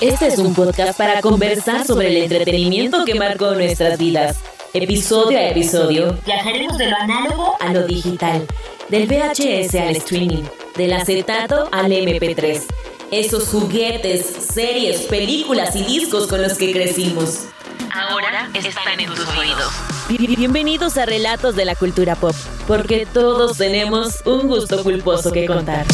Este 0.00 0.28
es 0.28 0.38
un 0.38 0.54
podcast 0.54 0.96
para 0.96 1.20
conversar 1.20 1.86
sobre 1.86 2.08
el 2.08 2.16
entretenimiento 2.22 3.04
que 3.04 3.14
marcó 3.14 3.54
nuestras 3.54 3.98
vidas. 3.98 4.38
Episodio 4.72 5.36
a 5.36 5.48
episodio, 5.48 6.16
viajaremos 6.24 6.78
de 6.78 6.86
lo 6.86 6.96
análogo 6.96 7.54
a 7.60 7.70
lo 7.70 7.86
digital, 7.86 8.46
del 8.88 9.06
VHS 9.06 9.74
al 9.74 9.96
streaming, 9.96 10.44
del 10.74 10.94
acetato 10.94 11.68
al 11.70 11.92
MP3. 11.92 12.62
Esos 13.10 13.48
juguetes, 13.48 14.24
series, 14.24 15.02
películas 15.02 15.76
y 15.76 15.82
discos 15.82 16.26
con 16.28 16.40
los 16.40 16.54
que 16.56 16.72
crecimos. 16.72 17.48
Ahora 17.92 18.48
están 18.54 19.00
en 19.00 19.10
tus 19.10 19.28
oídos. 19.36 19.70
Bienvenidos 20.08 20.96
a 20.96 21.04
Relatos 21.04 21.56
de 21.56 21.66
la 21.66 21.74
Cultura 21.74 22.14
Pop, 22.16 22.34
porque 22.66 23.06
todos 23.12 23.58
tenemos 23.58 24.22
un 24.24 24.48
gusto 24.48 24.82
culposo 24.82 25.30
que 25.30 25.44
contar. 25.44 25.84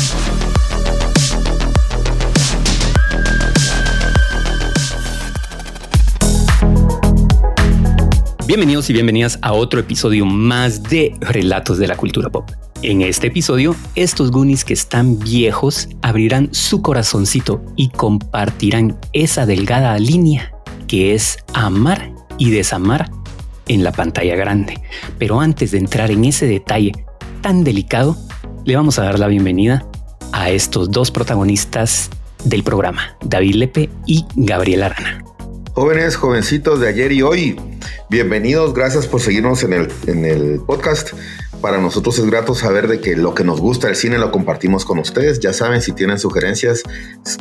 Bienvenidos 8.47 8.89
y 8.91 8.93
bienvenidas 8.93 9.41
a 9.43 9.53
otro 9.53 9.81
episodio 9.81 10.25
más 10.25 10.85
de 10.85 11.17
Relatos 11.19 11.79
de 11.79 11.89
la 11.89 11.97
Cultura 11.97 12.31
Pop. 12.31 12.49
En 12.81 13.03
este 13.03 13.27
episodio, 13.27 13.75
estos 13.97 14.31
Goonies 14.31 14.65
que 14.65 14.73
están 14.73 15.19
viejos 15.19 15.89
abrirán 16.01 16.55
su 16.55 16.81
corazoncito 16.81 17.61
y 17.75 17.89
compartirán 17.89 19.01
esa 19.13 19.47
delgada 19.47 19.99
línea 19.99 20.53
que 20.87 21.13
es 21.13 21.39
amar 21.55 22.13
y 22.39 22.53
desamar 22.53 23.11
en 23.67 23.83
la 23.83 23.91
pantalla 23.91 24.37
grande. 24.37 24.81
Pero 25.19 25.41
antes 25.41 25.73
de 25.73 25.79
entrar 25.79 26.13
en 26.13 26.25
ese 26.25 26.47
detalle 26.47 26.93
tan 27.41 27.65
delicado, 27.65 28.17
le 28.65 28.77
vamos 28.77 29.01
a 29.01 29.07
dar 29.07 29.19
la 29.19 29.27
bienvenida 29.27 29.85
a 30.31 30.51
estos 30.51 30.93
dos 30.93 31.11
protagonistas 31.11 32.10
del 32.45 32.63
programa, 32.63 33.16
David 33.25 33.57
Lepe 33.57 33.91
y 34.07 34.25
Gabriela 34.37 34.87
Arana. 34.87 35.26
Jóvenes, 35.77 36.16
jovencitos 36.16 36.80
de 36.80 36.88
ayer 36.88 37.13
y 37.13 37.21
hoy, 37.21 37.60
bienvenidos, 38.09 38.73
gracias 38.73 39.07
por 39.07 39.21
seguirnos 39.21 39.63
en 39.63 39.74
el, 39.74 39.93
en 40.07 40.24
el 40.24 40.59
podcast. 40.66 41.13
Para 41.60 41.77
nosotros 41.77 42.19
es 42.19 42.24
grato 42.24 42.55
saber 42.55 42.88
de 42.88 42.99
que 42.99 43.15
lo 43.15 43.35
que 43.35 43.45
nos 43.45 43.60
gusta 43.60 43.87
el 43.91 43.95
cine 43.95 44.16
lo 44.16 44.32
compartimos 44.32 44.87
con 44.87 44.99
ustedes. 44.99 45.38
Ya 45.38 45.52
saben, 45.52 45.82
si 45.82 45.93
tienen 45.93 46.19
sugerencias, 46.19 46.82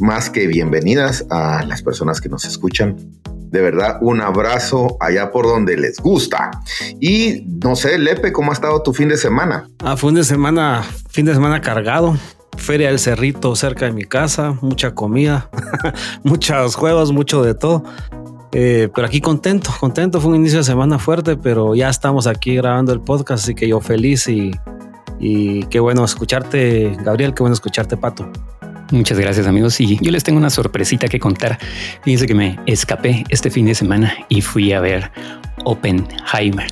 más 0.01 0.29
que 0.29 0.47
bienvenidas 0.47 1.25
a 1.29 1.63
las 1.63 1.81
personas 1.81 2.19
que 2.19 2.27
nos 2.27 2.43
escuchan. 2.43 2.97
De 3.23 3.61
verdad, 3.61 3.99
un 4.01 4.19
abrazo 4.19 4.97
allá 4.99 5.31
por 5.31 5.45
donde 5.45 5.77
les 5.77 5.99
gusta. 5.99 6.51
Y 6.99 7.45
no 7.63 7.77
sé, 7.77 7.97
Lepe, 7.97 8.33
¿cómo 8.33 8.51
ha 8.51 8.53
estado 8.53 8.83
tu 8.83 8.91
fin 8.93 9.07
de 9.07 9.15
semana? 9.15 9.69
Ah, 9.79 9.95
fin 9.95 10.13
de 10.13 10.25
semana, 10.25 10.83
fin 11.07 11.25
de 11.25 11.33
semana 11.33 11.61
cargado. 11.61 12.17
Feria 12.57 12.87
del 12.87 12.99
Cerrito 12.99 13.55
cerca 13.55 13.85
de 13.85 13.91
mi 13.91 14.03
casa, 14.03 14.57
mucha 14.61 14.93
comida, 14.93 15.49
muchos 16.23 16.75
juegos, 16.75 17.13
mucho 17.13 17.41
de 17.41 17.53
todo. 17.53 17.83
Eh, 18.51 18.89
pero 18.93 19.07
aquí 19.07 19.21
contento, 19.21 19.71
contento. 19.79 20.21
Fue 20.21 20.31
un 20.31 20.37
inicio 20.37 20.59
de 20.59 20.63
semana 20.63 20.99
fuerte, 20.99 21.35
pero 21.35 21.75
ya 21.75 21.89
estamos 21.89 22.27
aquí 22.27 22.55
grabando 22.55 22.93
el 22.93 23.01
podcast, 23.01 23.43
así 23.43 23.55
que 23.55 23.67
yo 23.67 23.81
feliz 23.81 24.27
y, 24.27 24.51
y 25.19 25.65
qué 25.65 25.79
bueno 25.79 26.05
escucharte, 26.05 26.95
Gabriel, 27.03 27.33
qué 27.33 27.43
bueno 27.43 27.53
escucharte, 27.53 27.97
Pato. 27.97 28.31
Muchas 28.91 29.17
gracias 29.17 29.47
amigos 29.47 29.81
y 29.81 29.97
yo 29.99 30.11
les 30.11 30.23
tengo 30.23 30.37
una 30.37 30.51
sorpresita 30.51 31.07
que 31.07 31.19
contar. 31.19 31.57
Fíjense 32.03 32.27
que 32.27 32.35
me 32.35 32.59
escapé 32.67 33.23
este 33.29 33.49
fin 33.49 33.65
de 33.65 33.73
semana 33.73 34.13
y 34.29 34.41
fui 34.41 34.73
a 34.73 34.79
ver 34.79 35.11
Oppenheimer. 35.63 36.67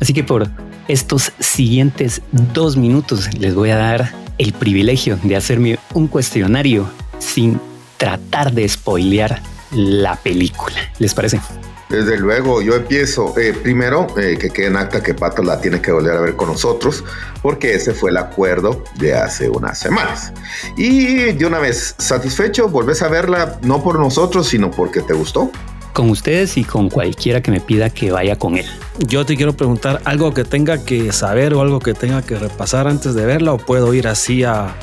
Así 0.00 0.14
que 0.14 0.24
por 0.24 0.48
estos 0.88 1.32
siguientes 1.38 2.22
dos 2.54 2.78
minutos 2.78 3.34
les 3.38 3.54
voy 3.54 3.70
a 3.70 3.76
dar 3.76 4.12
el 4.38 4.52
privilegio 4.54 5.18
de 5.22 5.36
hacerme 5.36 5.78
un 5.92 6.06
cuestionario 6.06 6.88
sin 7.18 7.60
tratar 7.98 8.52
de 8.52 8.66
spoilear 8.66 9.42
la 9.72 10.16
película. 10.16 10.76
¿Les 10.98 11.14
parece? 11.14 11.40
Desde 11.88 12.18
luego, 12.18 12.60
yo 12.60 12.74
empiezo. 12.74 13.34
Eh, 13.38 13.54
primero, 13.54 14.06
eh, 14.18 14.36
que 14.38 14.50
quede 14.50 14.66
en 14.66 14.76
acta 14.76 15.02
que 15.02 15.14
Pato 15.14 15.42
la 15.42 15.60
tiene 15.60 15.80
que 15.80 15.90
volver 15.90 16.16
a 16.16 16.20
ver 16.20 16.36
con 16.36 16.48
nosotros, 16.48 17.02
porque 17.40 17.74
ese 17.74 17.94
fue 17.94 18.10
el 18.10 18.18
acuerdo 18.18 18.84
de 18.96 19.14
hace 19.14 19.48
unas 19.48 19.78
semanas. 19.78 20.32
Y 20.76 21.32
de 21.32 21.46
una 21.46 21.58
vez, 21.58 21.94
satisfecho, 21.98 22.68
volvés 22.68 23.00
a 23.00 23.08
verla 23.08 23.58
no 23.62 23.82
por 23.82 23.98
nosotros, 23.98 24.48
sino 24.48 24.70
porque 24.70 25.00
te 25.00 25.14
gustó. 25.14 25.50
Con 25.94 26.10
ustedes 26.10 26.58
y 26.58 26.64
con 26.64 26.90
cualquiera 26.90 27.42
que 27.42 27.50
me 27.50 27.60
pida 27.60 27.88
que 27.88 28.12
vaya 28.12 28.36
con 28.36 28.58
él. 28.58 28.66
Yo 28.98 29.24
te 29.24 29.36
quiero 29.36 29.54
preguntar 29.54 30.02
algo 30.04 30.34
que 30.34 30.44
tenga 30.44 30.84
que 30.84 31.10
saber 31.12 31.54
o 31.54 31.62
algo 31.62 31.80
que 31.80 31.94
tenga 31.94 32.20
que 32.20 32.38
repasar 32.38 32.86
antes 32.86 33.14
de 33.14 33.24
verla, 33.24 33.54
o 33.54 33.58
puedo 33.58 33.94
ir 33.94 34.08
así 34.08 34.44
a, 34.44 34.76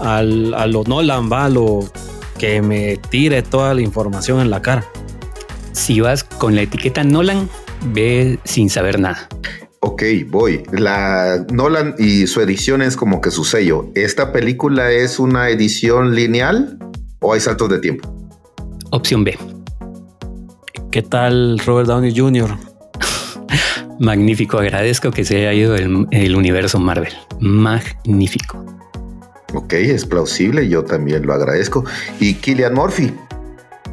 a 0.00 0.22
lo 0.22 0.84
Nolan, 0.84 1.30
va, 1.30 1.44
a 1.44 1.48
lo 1.50 1.80
que 2.38 2.62
me 2.62 2.96
tire 3.10 3.42
toda 3.42 3.74
la 3.74 3.80
información 3.80 4.40
en 4.40 4.50
la 4.50 4.62
cara. 4.62 4.84
Si 5.72 6.00
vas 6.00 6.24
con 6.24 6.54
la 6.54 6.62
etiqueta 6.62 7.04
Nolan, 7.04 7.48
ve 7.92 8.38
sin 8.44 8.70
saber 8.70 8.98
nada. 8.98 9.28
Ok, 9.80 10.02
voy. 10.28 10.62
La 10.72 11.44
Nolan 11.52 11.94
y 11.98 12.26
su 12.26 12.40
edición 12.40 12.82
es 12.82 12.96
como 12.96 13.20
que 13.20 13.30
su 13.30 13.44
sello. 13.44 13.90
¿Esta 13.94 14.32
película 14.32 14.90
es 14.90 15.18
una 15.18 15.48
edición 15.50 16.14
lineal 16.14 16.78
o 17.20 17.34
hay 17.34 17.40
saltos 17.40 17.68
de 17.68 17.78
tiempo? 17.78 18.12
Opción 18.90 19.22
B. 19.22 19.38
¿Qué 20.90 21.02
tal 21.02 21.58
Robert 21.60 21.88
Downey 21.88 22.16
Jr.? 22.16 22.56
Magnífico, 24.00 24.58
agradezco 24.58 25.10
que 25.10 25.24
se 25.24 25.36
haya 25.36 25.52
ido 25.52 25.76
el, 25.76 26.06
el 26.10 26.36
universo 26.36 26.78
Marvel. 26.78 27.12
Magnífico. 27.38 28.75
Ok, 29.56 29.72
es 29.72 30.04
plausible, 30.04 30.68
yo 30.68 30.84
también 30.84 31.26
lo 31.26 31.32
agradezco. 31.32 31.82
¿Y 32.20 32.34
Killian 32.34 32.74
Murphy? 32.74 33.10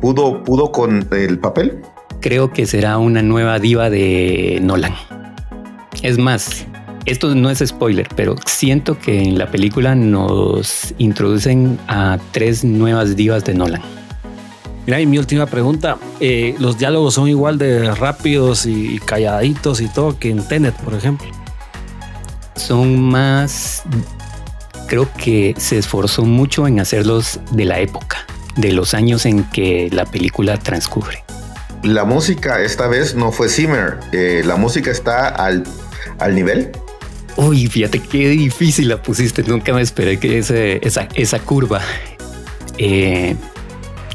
¿Pudo, 0.01 0.44
pudo 0.44 0.74
con 0.74 1.07
el 1.13 1.40
papel? 1.40 1.79
Creo 2.19 2.51
que 2.51 2.66
será 2.66 2.97
una 2.97 3.22
nueva 3.22 3.59
diva 3.59 3.90
de 3.90 4.59
Nolan. 4.62 4.94
Es 6.01 6.18
más, 6.18 6.66
esto 7.06 7.34
no 7.34 7.50
es 7.50 7.63
spoiler, 7.66 8.09
pero 8.13 8.35
siento 8.46 9.00
que 9.00 9.24
en 9.24 9.38
la 9.38 9.50
película 9.51 9.96
nos 9.96 10.94
introducen 10.97 11.80
a 11.88 12.19
tres 12.34 12.66
nuevas 12.66 13.16
divas 13.16 13.45
de 13.45 13.53
Nolan. 13.53 13.81
Mira, 14.85 15.00
y 15.00 15.06
mi 15.06 15.18
última 15.18 15.45
pregunta, 15.45 15.97
eh, 16.19 16.56
¿los 16.59 16.78
diálogos 16.78 17.13
son 17.13 17.30
igual 17.30 17.57
de 17.57 17.95
rápidos 17.95 18.66
y 18.66 19.00
calladitos 19.06 19.80
y 19.80 19.88
todo 19.88 20.19
que 20.19 20.30
en 20.30 20.45
Tenet, 20.45 20.75
por 20.81 20.94
ejemplo? 20.94 21.28
Son 22.57 23.01
más 23.01 23.84
creo 24.88 25.10
que 25.18 25.56
se 25.58 25.78
esforzó 25.78 26.24
mucho 26.24 26.68
en 26.68 26.80
hacerlos 26.80 27.40
de 27.52 27.66
la 27.66 27.80
época, 27.80 28.26
de 28.56 28.72
los 28.74 28.94
años 28.94 29.26
en 29.26 29.44
que 29.46 29.90
la 29.92 30.06
película 30.06 30.58
transcurre. 30.58 31.24
La 31.84 32.06
música 32.06 32.62
esta 32.62 32.88
vez 32.88 33.16
no 33.16 33.32
fue 33.32 33.50
Zimmer, 33.50 34.00
eh, 34.14 34.42
la 34.46 34.56
música 34.56 34.90
está 34.90 35.28
al, 35.28 35.64
al 36.20 36.36
nivel. 36.36 36.72
Uy, 37.36 37.68
fíjate 37.68 38.00
qué 38.00 38.30
difícil 38.30 38.88
la 38.88 39.02
pusiste. 39.02 39.44
Nunca 39.44 39.74
me 39.74 39.82
esperé 39.82 40.20
que 40.20 40.38
ese, 40.38 40.80
esa, 40.86 41.08
esa 41.16 41.40
curva 41.40 41.82
eh, 42.78 43.36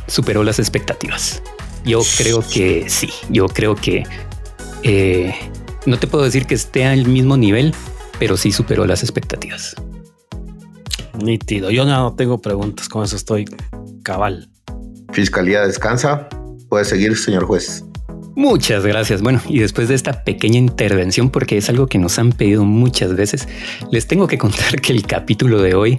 superó 0.07 0.45
las 0.45 0.59
expectativas. 0.59 1.43
Yo 1.85 2.01
creo 2.17 2.45
que 2.49 2.89
sí. 2.89 3.11
Yo 3.29 3.49
creo 3.49 3.75
que 3.75 4.05
eh, 4.83 5.35
no 5.87 5.99
te 5.99 6.07
puedo 6.07 6.25
decir 6.25 6.47
que 6.47 6.55
esté 6.55 6.85
al 6.85 7.07
mismo 7.07 7.37
nivel, 7.37 7.75
pero 8.19 8.37
sí 8.37 8.53
superó 8.53 8.87
las 8.87 9.03
expectativas. 9.03 9.75
Nítido. 11.19 11.71
Yo 11.71 11.85
no 11.85 12.15
tengo 12.15 12.41
preguntas, 12.41 12.89
con 12.89 13.05
eso 13.05 13.17
estoy 13.17 13.45
cabal. 14.03 14.49
Fiscalía 15.13 15.67
descansa. 15.67 16.29
Puede 16.69 16.85
seguir, 16.85 17.17
señor 17.17 17.45
juez. 17.45 17.85
Muchas 18.39 18.87
gracias. 18.87 19.21
Bueno, 19.21 19.41
y 19.49 19.59
después 19.59 19.89
de 19.89 19.97
esta 19.97 20.23
pequeña 20.23 20.59
intervención, 20.59 21.31
porque 21.31 21.57
es 21.57 21.69
algo 21.69 21.89
que 21.89 21.99
nos 21.99 22.21
han 22.21 22.31
pedido 22.31 22.65
muchas 22.65 23.17
veces, 23.17 23.49
les 23.91 24.07
tengo 24.07 24.29
que 24.29 24.39
contar 24.39 24.81
que 24.81 24.93
el 24.93 25.05
capítulo 25.07 25.61
de 25.61 25.75
hoy 25.75 25.99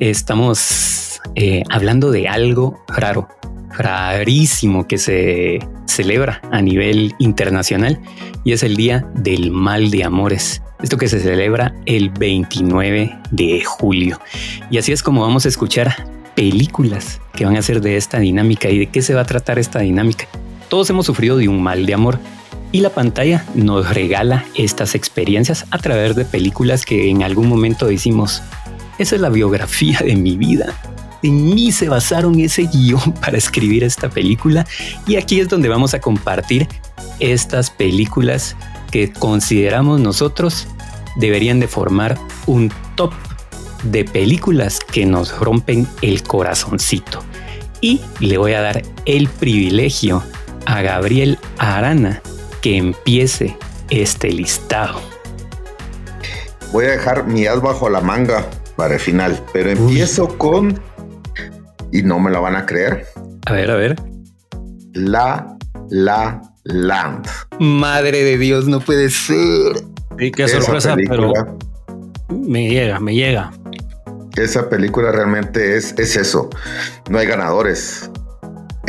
estamos 0.00 1.20
eh, 1.36 1.62
hablando 1.70 2.10
de 2.10 2.26
algo 2.26 2.84
raro, 2.88 3.28
rarísimo 3.70 4.88
que 4.88 4.98
se 4.98 5.60
celebra 5.86 6.42
a 6.50 6.60
nivel 6.60 7.14
internacional 7.18 8.00
y 8.42 8.52
es 8.52 8.62
el 8.62 8.74
Día 8.74 9.08
del 9.14 9.52
Mal 9.52 9.90
de 9.90 10.02
Amores. 10.02 10.62
Esto 10.86 10.98
que 10.98 11.08
se 11.08 11.18
celebra 11.18 11.74
el 11.84 12.10
29 12.10 13.18
de 13.32 13.64
julio. 13.64 14.20
Y 14.70 14.78
así 14.78 14.92
es 14.92 15.02
como 15.02 15.22
vamos 15.22 15.44
a 15.44 15.48
escuchar 15.48 16.06
películas 16.36 17.20
que 17.34 17.44
van 17.44 17.56
a 17.56 17.62
ser 17.62 17.80
de 17.80 17.96
esta 17.96 18.20
dinámica 18.20 18.70
y 18.70 18.78
de 18.78 18.86
qué 18.86 19.02
se 19.02 19.12
va 19.12 19.22
a 19.22 19.24
tratar 19.24 19.58
esta 19.58 19.80
dinámica. 19.80 20.28
Todos 20.68 20.88
hemos 20.88 21.06
sufrido 21.06 21.38
de 21.38 21.48
un 21.48 21.60
mal 21.60 21.86
de 21.86 21.94
amor 21.94 22.20
y 22.70 22.82
la 22.82 22.90
pantalla 22.90 23.44
nos 23.56 23.92
regala 23.92 24.44
estas 24.54 24.94
experiencias 24.94 25.66
a 25.72 25.78
través 25.78 26.14
de 26.14 26.24
películas 26.24 26.84
que 26.84 27.10
en 27.10 27.24
algún 27.24 27.48
momento 27.48 27.86
decimos, 27.86 28.40
esa 28.96 29.16
es 29.16 29.20
la 29.20 29.28
biografía 29.30 29.98
de 30.04 30.14
mi 30.14 30.36
vida. 30.36 30.72
En 31.24 31.52
mí 31.52 31.72
se 31.72 31.88
basaron 31.88 32.38
ese 32.38 32.68
guion 32.72 33.12
para 33.20 33.36
escribir 33.36 33.82
esta 33.82 34.08
película 34.08 34.64
y 35.04 35.16
aquí 35.16 35.40
es 35.40 35.48
donde 35.48 35.68
vamos 35.68 35.94
a 35.94 36.00
compartir 36.00 36.68
estas 37.18 37.72
películas 37.72 38.54
que 38.92 39.12
consideramos 39.12 40.00
nosotros 40.00 40.68
deberían 41.16 41.60
de 41.60 41.68
formar 41.68 42.18
un 42.46 42.72
top 42.94 43.12
de 43.84 44.04
películas 44.04 44.80
que 44.80 45.06
nos 45.06 45.38
rompen 45.38 45.86
el 46.02 46.22
corazoncito. 46.22 47.22
Y 47.80 48.00
le 48.20 48.38
voy 48.38 48.54
a 48.54 48.62
dar 48.62 48.82
el 49.04 49.28
privilegio 49.28 50.22
a 50.64 50.82
Gabriel 50.82 51.38
Arana 51.58 52.22
que 52.60 52.76
empiece 52.76 53.56
este 53.90 54.30
listado. 54.30 55.00
Voy 56.72 56.86
a 56.86 56.90
dejar 56.90 57.26
mi 57.26 57.46
as 57.46 57.60
bajo 57.60 57.88
la 57.88 58.00
manga 58.00 58.44
para 58.76 58.94
el 58.94 59.00
final, 59.00 59.40
pero 59.52 59.70
empiezo 59.70 60.36
con, 60.36 60.80
y 61.92 62.02
no 62.02 62.18
me 62.18 62.30
lo 62.30 62.42
van 62.42 62.56
a 62.56 62.66
creer. 62.66 63.06
A 63.46 63.52
ver, 63.52 63.70
a 63.70 63.76
ver. 63.76 63.96
La 64.92 65.56
La 65.90 66.42
Land. 66.64 67.28
Madre 67.60 68.24
de 68.24 68.38
Dios, 68.38 68.66
no 68.66 68.80
puede 68.80 69.08
ser. 69.10 69.95
Y 70.18 70.30
qué 70.30 70.48
sorpresa, 70.48 70.96
pero 71.08 71.32
me 72.28 72.68
llega, 72.68 73.00
me 73.00 73.14
llega. 73.14 73.52
Esa 74.36 74.68
película 74.68 75.12
realmente 75.12 75.76
es, 75.76 75.94
es 75.98 76.16
eso. 76.16 76.50
No 77.10 77.18
hay 77.18 77.26
ganadores. 77.26 78.10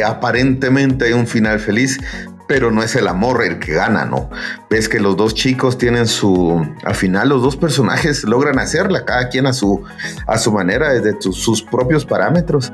Aparentemente 0.05 1.05
hay 1.05 1.13
un 1.13 1.27
final 1.27 1.59
feliz, 1.59 1.99
pero 2.47 2.71
no 2.71 2.81
es 2.83 2.95
el 2.95 3.07
amor 3.07 3.43
el 3.43 3.59
que 3.59 3.73
gana, 3.73 4.05
¿no? 4.05 4.29
Ves 4.69 4.87
que 4.89 4.99
los 4.99 5.17
dos 5.17 5.33
chicos 5.33 5.77
tienen 5.77 6.07
su, 6.07 6.65
al 6.83 6.95
final 6.95 7.29
los 7.29 7.41
dos 7.41 7.57
personajes 7.57 8.23
logran 8.23 8.59
hacerla, 8.59 9.05
cada 9.05 9.29
quien 9.29 9.47
a 9.47 9.53
su, 9.53 9.83
a 10.27 10.37
su 10.37 10.51
manera, 10.51 10.93
desde 10.93 11.21
sus 11.21 11.61
propios 11.61 12.05
parámetros. 12.05 12.71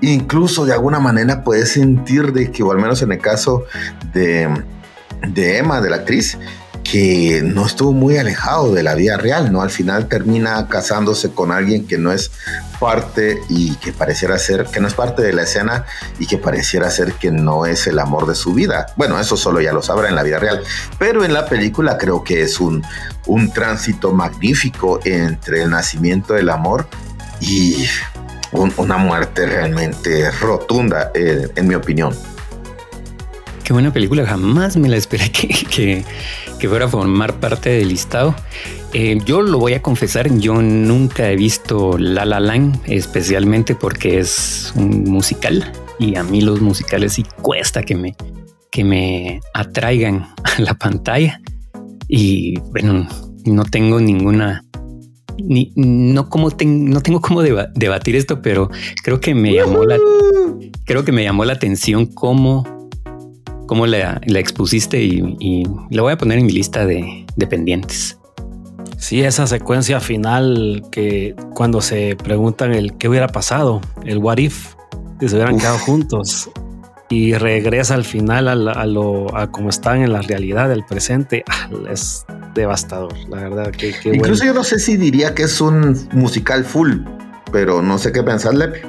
Incluso 0.00 0.64
de 0.64 0.72
alguna 0.72 0.98
manera 0.98 1.44
puedes 1.44 1.72
sentir 1.72 2.32
de 2.32 2.50
que, 2.50 2.62
o 2.62 2.72
al 2.72 2.78
menos 2.78 3.02
en 3.02 3.12
el 3.12 3.18
caso 3.18 3.64
de, 4.12 4.48
de 5.28 5.58
Emma, 5.58 5.80
de 5.80 5.90
la 5.90 5.96
actriz, 5.96 6.38
que 6.84 7.42
no 7.44 7.66
estuvo 7.66 7.92
muy 7.92 8.16
alejado 8.16 8.72
de 8.72 8.82
la 8.82 8.94
vida 8.94 9.16
real, 9.16 9.52
¿no? 9.52 9.62
Al 9.62 9.70
final 9.70 10.08
termina 10.08 10.68
casándose 10.68 11.30
con 11.30 11.52
alguien 11.52 11.86
que 11.86 11.98
no 11.98 12.12
es 12.12 12.30
parte 12.80 13.40
y 13.48 13.76
que 13.76 13.92
pareciera 13.92 14.38
ser, 14.38 14.66
que 14.66 14.80
no 14.80 14.88
es 14.88 14.94
parte 14.94 15.22
de 15.22 15.32
la 15.32 15.42
escena 15.42 15.84
y 16.18 16.26
que 16.26 16.38
pareciera 16.38 16.90
ser 16.90 17.14
que 17.14 17.30
no 17.30 17.66
es 17.66 17.86
el 17.86 17.98
amor 17.98 18.26
de 18.26 18.34
su 18.34 18.54
vida. 18.54 18.86
Bueno, 18.96 19.18
eso 19.20 19.36
solo 19.36 19.60
ya 19.60 19.72
lo 19.72 19.82
sabrá 19.82 20.08
en 20.08 20.16
la 20.16 20.22
vida 20.22 20.38
real, 20.38 20.62
pero 20.98 21.24
en 21.24 21.32
la 21.32 21.46
película 21.46 21.96
creo 21.96 22.24
que 22.24 22.42
es 22.42 22.58
un, 22.60 22.84
un 23.26 23.52
tránsito 23.52 24.12
magnífico 24.12 25.00
entre 25.04 25.62
el 25.62 25.70
nacimiento 25.70 26.34
del 26.34 26.50
amor 26.50 26.86
y 27.40 27.86
una 28.52 28.96
muerte 28.96 29.46
realmente 29.46 30.30
rotunda, 30.30 31.10
eh, 31.14 31.48
en 31.54 31.66
mi 31.66 31.74
opinión. 31.74 32.14
Qué 33.72 33.74
buena 33.74 33.90
película, 33.90 34.26
jamás 34.26 34.76
me 34.76 34.86
la 34.90 34.98
esperé 34.98 35.32
que, 35.32 36.04
que, 36.58 36.68
fuera 36.68 36.84
a 36.84 36.88
formar 36.88 37.40
parte 37.40 37.70
del 37.70 37.88
listado. 37.88 38.34
Eh, 38.92 39.18
yo 39.24 39.40
lo 39.40 39.58
voy 39.58 39.72
a 39.72 39.80
confesar, 39.80 40.30
yo 40.36 40.60
nunca 40.60 41.30
he 41.30 41.36
visto 41.36 41.96
La 41.96 42.26
La 42.26 42.38
Land, 42.38 42.82
especialmente 42.84 43.74
porque 43.74 44.18
es 44.18 44.74
un 44.76 45.04
musical 45.04 45.72
y 45.98 46.16
a 46.16 46.22
mí 46.22 46.42
los 46.42 46.60
musicales 46.60 47.14
sí 47.14 47.24
cuesta 47.40 47.82
que 47.82 47.96
me, 47.96 48.14
que 48.70 48.84
me 48.84 49.40
atraigan 49.54 50.26
a 50.44 50.60
la 50.60 50.74
pantalla. 50.74 51.40
Y 52.08 52.60
bueno, 52.72 53.08
no 53.46 53.64
tengo 53.64 54.00
ninguna 54.00 54.66
ni, 55.38 55.72
no, 55.76 56.28
como 56.28 56.50
no 56.50 57.00
tengo 57.00 57.22
cómo 57.22 57.40
debatir 57.40 58.16
esto, 58.16 58.42
pero 58.42 58.68
creo 59.02 59.18
que 59.18 59.34
me 59.34 59.54
llamó 59.54 59.84
la, 59.84 59.96
creo 60.84 61.06
que 61.06 61.12
me 61.12 61.24
llamó 61.24 61.46
la 61.46 61.54
atención 61.54 62.04
cómo 62.04 62.81
cómo 63.66 63.86
la, 63.86 64.20
expusiste 64.26 65.02
y, 65.02 65.36
y, 65.38 65.64
la 65.90 66.02
voy 66.02 66.12
a 66.12 66.18
poner 66.18 66.38
en 66.38 66.46
mi 66.46 66.52
lista 66.52 66.86
de, 66.86 67.26
pendientes. 67.48 68.18
Sí, 68.98 69.22
esa 69.22 69.46
secuencia 69.46 70.00
final 70.00 70.82
que 70.92 71.34
cuando 71.54 71.80
se 71.80 72.16
preguntan 72.16 72.72
el 72.72 72.96
qué 72.96 73.08
hubiera 73.08 73.26
pasado, 73.26 73.80
el 74.04 74.18
what 74.18 74.38
if, 74.38 74.74
si 75.20 75.28
se 75.28 75.34
hubieran 75.34 75.58
quedado 75.58 75.78
juntos 75.78 76.50
y 77.12 77.34
regresa 77.34 77.94
al 77.94 78.04
final 78.04 78.48
a, 78.48 78.86
lo 78.86 79.36
a 79.36 79.50
como 79.50 79.68
están 79.68 80.02
en 80.02 80.12
la 80.12 80.22
realidad 80.22 80.68
del 80.68 80.84
presente, 80.84 81.44
ah, 81.48 81.68
es 81.90 82.24
devastador, 82.54 83.12
la 83.28 83.36
verdad. 83.36 83.70
Que, 83.70 83.94
Incluso 84.04 84.44
yo 84.44 84.54
no 84.54 84.64
sé 84.64 84.78
si 84.78 84.96
diría 84.96 85.34
que 85.34 85.42
es 85.42 85.60
un 85.60 86.08
musical 86.12 86.64
full, 86.64 86.98
pero 87.52 87.82
no 87.82 87.98
sé 87.98 88.12
qué 88.12 88.22
pensarle. 88.22 88.82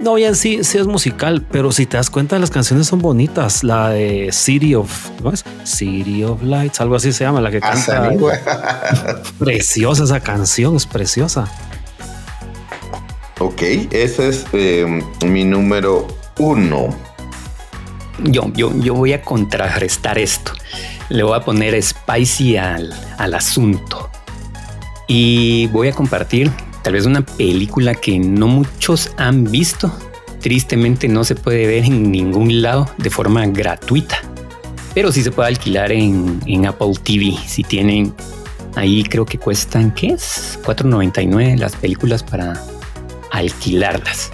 No, 0.00 0.14
bien, 0.14 0.34
sí, 0.34 0.64
sí 0.64 0.78
es 0.78 0.86
musical, 0.86 1.44
pero 1.50 1.72
si 1.72 1.84
te 1.84 1.98
das 1.98 2.08
cuenta, 2.08 2.38
las 2.38 2.50
canciones 2.50 2.86
son 2.86 3.00
bonitas. 3.00 3.62
La 3.62 3.90
de 3.90 4.30
City 4.32 4.74
of, 4.74 5.10
¿cómo 5.18 5.30
es? 5.30 5.44
City 5.64 6.24
of 6.24 6.42
Lights, 6.42 6.80
algo 6.80 6.96
así 6.96 7.12
se 7.12 7.24
llama, 7.24 7.42
la 7.42 7.50
que 7.50 7.60
ah, 7.62 7.74
canta. 7.74 9.22
preciosa 9.38 10.04
esa 10.04 10.20
canción, 10.20 10.74
es 10.74 10.86
preciosa. 10.86 11.46
Ok, 13.40 13.60
ese 13.90 14.30
es 14.30 14.46
em, 14.54 15.02
mi 15.26 15.44
número 15.44 16.06
uno. 16.38 16.96
Yo, 18.24 18.50
yo, 18.54 18.72
yo 18.80 18.94
voy 18.94 19.12
a 19.12 19.20
contrarrestar 19.20 20.18
esto. 20.18 20.52
Le 21.10 21.22
voy 21.24 21.36
a 21.36 21.40
poner 21.40 21.80
spicy 21.82 22.56
al, 22.56 22.94
al 23.18 23.34
asunto. 23.34 24.08
Y 25.06 25.66
voy 25.66 25.88
a 25.88 25.92
compartir 25.92 26.50
tal 26.82 26.94
vez 26.94 27.06
una 27.06 27.24
película 27.24 27.94
que 27.94 28.18
no 28.18 28.48
muchos 28.48 29.10
han 29.16 29.44
visto. 29.44 29.92
Tristemente 30.40 31.08
no 31.08 31.24
se 31.24 31.34
puede 31.34 31.66
ver 31.66 31.84
en 31.84 32.10
ningún 32.10 32.62
lado 32.62 32.88
de 32.98 33.10
forma 33.10 33.46
gratuita, 33.46 34.16
pero 34.94 35.12
sí 35.12 35.22
se 35.22 35.30
puede 35.30 35.48
alquilar 35.48 35.92
en, 35.92 36.66
Apple 36.66 36.92
TV. 37.02 37.34
Si 37.46 37.62
tienen 37.62 38.14
ahí, 38.74 39.02
creo 39.04 39.26
que 39.26 39.38
cuestan, 39.38 39.92
¿qué 39.94 40.08
es? 40.08 40.58
4.99 40.64 41.58
las 41.58 41.76
películas 41.76 42.22
para 42.22 42.60
alquilarlas. 43.30 44.32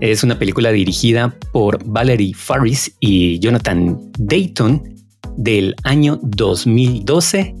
Es 0.00 0.22
una 0.22 0.38
película 0.38 0.70
dirigida 0.70 1.34
por 1.52 1.84
Valerie 1.84 2.32
Faris 2.32 2.94
y 3.00 3.40
Jonathan 3.40 3.98
Dayton 4.16 4.94
del 5.36 5.74
año 5.82 6.20
2012 6.22 7.54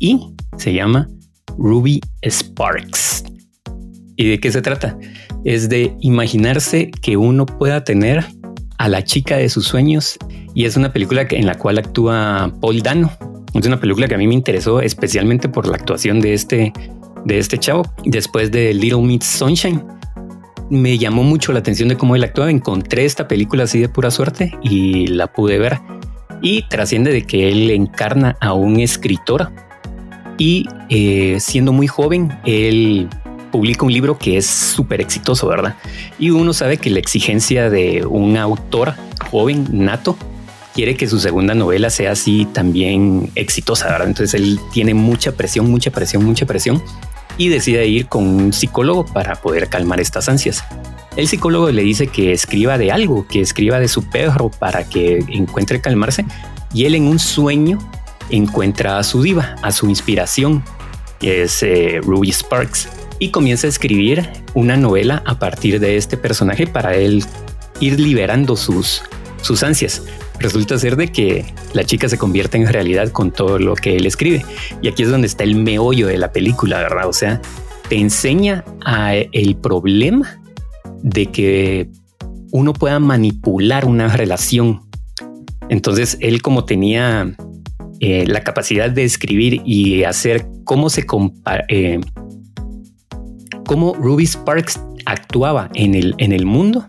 y 0.00 0.20
se 0.58 0.74
llama 0.74 1.08
Ruby 1.56 2.00
Sparks. 2.24 3.25
¿Y 4.16 4.30
de 4.30 4.40
qué 4.40 4.50
se 4.50 4.62
trata? 4.62 4.98
Es 5.44 5.68
de 5.68 5.94
imaginarse 6.00 6.90
que 7.02 7.16
uno 7.16 7.44
pueda 7.44 7.84
tener 7.84 8.24
a 8.78 8.88
la 8.88 9.04
chica 9.04 9.36
de 9.36 9.48
sus 9.48 9.66
sueños 9.66 10.18
y 10.54 10.64
es 10.64 10.76
una 10.76 10.92
película 10.92 11.26
en 11.30 11.46
la 11.46 11.56
cual 11.56 11.78
actúa 11.78 12.52
Paul 12.60 12.80
Dano. 12.80 13.10
Es 13.52 13.66
una 13.66 13.78
película 13.78 14.08
que 14.08 14.14
a 14.14 14.18
mí 14.18 14.26
me 14.26 14.34
interesó 14.34 14.80
especialmente 14.80 15.48
por 15.48 15.66
la 15.68 15.76
actuación 15.76 16.20
de 16.20 16.32
este, 16.32 16.72
de 17.24 17.38
este 17.38 17.58
chavo 17.58 17.82
después 18.04 18.50
de 18.50 18.72
Little 18.72 19.02
Miss 19.02 19.24
Sunshine. 19.24 19.82
Me 20.70 20.96
llamó 20.98 21.22
mucho 21.22 21.52
la 21.52 21.58
atención 21.58 21.90
de 21.90 21.96
cómo 21.96 22.16
él 22.16 22.24
actuaba. 22.24 22.50
Encontré 22.50 23.04
esta 23.04 23.28
película 23.28 23.64
así 23.64 23.80
de 23.80 23.88
pura 23.88 24.10
suerte 24.10 24.52
y 24.62 25.06
la 25.08 25.26
pude 25.26 25.58
ver. 25.58 25.78
Y 26.40 26.66
trasciende 26.68 27.12
de 27.12 27.22
que 27.22 27.48
él 27.48 27.70
encarna 27.70 28.36
a 28.40 28.52
un 28.52 28.80
escritor 28.80 29.52
y 30.38 30.66
eh, 30.90 31.36
siendo 31.40 31.72
muy 31.72 31.86
joven, 31.86 32.30
él 32.44 33.08
publica 33.56 33.86
un 33.86 33.92
libro 33.92 34.18
que 34.18 34.36
es 34.36 34.44
súper 34.44 35.00
exitoso, 35.00 35.48
¿verdad? 35.48 35.76
Y 36.18 36.28
uno 36.28 36.52
sabe 36.52 36.76
que 36.76 36.90
la 36.90 36.98
exigencia 36.98 37.70
de 37.70 38.04
un 38.04 38.36
autor 38.36 38.92
joven, 39.30 39.66
nato, 39.72 40.14
quiere 40.74 40.94
que 40.94 41.08
su 41.08 41.18
segunda 41.18 41.54
novela 41.54 41.88
sea 41.88 42.10
así 42.10 42.46
también 42.52 43.30
exitosa, 43.34 43.86
¿verdad? 43.86 44.08
Entonces 44.08 44.34
él 44.38 44.60
tiene 44.74 44.92
mucha 44.92 45.32
presión, 45.32 45.70
mucha 45.70 45.90
presión, 45.90 46.22
mucha 46.22 46.44
presión 46.44 46.82
y 47.38 47.48
decide 47.48 47.86
ir 47.86 48.08
con 48.08 48.24
un 48.24 48.52
psicólogo 48.52 49.06
para 49.06 49.36
poder 49.36 49.70
calmar 49.70 50.00
estas 50.00 50.28
ansias. 50.28 50.62
El 51.16 51.26
psicólogo 51.26 51.70
le 51.70 51.80
dice 51.80 52.08
que 52.08 52.32
escriba 52.32 52.76
de 52.76 52.92
algo, 52.92 53.26
que 53.26 53.40
escriba 53.40 53.80
de 53.80 53.88
su 53.88 54.02
perro 54.10 54.50
para 54.50 54.86
que 54.86 55.24
encuentre 55.28 55.80
calmarse 55.80 56.26
y 56.74 56.84
él 56.84 56.94
en 56.94 57.04
un 57.04 57.18
sueño 57.18 57.78
encuentra 58.28 58.98
a 58.98 59.02
su 59.02 59.22
diva, 59.22 59.56
a 59.62 59.72
su 59.72 59.88
inspiración, 59.88 60.62
que 61.18 61.44
es 61.44 61.62
eh, 61.62 62.00
Ruby 62.02 62.28
Sparks 62.32 62.90
y 63.18 63.30
comienza 63.30 63.66
a 63.66 63.70
escribir 63.70 64.28
una 64.54 64.76
novela 64.76 65.22
a 65.26 65.38
partir 65.38 65.80
de 65.80 65.96
este 65.96 66.16
personaje 66.16 66.66
para 66.66 66.94
él 66.96 67.24
ir 67.80 67.98
liberando 68.00 68.56
sus, 68.56 69.02
sus 69.42 69.62
ansias. 69.62 70.02
Resulta 70.38 70.78
ser 70.78 70.96
de 70.96 71.08
que 71.08 71.46
la 71.72 71.84
chica 71.84 72.08
se 72.08 72.18
convierte 72.18 72.58
en 72.58 72.66
realidad 72.66 73.10
con 73.10 73.30
todo 73.30 73.58
lo 73.58 73.74
que 73.74 73.96
él 73.96 74.06
escribe. 74.06 74.44
Y 74.82 74.88
aquí 74.88 75.02
es 75.02 75.10
donde 75.10 75.26
está 75.26 75.44
el 75.44 75.56
meollo 75.56 76.08
de 76.08 76.18
la 76.18 76.32
película, 76.32 76.78
¿verdad? 76.80 77.08
O 77.08 77.12
sea, 77.12 77.40
te 77.88 77.96
enseña 77.96 78.64
a 78.84 79.14
el 79.14 79.56
problema 79.56 80.38
de 81.02 81.26
que 81.26 81.88
uno 82.50 82.72
pueda 82.72 82.98
manipular 82.98 83.86
una 83.86 84.08
relación. 84.08 84.82
Entonces, 85.68 86.18
él 86.20 86.42
como 86.42 86.64
tenía 86.64 87.34
eh, 88.00 88.26
la 88.26 88.42
capacidad 88.42 88.90
de 88.90 89.04
escribir 89.04 89.62
y 89.64 90.04
hacer 90.04 90.46
cómo 90.64 90.90
se 90.90 91.06
compara, 91.06 91.64
eh, 91.68 92.00
cómo 93.66 93.94
Ruby 93.94 94.24
Sparks 94.24 94.80
actuaba 95.04 95.68
en 95.74 95.94
el, 95.94 96.14
en 96.18 96.32
el 96.32 96.46
mundo. 96.46 96.86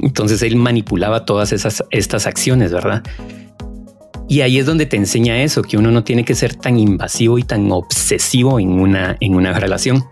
Entonces 0.00 0.42
él 0.42 0.56
manipulaba 0.56 1.24
todas 1.24 1.52
esas, 1.52 1.82
estas 1.90 2.26
acciones, 2.26 2.72
¿verdad? 2.72 3.02
Y 4.28 4.40
ahí 4.40 4.58
es 4.58 4.66
donde 4.66 4.86
te 4.86 4.96
enseña 4.96 5.42
eso, 5.42 5.62
que 5.62 5.76
uno 5.76 5.90
no 5.90 6.04
tiene 6.04 6.24
que 6.24 6.34
ser 6.34 6.54
tan 6.54 6.78
invasivo 6.78 7.38
y 7.38 7.44
tan 7.44 7.70
obsesivo 7.70 8.58
en 8.58 8.72
una, 8.72 9.16
en 9.20 9.34
una 9.34 9.52
relación. 9.52 10.04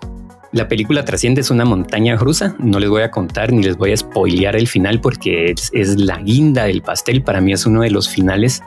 La 0.52 0.68
película 0.68 1.04
Trasciende 1.04 1.40
es 1.40 1.50
una 1.50 1.64
montaña 1.64 2.14
rusa. 2.14 2.54
No 2.60 2.78
les 2.78 2.88
voy 2.88 3.02
a 3.02 3.10
contar 3.10 3.52
ni 3.52 3.62
les 3.64 3.76
voy 3.76 3.92
a 3.92 3.96
spoilear 3.96 4.54
el 4.54 4.68
final 4.68 5.00
porque 5.00 5.52
es, 5.72 5.96
la 5.98 6.18
guinda 6.18 6.64
del 6.64 6.80
pastel. 6.80 7.22
Para 7.22 7.40
mí 7.40 7.52
es 7.52 7.66
uno 7.66 7.82
de 7.82 7.90
los 7.90 8.08
finales 8.08 8.62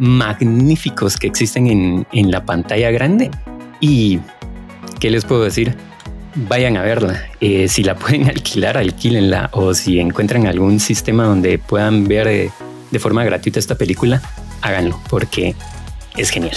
magníficos 0.00 1.16
que 1.16 1.28
existen 1.28 1.68
en, 1.68 2.06
en 2.10 2.32
la 2.32 2.44
pantalla 2.44 2.90
grande. 2.90 3.30
Y 3.78 4.18
¿qué 4.98 5.08
les 5.08 5.24
puedo 5.24 5.44
decir? 5.44 5.76
Vayan 6.34 6.76
a 6.76 6.82
verla. 6.82 7.28
Eh, 7.40 7.68
si 7.68 7.82
la 7.82 7.94
pueden 7.96 8.28
alquilar, 8.28 8.76
alquílenla. 8.76 9.50
O 9.52 9.74
si 9.74 9.98
encuentran 9.98 10.46
algún 10.46 10.80
sistema 10.80 11.24
donde 11.24 11.58
puedan 11.58 12.06
ver 12.06 12.28
eh, 12.28 12.50
de 12.90 12.98
forma 12.98 13.24
gratuita 13.24 13.58
esta 13.58 13.74
película, 13.74 14.20
háganlo 14.62 15.00
porque 15.08 15.54
es 16.16 16.30
genial. 16.30 16.56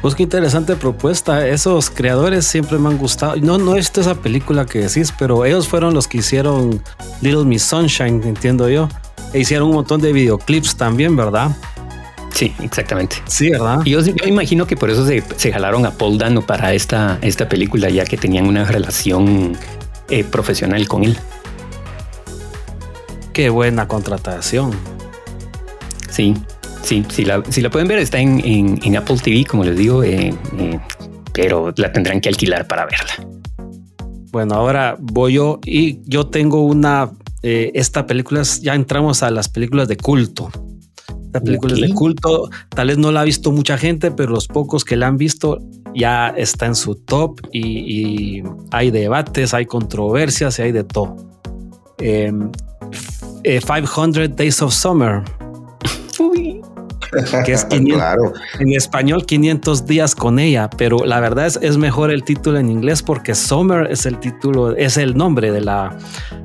Pues 0.00 0.16
qué 0.16 0.24
interesante 0.24 0.74
propuesta. 0.74 1.46
Esos 1.46 1.88
creadores 1.88 2.44
siempre 2.44 2.76
me 2.78 2.88
han 2.88 2.98
gustado. 2.98 3.36
No, 3.36 3.56
no 3.56 3.76
es 3.76 3.92
esa 3.96 4.16
película 4.16 4.66
que 4.66 4.80
decís, 4.80 5.14
pero 5.16 5.44
ellos 5.44 5.68
fueron 5.68 5.94
los 5.94 6.08
que 6.08 6.18
hicieron 6.18 6.82
Little 7.20 7.44
Miss 7.44 7.62
Sunshine, 7.62 8.20
entiendo 8.24 8.68
yo. 8.68 8.88
E 9.32 9.38
hicieron 9.38 9.68
un 9.68 9.76
montón 9.76 10.00
de 10.00 10.12
videoclips 10.12 10.76
también, 10.76 11.14
¿verdad? 11.14 11.52
Sí, 12.32 12.52
exactamente. 12.60 13.16
Sí, 13.26 13.50
¿verdad? 13.50 13.80
Y 13.84 13.90
yo, 13.90 14.00
imagino 14.26 14.66
que 14.66 14.76
por 14.76 14.90
eso 14.90 15.06
se, 15.06 15.52
jalaron 15.52 15.86
a 15.86 15.92
Paul 15.92 16.18
Dano 16.18 16.42
para 16.42 16.72
esta, 16.72 17.18
esta 17.20 17.48
película, 17.48 17.90
ya 17.90 18.04
que 18.04 18.16
tenían 18.16 18.46
una 18.46 18.64
relación 18.64 19.56
eh, 20.08 20.24
profesional 20.24 20.88
con 20.88 21.04
él. 21.04 21.16
Qué 23.32 23.50
buena 23.50 23.86
contratación. 23.86 24.72
Sí, 26.08 26.34
sí, 26.82 27.04
si 27.08 27.24
la, 27.24 27.42
si 27.48 27.60
la 27.60 27.70
pueden 27.70 27.88
ver, 27.88 27.98
está 27.98 28.18
en, 28.18 28.96
Apple 28.96 29.18
TV, 29.22 29.44
como 29.44 29.64
les 29.64 29.76
digo, 29.76 30.02
eh, 30.02 30.34
eh, 30.58 30.80
pero 31.32 31.72
la 31.76 31.92
tendrán 31.92 32.20
que 32.20 32.28
alquilar 32.28 32.66
para 32.66 32.86
verla. 32.86 33.26
Bueno, 34.30 34.54
ahora 34.54 34.96
voy 34.98 35.34
yo 35.34 35.60
y 35.64 36.00
yo 36.04 36.26
tengo 36.28 36.64
una. 36.64 37.10
esta 37.42 38.06
película, 38.06 38.42
ya 38.62 38.74
entramos 38.74 39.22
a 39.22 39.30
las 39.30 39.48
películas 39.50 39.88
de 39.88 39.96
culto. 39.98 40.50
La 41.32 41.40
película 41.40 41.74
es 41.74 41.80
de 41.80 41.88
culto, 41.90 42.50
tal 42.68 42.88
vez 42.88 42.98
no 42.98 43.10
la 43.10 43.22
ha 43.22 43.24
visto 43.24 43.52
mucha 43.52 43.78
gente, 43.78 44.10
pero 44.10 44.32
los 44.32 44.46
pocos 44.46 44.84
que 44.84 44.96
la 44.96 45.06
han 45.06 45.16
visto 45.16 45.58
ya 45.94 46.28
está 46.28 46.66
en 46.66 46.74
su 46.74 46.94
top 46.94 47.40
y, 47.52 48.42
hay 48.70 48.90
debates, 48.90 49.54
hay 49.54 49.66
controversias 49.66 50.58
y 50.58 50.62
hay 50.62 50.72
de 50.72 50.84
todo. 50.84 51.16
500 51.98 52.02
em, 52.02 52.50
eh, 53.44 54.28
Days 54.28 54.62
of 54.62 54.72
Summer. 54.72 55.22
Que 57.44 57.52
es 57.52 57.64
500, 57.66 58.32
en 58.58 58.72
español 58.72 59.26
500 59.26 59.86
días 59.86 60.14
con 60.14 60.38
ella, 60.38 60.68
pero 60.70 61.04
la 61.04 61.20
verdad 61.20 61.46
es, 61.46 61.58
es 61.62 61.76
mejor 61.76 62.10
el 62.10 62.24
título 62.24 62.58
en 62.58 62.70
inglés 62.70 63.02
porque 63.02 63.34
Summer 63.34 63.88
es 63.90 64.06
el 64.06 64.18
título, 64.18 64.76
es 64.76 64.96
el 64.96 65.16
nombre 65.16 65.50
de 65.50 65.60
la 65.60 65.96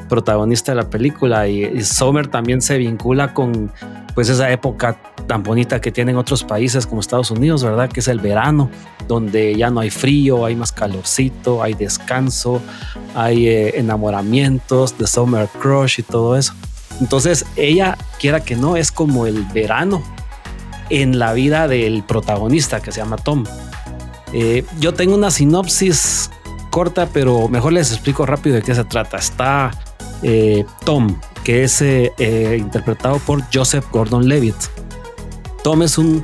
protagonista 0.10 0.72
de 0.72 0.78
la 0.78 0.90
película 0.90 1.48
y, 1.48 1.64
y 1.64 1.84
Summer 1.84 2.28
también 2.28 2.62
se 2.62 2.78
vincula 2.78 3.34
con 3.34 3.72
pues 4.16 4.30
esa 4.30 4.52
época 4.52 4.98
tan 5.28 5.44
bonita 5.44 5.80
que 5.80 5.92
tienen 5.92 6.16
otros 6.16 6.44
países 6.44 6.88
como 6.88 7.02
Estados 7.02 7.30
Unidos, 7.30 7.64
¿verdad? 7.64 7.90
Que 7.90 8.00
es 8.00 8.08
el 8.08 8.20
verano, 8.20 8.72
donde 9.08 9.56
ya 9.56 9.70
no 9.70 9.82
hay 9.82 9.92
frío, 9.92 10.46
hay 10.46 10.56
más 10.56 10.72
calorcito, 10.72 11.62
hay 11.62 11.74
descanso, 11.76 12.62
hay 13.14 13.48
eh, 13.48 13.78
enamoramientos, 13.78 14.98
de 14.98 15.06
summer 15.06 15.48
crush 15.60 16.00
y 16.00 16.04
todo 16.04 16.36
eso. 16.38 16.54
Entonces 17.00 17.46
ella, 17.56 17.98
quiera 18.20 18.40
que 18.40 18.56
no, 18.56 18.76
es 18.76 18.92
como 18.92 19.28
el 19.28 19.44
verano 19.54 20.02
en 20.90 21.20
la 21.20 21.34
vida 21.34 21.68
del 21.68 22.04
protagonista 22.04 22.82
que 22.82 22.92
se 22.92 23.00
llama 23.00 23.18
Tom. 23.18 23.44
Eh, 24.34 24.66
yo 24.80 24.94
tengo 24.94 25.16
una 25.16 25.32
sinopsis 25.32 26.30
corta, 26.70 27.08
pero 27.12 27.48
mejor 27.48 27.74
les 27.74 27.92
explico 27.92 28.26
rápido 28.26 28.56
de 28.56 28.62
qué 28.62 28.76
se 28.76 28.84
trata. 28.84 29.18
Está 29.18 29.72
eh, 30.24 30.66
Tom, 30.86 31.20
que 31.44 31.64
es 31.64 31.82
eh, 31.82 32.58
interpretado 32.60 33.20
por 33.20 33.44
Joseph 33.54 33.86
Gordon-Levitt. 33.92 34.56
Tom 35.64 35.82
es 35.84 35.98
un 35.98 36.24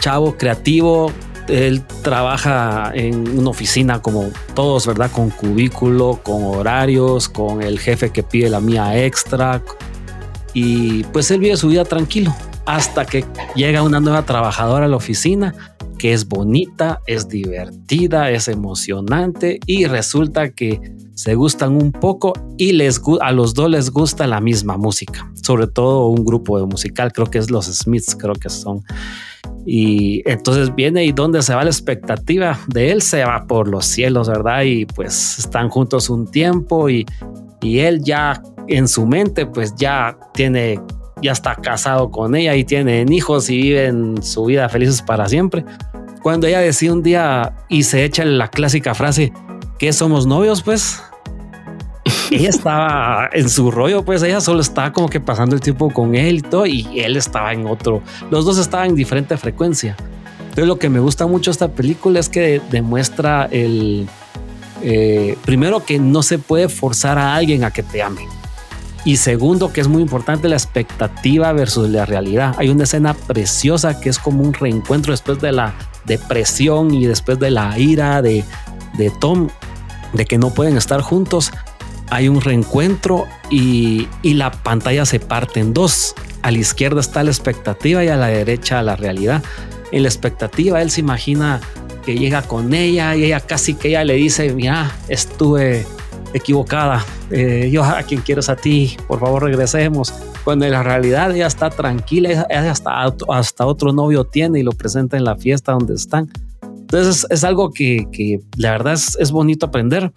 chavo 0.00 0.36
creativo, 0.36 1.12
él 1.48 1.82
trabaja 2.02 2.90
en 2.94 3.38
una 3.38 3.50
oficina 3.50 4.00
como 4.00 4.30
todos, 4.54 4.86
¿verdad? 4.86 5.10
Con 5.10 5.30
cubículo, 5.30 6.20
con 6.22 6.44
horarios, 6.44 7.28
con 7.28 7.62
el 7.62 7.78
jefe 7.78 8.10
que 8.10 8.22
pide 8.22 8.48
la 8.48 8.60
mía 8.60 9.02
extra. 9.04 9.62
Y 10.54 11.04
pues 11.04 11.30
él 11.30 11.40
vive 11.40 11.56
su 11.56 11.68
vida 11.68 11.84
tranquilo 11.84 12.34
hasta 12.66 13.04
que 13.04 13.24
llega 13.54 13.82
una 13.82 14.00
nueva 14.00 14.24
trabajadora 14.24 14.86
a 14.86 14.88
la 14.88 14.96
oficina 14.96 15.54
que 15.98 16.12
es 16.12 16.28
bonita, 16.28 17.00
es 17.06 17.28
divertida, 17.28 18.30
es 18.30 18.48
emocionante 18.48 19.60
y 19.66 19.86
resulta 19.86 20.50
que 20.50 20.80
se 21.14 21.34
gustan 21.34 21.76
un 21.80 21.92
poco 21.92 22.32
y 22.58 22.72
les 22.72 23.00
a 23.20 23.32
los 23.32 23.54
dos 23.54 23.70
les 23.70 23.90
gusta 23.90 24.26
la 24.26 24.40
misma 24.40 24.76
música, 24.76 25.30
sobre 25.42 25.66
todo 25.66 26.08
un 26.08 26.24
grupo 26.24 26.58
de 26.58 26.66
musical, 26.66 27.12
creo 27.12 27.28
que 27.28 27.38
es 27.38 27.50
los 27.50 27.66
Smiths, 27.66 28.16
creo 28.16 28.34
que 28.34 28.50
son. 28.50 28.82
Y 29.64 30.28
entonces 30.28 30.74
viene 30.74 31.04
y 31.04 31.12
donde 31.12 31.42
se 31.42 31.54
va 31.54 31.64
la 31.64 31.70
expectativa 31.70 32.58
de 32.66 32.90
él 32.90 33.00
se 33.00 33.24
va 33.24 33.46
por 33.46 33.68
los 33.68 33.86
cielos, 33.86 34.28
¿verdad? 34.28 34.62
Y 34.62 34.86
pues 34.86 35.38
están 35.38 35.68
juntos 35.68 36.10
un 36.10 36.30
tiempo 36.30 36.90
y, 36.90 37.06
y 37.62 37.78
él 37.78 38.02
ya 38.02 38.42
en 38.66 38.88
su 38.88 39.06
mente 39.06 39.46
pues 39.46 39.74
ya 39.76 40.18
tiene 40.32 40.80
ya 41.24 41.32
está 41.32 41.54
casado 41.54 42.10
con 42.10 42.36
ella 42.36 42.54
y 42.54 42.64
tienen 42.64 43.10
hijos 43.10 43.48
y 43.48 43.56
viven 43.56 44.22
su 44.22 44.44
vida 44.44 44.68
felices 44.68 45.00
para 45.00 45.26
siempre. 45.26 45.64
Cuando 46.22 46.46
ella 46.46 46.60
decide 46.60 46.92
un 46.92 47.02
día 47.02 47.54
y 47.68 47.84
se 47.84 48.04
echa 48.04 48.24
la 48.26 48.48
clásica 48.48 48.94
frase, 48.94 49.32
¿qué 49.78 49.92
somos 49.94 50.26
novios? 50.26 50.62
Pues 50.62 51.02
ella 52.30 52.50
estaba 52.50 53.30
en 53.32 53.48
su 53.48 53.70
rollo, 53.70 54.04
pues 54.04 54.22
ella 54.22 54.42
solo 54.42 54.60
estaba 54.60 54.92
como 54.92 55.08
que 55.08 55.18
pasando 55.18 55.54
el 55.54 55.62
tiempo 55.62 55.90
con 55.90 56.14
él 56.14 56.36
y 56.36 56.42
todo, 56.42 56.66
y 56.66 57.00
él 57.00 57.16
estaba 57.16 57.54
en 57.54 57.66
otro. 57.66 58.02
Los 58.30 58.44
dos 58.44 58.58
estaban 58.58 58.90
en 58.90 58.94
diferente 58.94 59.36
frecuencia. 59.38 59.96
Entonces, 60.40 60.66
lo 60.66 60.78
que 60.78 60.90
me 60.90 61.00
gusta 61.00 61.26
mucho 61.26 61.50
esta 61.50 61.68
película 61.68 62.20
es 62.20 62.28
que 62.28 62.60
demuestra 62.70 63.48
el 63.50 64.06
eh, 64.82 65.38
primero 65.44 65.84
que 65.84 65.98
no 65.98 66.22
se 66.22 66.38
puede 66.38 66.68
forzar 66.68 67.16
a 67.16 67.34
alguien 67.34 67.64
a 67.64 67.70
que 67.70 67.82
te 67.82 68.02
ame. 68.02 68.28
Y 69.04 69.16
segundo, 69.16 69.72
que 69.72 69.82
es 69.82 69.88
muy 69.88 70.00
importante, 70.00 70.48
la 70.48 70.56
expectativa 70.56 71.52
versus 71.52 71.90
la 71.90 72.06
realidad. 72.06 72.54
Hay 72.58 72.70
una 72.70 72.84
escena 72.84 73.12
preciosa 73.12 74.00
que 74.00 74.08
es 74.08 74.18
como 74.18 74.42
un 74.42 74.54
reencuentro 74.54 75.12
después 75.12 75.40
de 75.40 75.52
la 75.52 75.74
depresión 76.06 76.92
y 76.94 77.06
después 77.06 77.38
de 77.38 77.50
la 77.50 77.78
ira 77.78 78.22
de, 78.22 78.44
de 78.96 79.10
Tom, 79.20 79.48
de 80.14 80.24
que 80.24 80.38
no 80.38 80.54
pueden 80.54 80.78
estar 80.78 81.02
juntos. 81.02 81.52
Hay 82.08 82.28
un 82.28 82.40
reencuentro 82.40 83.26
y, 83.50 84.08
y 84.22 84.34
la 84.34 84.50
pantalla 84.50 85.04
se 85.04 85.20
parte 85.20 85.60
en 85.60 85.74
dos. 85.74 86.14
A 86.40 86.50
la 86.50 86.58
izquierda 86.58 87.00
está 87.00 87.22
la 87.22 87.30
expectativa 87.30 88.02
y 88.04 88.08
a 88.08 88.16
la 88.16 88.28
derecha 88.28 88.82
la 88.82 88.96
realidad. 88.96 89.42
En 89.92 90.02
la 90.02 90.08
expectativa 90.08 90.80
él 90.80 90.90
se 90.90 91.00
imagina 91.00 91.60
que 92.04 92.16
llega 92.16 92.42
con 92.42 92.74
ella 92.74 93.16
y 93.16 93.24
ella 93.24 93.40
casi 93.40 93.74
que 93.74 93.88
ella 93.88 94.04
le 94.04 94.14
dice, 94.14 94.52
mira, 94.52 94.92
estuve 95.08 95.86
equivocada. 96.34 97.02
Eh, 97.30 97.70
yo 97.72 97.82
a 97.82 98.02
quien 98.02 98.20
quiero 98.20 98.40
es 98.40 98.50
a 98.50 98.56
ti, 98.56 98.96
por 99.08 99.20
favor 99.20 99.44
regresemos. 99.44 100.12
Cuando 100.44 100.66
en 100.66 100.72
la 100.72 100.82
realidad 100.82 101.34
ella 101.34 101.46
está 101.46 101.70
tranquila, 101.70 102.46
hasta, 102.50 103.14
hasta 103.28 103.66
otro 103.66 103.92
novio 103.92 104.24
tiene 104.24 104.60
y 104.60 104.62
lo 104.62 104.72
presenta 104.72 105.16
en 105.16 105.24
la 105.24 105.36
fiesta 105.36 105.72
donde 105.72 105.94
están. 105.94 106.30
Entonces 106.62 107.26
es, 107.30 107.44
algo 107.44 107.72
que, 107.72 108.06
que, 108.12 108.40
la 108.56 108.72
verdad 108.72 108.92
es, 108.92 109.16
es 109.18 109.30
bonito 109.30 109.66
aprender, 109.66 110.12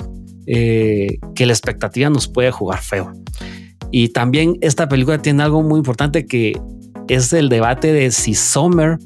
eh, 0.48 1.20
que 1.34 1.46
la 1.46 1.54
expectativa 1.54 2.10
nos 2.10 2.28
puede 2.28 2.52
jugar 2.52 2.82
feo. 2.82 3.14
Y 3.92 4.10
también 4.10 4.58
esta 4.62 4.90
película 4.90 5.22
tiene 5.22 5.44
algo 5.44 5.64
muy 5.64 5.78
importante 5.78 6.26
que 6.26 6.60
es 7.08 7.32
el 7.32 7.48
debate 7.48 7.94
de 7.94 8.12
si 8.12 8.34
Sommer 8.34 8.98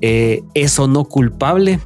eh, 0.00 0.42
es 0.54 0.78
o 0.78 0.86
no 0.86 1.04
culpable 1.04 1.80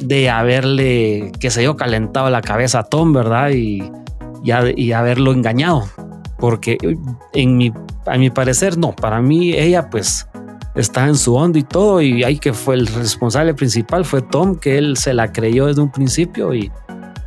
de 0.00 0.30
haberle, 0.30 1.32
que 1.40 1.50
se 1.50 1.62
yo, 1.62 1.76
calentado 1.76 2.30
la 2.30 2.40
cabeza 2.40 2.80
a 2.80 2.84
Tom, 2.84 3.12
¿verdad? 3.12 3.50
Y, 3.50 3.90
y, 4.42 4.92
haberlo 4.92 5.32
engañado. 5.32 5.88
Porque 6.38 6.78
en 7.32 7.56
mi, 7.56 7.72
a 8.06 8.16
mi 8.16 8.30
parecer, 8.30 8.78
no, 8.78 8.94
para 8.94 9.20
mí 9.20 9.54
ella 9.54 9.90
pues 9.90 10.28
está 10.74 11.06
en 11.06 11.16
su 11.16 11.34
onda 11.34 11.58
y 11.58 11.64
todo, 11.64 12.00
y 12.00 12.22
ahí 12.22 12.38
que 12.38 12.52
fue 12.52 12.76
el 12.76 12.86
responsable 12.86 13.54
principal, 13.54 14.04
fue 14.04 14.22
Tom, 14.22 14.56
que 14.56 14.78
él 14.78 14.96
se 14.96 15.12
la 15.12 15.32
creyó 15.32 15.66
desde 15.66 15.80
un 15.80 15.90
principio 15.90 16.54
y, 16.54 16.70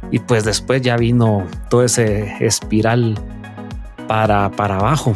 y 0.10 0.20
pues 0.20 0.46
después 0.46 0.82
ya 0.82 0.96
vino 0.96 1.46
todo 1.70 1.84
ese 1.84 2.34
espiral 2.40 3.20
para, 4.08 4.50
para 4.52 4.78
abajo. 4.78 5.14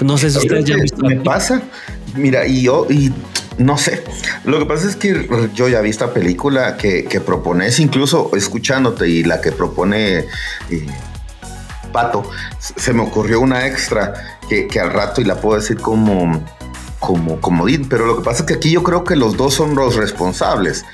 No 0.00 0.18
sé 0.18 0.30
si 0.30 0.38
ustedes 0.38 0.64
ya 0.64 0.74
han 0.74 0.80
visto. 0.82 1.04
Me 1.04 1.16
pasa, 1.16 1.62
mira, 2.16 2.46
y 2.46 2.62
yo, 2.62 2.86
y 2.90 3.12
no 3.58 3.78
sé. 3.78 4.04
Lo 4.44 4.58
que 4.58 4.66
pasa 4.66 4.88
es 4.88 4.96
que 4.96 5.28
yo 5.54 5.68
ya 5.68 5.80
vi 5.80 5.90
esta 5.90 6.12
película 6.12 6.76
que, 6.76 7.04
que 7.04 7.20
propones, 7.20 7.80
incluso 7.80 8.30
escuchándote 8.34 9.08
y 9.08 9.24
la 9.24 9.40
que 9.40 9.52
propone 9.52 10.26
eh, 10.70 10.86
Pato, 11.92 12.24
se 12.58 12.92
me 12.92 13.02
ocurrió 13.02 13.40
una 13.40 13.66
extra 13.66 14.38
que, 14.48 14.68
al 14.80 14.92
rato 14.92 15.20
y 15.20 15.24
la 15.24 15.40
puedo 15.40 15.58
decir 15.58 15.78
como, 15.78 16.44
como 16.98 17.40
comodín, 17.40 17.88
pero 17.88 18.06
lo 18.06 18.18
que 18.18 18.22
pasa 18.22 18.42
es 18.42 18.46
que 18.46 18.54
aquí 18.54 18.70
yo 18.70 18.82
creo 18.82 19.04
que 19.04 19.16
los 19.16 19.36
dos 19.36 19.54
son 19.54 19.74
los 19.74 19.96
responsables. 19.96 20.84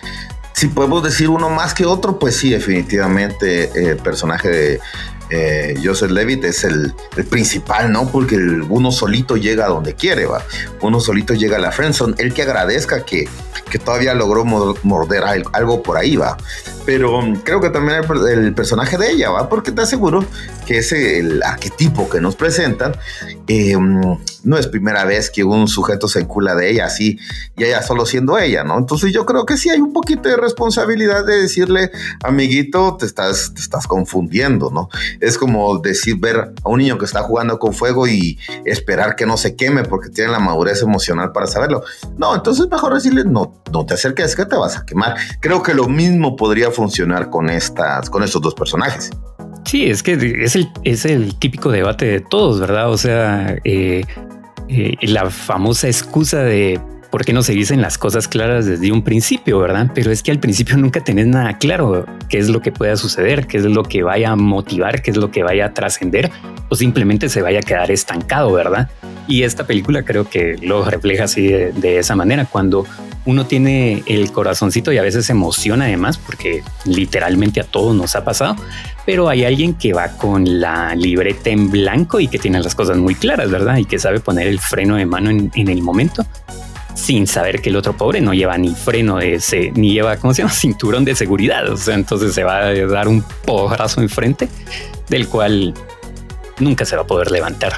si 0.52 0.69
podemos 0.69 1.02
decir 1.02 1.28
uno 1.28 1.50
más 1.50 1.75
que 1.75 1.87
otro, 1.87 2.19
pues 2.19 2.37
sí, 2.37 2.50
definitivamente 2.50 3.90
el 3.90 3.97
personaje 3.97 4.49
de 4.49 4.81
eh, 5.35 5.75
Joseph 5.83 6.11
Levitt 6.11 6.45
es 6.45 6.62
el, 6.65 6.93
principal, 7.31 7.91
¿no? 7.91 8.07
Porque 8.07 8.37
uno 8.37 8.93
solito 8.93 9.39
llega 9.39 9.65
a 9.65 9.69
donde 9.69 9.95
quiere, 9.95 10.27
va. 10.27 10.43
Uno 10.83 11.01
solito 11.01 11.33
llega 11.33 11.57
a 11.57 11.61
la 11.61 11.73
friendzone. 11.73 12.15
El 12.19 12.35
que 12.35 12.43
agradezca 12.43 13.03
que, 13.07 13.27
que 13.71 13.79
todavía 13.79 14.12
logró 14.12 14.45
morder 14.45 15.25
algo 15.53 15.83
por 15.83 15.97
ahí, 15.97 16.17
va. 16.17 16.37
Pero 16.85 17.17
um, 17.17 17.37
creo 17.37 17.62
que 17.62 17.71
también 17.71 18.03
el, 18.29 18.53
personaje 18.53 18.99
de 18.99 19.11
ella, 19.11 19.31
va, 19.31 19.49
porque 19.49 19.73
te 19.73 19.81
aseguro 19.81 20.23
que 20.66 20.78
ese 20.78 21.19
el 21.19 21.42
arquetipo 21.42 22.09
que 22.09 22.21
nos 22.21 22.37
presentan 22.37 22.95
eh, 23.49 23.76
no 24.45 24.59
es 24.59 24.66
primera 24.66 25.04
vez 25.04 25.31
que 25.31 25.45
un 25.45 25.69
sujeto 25.69 26.09
se 26.09 26.21
encula 26.21 26.54
de 26.54 26.71
ella 26.71 26.87
así 26.87 27.19
y 27.57 27.64
ella 27.64 27.83
solo 27.83 28.07
siendo 28.07 28.38
ella, 28.38 28.64
¿no? 28.64 28.78
Entonces 28.78 29.12
yo 29.12 29.26
creo 29.26 29.47
que 29.47 29.57
sí 29.57 29.71
hay 29.71 29.81
un 29.81 29.92
poquito 29.92 30.28
de 30.28 30.37
responsabilidad 30.37 31.25
de 31.25 31.42
decirle, 31.42 31.90
amiguito, 32.23 32.97
te 32.99 33.07
estás, 33.07 33.52
te 33.54 33.61
estás 33.61 33.87
confundiendo, 33.87 34.71
¿no? 34.71 34.88
Es 35.21 35.38
como 35.38 35.78
decir, 35.78 36.16
ver 36.19 36.52
a 36.62 36.69
un 36.69 36.78
niño 36.78 36.99
que 36.99 37.04
está 37.04 37.23
jugando 37.23 37.59
con 37.59 37.73
fuego 37.73 38.07
y 38.07 38.38
esperar 38.64 39.16
que 39.16 39.26
no 39.26 39.37
se 39.37 39.57
queme 39.57 39.85
porque 39.85 40.11
tiene 40.11 40.33
la 40.33 40.38
madurez 40.38 40.83
emocional 40.83 41.33
para 41.33 41.47
saberlo. 41.47 41.85
No, 42.16 42.35
entonces 42.35 42.69
mejor 42.71 42.95
decirle, 42.95 43.25
no, 43.25 43.62
no 43.73 43.87
te 43.87 43.95
acerques 43.95 44.35
que 44.35 44.47
te 44.47 44.57
vas 44.57 44.76
a 44.76 44.87
quemar. 44.87 45.16
Creo 45.40 45.62
que 45.62 45.75
lo 45.75 45.88
mismo 45.88 46.37
podría 46.37 46.71
funcionar 46.71 47.31
con 47.31 47.50
estas, 47.50 48.11
con 48.11 48.23
estos 48.23 48.42
dos 48.42 48.54
personajes. 48.54 49.11
Sí, 49.64 49.87
es 49.87 50.02
que 50.02 50.12
es 50.45 50.57
el, 50.57 50.69
es 50.85 51.04
el 51.04 51.35
típico 51.37 51.71
debate 51.71 52.07
de 52.07 52.21
todos, 52.21 52.61
¿verdad? 52.61 52.90
O 52.90 52.99
sea, 52.99 53.57
eh, 53.64 54.04
eh, 54.69 54.97
la 55.02 55.31
famosa 55.31 55.87
excusa 55.87 56.40
de 56.40 56.81
por 57.12 57.26
qué 57.26 57.35
no 57.35 57.42
se 57.42 57.52
dicen 57.52 57.83
las 57.83 57.99
cosas 57.99 58.26
claras 58.26 58.64
desde 58.64 58.90
un 58.90 59.02
principio, 59.02 59.59
¿verdad? 59.59 59.90
Pero 59.95 60.11
es 60.11 60.23
que 60.23 60.31
al 60.31 60.40
principio 60.40 60.78
nunca 60.78 61.04
tenés 61.04 61.26
nada 61.26 61.59
claro 61.59 62.07
qué 62.31 62.38
es 62.38 62.49
lo 62.49 62.62
que 62.62 62.73
pueda 62.73 62.97
suceder, 62.97 63.47
qué 63.47 63.59
es 63.59 63.64
lo 63.64 63.83
que 63.83 64.02
vaya 64.02 64.31
a 64.31 64.37
motivar, 64.37 65.02
qué 65.02 65.11
es 65.11 65.19
lo 65.19 65.31
que 65.31 65.42
vaya 65.42 65.66
a 65.66 65.75
trascender 65.75 66.31
o 66.71 66.75
simplemente 66.75 67.28
se 67.28 67.42
vaya 67.42 67.59
a 67.59 67.62
quedar 67.62 67.90
estancado, 67.90 68.50
¿verdad? 68.50 68.88
Y 69.28 69.42
esta 69.42 69.66
película 69.66 70.04
creo 70.04 70.28
que 70.28 70.57
lo 70.62 70.87
refleja 70.87 71.25
así 71.25 71.49
de, 71.49 71.99
esa 71.99 72.16
manera, 72.16 72.47
cuando 72.47 72.87
uno 73.26 73.47
tiene 73.47 74.02
el 74.07 74.33
corazoncito 74.33 74.90
y 74.90 74.97
a 74.97 75.02
veces 75.02 75.26
se 75.26 75.33
emociona 75.33 75.85
además, 75.85 76.16
porque 76.16 76.62
literalmente 76.87 77.61
a 77.61 77.64
todos 77.64 77.95
nos 77.95 78.16
ha 78.16 78.25
pasado, 78.25 78.57
pero 79.04 79.28
hay 79.28 79.45
alguien 79.45 79.75
que 79.75 79.92
va 79.92 80.16
con 80.16 80.61
la 80.61 80.95
libreta 80.95 81.50
en 81.50 81.71
blanco 81.71 82.21
y 82.21 82.28
que 82.28 82.38
tiene 82.38 82.59
las 82.61 82.75
cosas 82.75 82.97
muy 82.97 83.14
claras, 83.14 83.50
¿verdad? 83.50 83.76
Y 83.76 83.85
que 83.85 83.99
sabe 83.99 84.19
poner 84.19 84.49
el 84.49 84.59
freno 84.59 84.97
de 84.97 85.04
mano 85.04 85.28
en, 85.28 85.69
el 85.69 85.83
momento 85.83 86.25
sin 86.95 87.27
saber 87.27 87.61
que 87.61 87.71
el 87.71 87.77
otro 87.77 87.97
pobre 87.97 88.21
no 88.21 88.35
lleva 88.35 88.57
ni 88.59 88.75
freno 88.75 89.19
de 89.19 89.35
ese, 89.35 89.73
ni 89.75 89.93
lleva, 89.93 90.17
¿cómo 90.17 90.35
se 90.35 90.43
llama? 90.43 90.55
Cinturón 90.55 91.05
de 91.05 91.15
seguridad. 91.15 91.69
O 91.69 91.77
sea, 91.77 91.95
entonces 91.95 92.35
se 92.35 92.45
va 92.45 92.59
a 92.59 92.75
dar 92.75 93.09
un 93.09 93.23
porrazo 93.45 94.01
enfrente 94.01 94.49
del 95.09 95.29
cual 95.29 95.75
nunca 96.59 96.85
se 96.85 96.97
va 96.97 97.03
a 97.03 97.07
poder 97.07 97.31
levantar. 97.31 97.73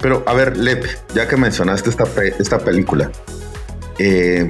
Pero 0.00 0.22
a 0.26 0.34
ver, 0.34 0.56
Lep, 0.56 0.84
ya 1.14 1.26
que 1.28 1.36
mencionaste 1.36 1.90
esta, 1.90 2.04
esta 2.38 2.58
película, 2.58 3.10
eh, 3.98 4.48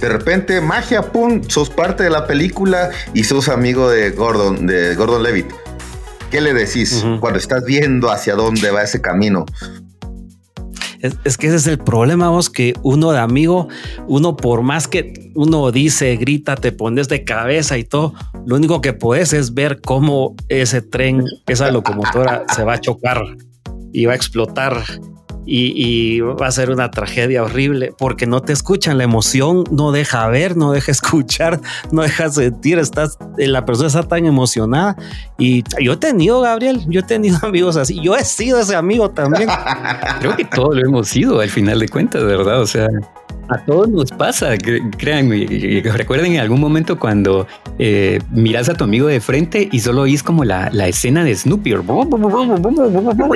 de 0.00 0.08
repente, 0.08 0.60
magia, 0.60 1.02
pum, 1.10 1.42
sos 1.48 1.70
parte 1.70 2.02
de 2.02 2.10
la 2.10 2.26
película 2.26 2.90
y 3.14 3.24
sos 3.24 3.48
amigo 3.48 3.88
de 3.88 4.10
Gordon, 4.10 4.66
de 4.66 4.94
Gordon 4.94 5.22
Levitt. 5.22 5.46
¿Qué 6.30 6.40
le 6.40 6.52
decís 6.52 7.04
cuando 7.20 7.38
estás 7.38 7.64
viendo 7.64 8.10
hacia 8.10 8.34
dónde 8.34 8.70
va 8.70 8.82
ese 8.82 9.00
camino? 9.00 9.46
Es, 11.00 11.36
que 11.36 11.48
ese 11.48 11.56
es 11.56 11.66
el 11.66 11.78
problema, 11.78 12.30
vos, 12.30 12.50
que 12.50 12.74
uno 12.82 13.12
de 13.12 13.18
amigo, 13.18 13.68
uno 14.06 14.36
por 14.36 14.62
más 14.62 14.88
que 14.88 15.30
uno 15.34 15.70
dice, 15.70 16.16
grita, 16.16 16.56
te 16.56 16.72
pones 16.72 17.08
de 17.08 17.24
cabeza 17.24 17.78
y 17.78 17.84
todo, 17.84 18.14
lo 18.46 18.56
único 18.56 18.80
que 18.80 18.92
puedes 18.92 19.32
es 19.32 19.54
ver 19.54 19.80
cómo 19.80 20.34
ese 20.48 20.82
tren, 20.82 21.24
esa 21.46 21.70
locomotora 21.70 22.44
se 22.54 22.64
va 22.64 22.74
a 22.74 22.80
chocar 22.80 23.22
y 23.92 24.06
va 24.06 24.12
a 24.12 24.16
explotar 24.16 24.82
y, 25.46 26.20
va 26.20 26.48
a 26.48 26.50
ser 26.50 26.70
una 26.70 26.90
tragedia 26.90 27.42
horrible 27.42 27.94
porque 27.96 28.26
no 28.26 28.42
te 28.42 28.52
escuchan. 28.52 28.98
La 28.98 29.04
emoción 29.04 29.64
no 29.70 29.92
deja 29.92 30.26
ver, 30.28 30.56
no 30.56 30.72
deja 30.72 30.90
escuchar, 30.96 31.60
no 31.92 32.02
deja 32.02 32.28
sentir. 32.28 32.78
Estás, 32.78 33.18
la 33.36 33.64
persona 33.64 33.86
está 33.86 34.02
tan 34.02 34.26
emocionada. 34.26 34.96
Y 35.38 35.62
yo 35.80 35.94
he 35.94 35.96
tenido, 35.96 36.40
Gabriel, 36.40 36.84
yo 36.88 37.00
he 37.00 37.04
tenido 37.04 37.38
amigos 37.42 37.76
así. 37.76 38.00
Yo 38.02 38.16
he 38.16 38.24
sido 38.24 38.58
ese 38.58 38.74
amigo 38.74 39.10
también. 39.10 39.48
Creo 40.20 40.36
que 40.36 40.44
todos 40.44 40.74
lo 40.74 40.86
hemos 40.86 41.08
sido 41.08 41.40
al 41.40 41.50
final 41.50 41.78
de 41.78 41.88
cuentas, 41.88 42.24
¿verdad? 42.24 42.60
O 42.60 42.66
sea, 42.66 42.86
a 43.48 43.58
todos 43.64 43.88
nos 43.88 44.10
pasa, 44.10 44.56
créanme. 44.58 45.46
Recuerden 45.94 46.32
en 46.32 46.40
algún 46.40 46.60
momento 46.60 46.98
cuando 46.98 47.46
eh, 47.78 48.18
miras 48.30 48.68
a 48.68 48.74
tu 48.74 48.84
amigo 48.84 49.06
de 49.06 49.20
frente 49.20 49.68
y 49.70 49.80
solo 49.80 50.02
oís 50.02 50.22
como 50.22 50.44
la, 50.44 50.68
la, 50.72 50.88
escena 50.88 51.22
de 51.22 51.34
Snoopy 51.34 51.70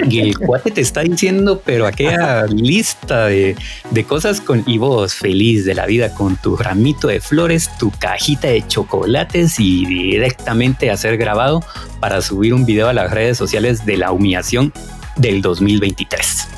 y 0.08 0.20
el 0.20 0.38
cuate 0.38 0.70
te 0.72 0.80
está 0.80 1.02
diciendo, 1.02 1.62
pero 1.64 1.86
aquella 1.86 2.46
lista 2.46 3.26
de, 3.26 3.54
de 3.90 4.04
cosas 4.04 4.40
con 4.40 4.64
y 4.66 4.78
vos 4.78 5.14
feliz 5.14 5.64
de 5.64 5.74
la 5.74 5.86
vida 5.86 6.12
con 6.14 6.36
tu 6.36 6.56
ramito 6.56 7.08
de 7.08 7.20
flores, 7.20 7.70
tu 7.78 7.92
cajita 7.92 8.48
de 8.48 8.66
chocolates 8.66 9.60
y 9.60 9.86
directamente 9.86 10.90
a 10.90 10.96
ser 10.96 11.18
grabado 11.18 11.62
para 12.00 12.20
subir 12.20 12.52
un 12.54 12.64
video 12.64 12.88
a 12.88 12.92
las 12.92 13.12
redes 13.12 13.38
sociales 13.38 13.86
de 13.86 13.96
la 13.96 14.10
humillación 14.10 14.72
del 15.16 15.40
2023. 15.40 16.48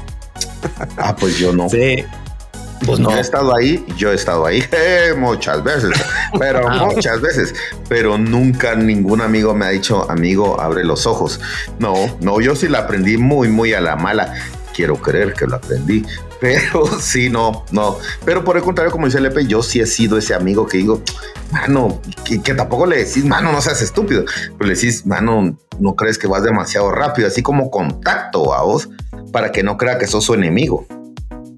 Ah, 0.96 1.14
pues 1.18 1.38
yo 1.38 1.52
no. 1.52 1.68
Sí, 1.68 2.04
pues 2.86 2.98
no. 2.98 3.10
he 3.10 3.20
estado 3.20 3.54
ahí, 3.56 3.84
yo 3.96 4.12
he 4.12 4.14
estado 4.14 4.46
ahí 4.46 4.64
eh, 4.72 5.14
muchas 5.16 5.62
veces, 5.62 5.90
pero 6.38 6.68
ah, 6.68 6.86
muchas 6.86 7.20
veces, 7.20 7.54
pero 7.88 8.18
nunca 8.18 8.74
ningún 8.74 9.20
amigo 9.20 9.54
me 9.54 9.66
ha 9.66 9.68
dicho, 9.70 10.10
amigo, 10.10 10.60
abre 10.60 10.84
los 10.84 11.06
ojos. 11.06 11.40
No, 11.78 11.94
no, 12.20 12.40
yo 12.40 12.54
sí 12.54 12.68
la 12.68 12.80
aprendí 12.80 13.16
muy, 13.16 13.48
muy 13.48 13.74
a 13.74 13.80
la 13.80 13.96
mala. 13.96 14.34
Quiero 14.74 14.96
creer 14.96 15.34
que 15.34 15.46
lo 15.46 15.56
aprendí, 15.56 16.04
pero 16.40 16.86
sí, 16.98 17.28
no, 17.28 17.64
no. 17.72 17.98
Pero 18.24 18.42
por 18.44 18.56
el 18.56 18.62
contrario, 18.62 18.90
como 18.90 19.06
dice 19.06 19.20
Lepe, 19.20 19.46
yo 19.46 19.62
sí 19.62 19.80
he 19.80 19.86
sido 19.86 20.16
ese 20.16 20.34
amigo 20.34 20.66
que 20.66 20.78
digo, 20.78 21.02
mano, 21.50 22.00
que, 22.24 22.40
que, 22.42 22.54
tampoco 22.54 22.86
le 22.86 23.04
decís, 23.04 23.24
mano, 23.24 23.52
no 23.52 23.60
seas 23.60 23.82
estúpido, 23.82 24.24
pero 24.56 24.68
le 24.68 24.74
decís, 24.74 25.06
mano, 25.06 25.58
no 25.78 25.94
crees 25.94 26.16
que 26.16 26.26
vas 26.26 26.42
demasiado 26.42 26.90
rápido, 26.90 27.28
así 27.28 27.42
como 27.42 27.70
contacto 27.70 28.54
a 28.54 28.62
vos, 28.62 28.88
para 29.30 29.52
que 29.52 29.62
no 29.62 29.76
crea 29.76 29.98
que 29.98 30.06
sos 30.06 30.24
su 30.24 30.34
enemigo 30.34 30.86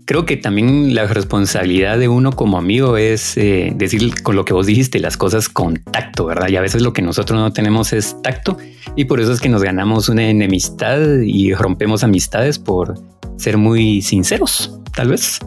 creo 0.05 0.27
que 0.27 0.37
también 0.37 0.95
la 0.95 1.07
responsabilidad 1.07 1.99
de 1.99 2.09
uno 2.09 2.33
como 2.33 2.59
amigo 2.59 2.97
es 2.97 3.37
eh, 3.37 3.73
decir 3.75 4.23
con 4.23 4.37
lo 4.37 4.45
que 4.45 4.53
vos 4.53 4.67
dijiste, 4.67 5.01
las 5.01 5.17
cosas 5.17 5.49
con 5.49 5.77
tacto, 5.77 6.27
¿verdad? 6.27 6.49
Y 6.49 6.57
a 6.57 6.61
veces 6.61 6.83
lo 6.83 6.93
que 6.93 7.03
nosotros 7.03 7.39
no 7.39 7.53
tenemos 7.53 7.93
es 7.93 8.21
tacto 8.23 8.59
y 8.97 9.07
por 9.07 9.21
eso 9.21 9.33
es 9.33 9.41
que 9.41 9.49
nos 9.49 9.63
ganamos 9.63 10.09
una 10.09 10.29
enemistad 10.29 11.01
y 11.23 11.55
rompemos 11.55 12.05
amistades 12.05 12.59
por 12.59 12.95
ser 13.37 13.57
muy 13.57 14.03
sinceros, 14.03 14.79
tal 14.95 15.09
vez. 15.09 15.41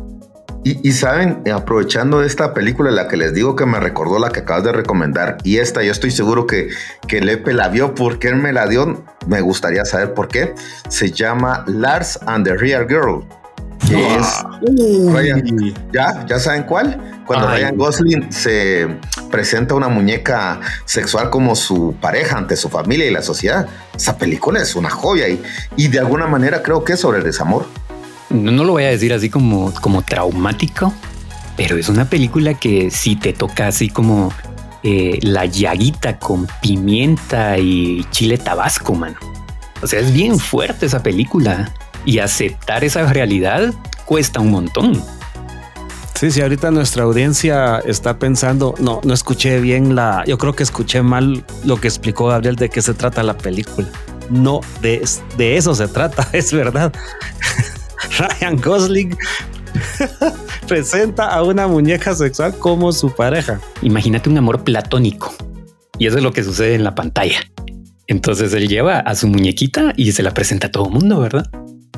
Y, 0.64 0.92
saben, 0.92 1.44
aprovechando 1.54 2.22
esta 2.24 2.54
película, 2.54 2.92
la 2.92 3.08
que 3.08 3.16
les 3.16 3.34
digo 3.34 3.56
que 3.56 3.66
me 3.66 3.80
recordó 3.80 4.20
la 4.20 4.32
que 4.32 4.42
acabas 4.42 4.66
de 4.66 4.74
recomendar, 4.74 5.38
y 5.46 5.60
esta 5.60 5.82
yo 5.82 5.94
estoy 5.94 6.12
seguro 6.12 6.46
que, 6.46 6.68
que 7.08 7.22
Lepe 7.22 7.54
la 7.54 7.70
vio, 7.70 7.96
porque 7.96 8.28
él 8.28 8.36
me 8.36 8.52
la 8.52 8.68
dio, 8.68 9.06
me 9.28 9.40
gustaría 9.40 9.86
saber 9.86 10.14
por 10.14 10.28
qué. 10.28 10.54
Se 10.90 11.10
llama 11.10 11.64
Lars 11.68 12.20
and 12.26 12.46
the 12.46 12.58
Real 12.58 12.86
Girl 12.86 13.26
¿Ya? 15.94 16.26
¿Ya 16.28 16.40
saben 16.40 16.64
cuál? 16.64 17.22
Cuando 17.26 17.48
Ryan 17.48 17.78
Gosling 17.78 18.32
se 18.32 18.88
presenta 19.32 19.76
una 19.76 19.90
muñeca 19.90 20.60
sexual 20.86 21.30
como 21.30 21.56
su 21.56 21.96
pareja 22.00 22.38
ante 22.38 22.56
su 22.56 22.70
familia 22.70 23.06
y 23.06 23.12
la 23.12 23.22
sociedad. 23.22 23.68
Esa 23.96 24.18
película 24.18 24.62
es 24.62 24.76
una 24.76 24.90
joya 24.90 25.28
y, 25.28 25.42
y 25.76 25.88
de 25.90 26.00
alguna 26.00 26.28
manera 26.28 26.64
creo 26.64 26.84
que 26.84 26.94
es 26.94 27.00
sobre 27.00 27.20
el 27.20 27.24
desamor. 27.24 27.66
No, 28.30 28.64
lo 28.64 28.74
voy 28.74 28.84
a 28.84 28.90
decir 28.90 29.14
así 29.14 29.30
como, 29.30 29.74
como 29.82 30.02
traumático, 30.02 30.94
pero 31.56 31.78
es 31.78 31.88
una 31.88 32.10
película 32.10 32.54
que 32.56 32.92
sí 32.92 33.16
te 33.16 33.32
toca 33.32 33.68
así 33.68 33.90
como 33.90 34.34
eh, 34.84 35.20
la 35.22 35.46
llaguita 35.46 36.20
con 36.20 36.48
pimienta 36.62 37.58
y 37.58 38.06
chile 38.12 38.38
tabasco, 38.38 38.94
mano. 38.94 39.18
O 39.82 39.88
sea, 39.88 40.00
es 40.00 40.12
bien 40.12 40.40
fuerte 40.40 40.88
esa 40.88 41.04
película 41.04 41.72
y 42.06 42.20
aceptar 42.20 42.84
esa 42.84 43.12
realidad 43.12 43.74
cuesta 44.06 44.40
un 44.40 44.52
montón. 44.52 45.02
Sí, 46.16 46.32
sí, 46.32 46.42
ahorita 46.42 46.72
nuestra 46.72 47.04
audiencia 47.04 47.78
está 47.86 48.18
pensando, 48.18 48.74
no, 48.80 49.02
no 49.04 49.14
escuché 49.14 49.60
bien 49.60 49.96
la, 49.96 50.24
yo 50.26 50.40
creo 50.40 50.56
que 50.56 50.64
escuché 50.64 51.04
mal 51.04 51.46
lo 51.64 51.80
que 51.80 51.88
explicó 51.88 52.26
Gabriel 52.26 52.56
de 52.56 52.70
qué 52.70 52.82
se 52.82 52.96
trata 52.96 53.22
la 53.22 53.38
película. 53.38 53.88
No, 54.32 54.62
de, 54.82 55.08
de 55.38 55.58
eso 55.58 55.76
se 55.76 55.88
trata, 55.88 56.28
es 56.34 56.52
verdad. 56.52 56.92
Ryan 58.18 58.60
Gosling 58.60 59.18
presenta 60.68 61.28
a 61.28 61.44
una 61.44 61.68
muñeca 61.68 62.16
sexual 62.16 62.58
como 62.58 62.92
su 62.92 63.14
pareja. 63.14 63.60
Imagínate 63.84 64.30
un 64.30 64.40
amor 64.40 64.64
platónico. 64.64 65.36
Y 66.00 66.08
eso 66.08 66.18
es 66.18 66.24
lo 66.24 66.34
que 66.34 66.44
sucede 66.44 66.76
en 66.76 66.84
la 66.84 66.96
pantalla. 66.96 67.40
Entonces 68.08 68.54
él 68.54 68.68
lleva 68.68 69.00
a 69.00 69.16
su 69.16 69.28
muñequita 69.28 69.94
y 69.96 70.12
se 70.14 70.24
la 70.24 70.34
presenta 70.34 70.68
a 70.68 70.72
todo 70.72 70.88
el 70.88 70.94
mundo, 70.94 71.20
¿verdad? 71.20 71.48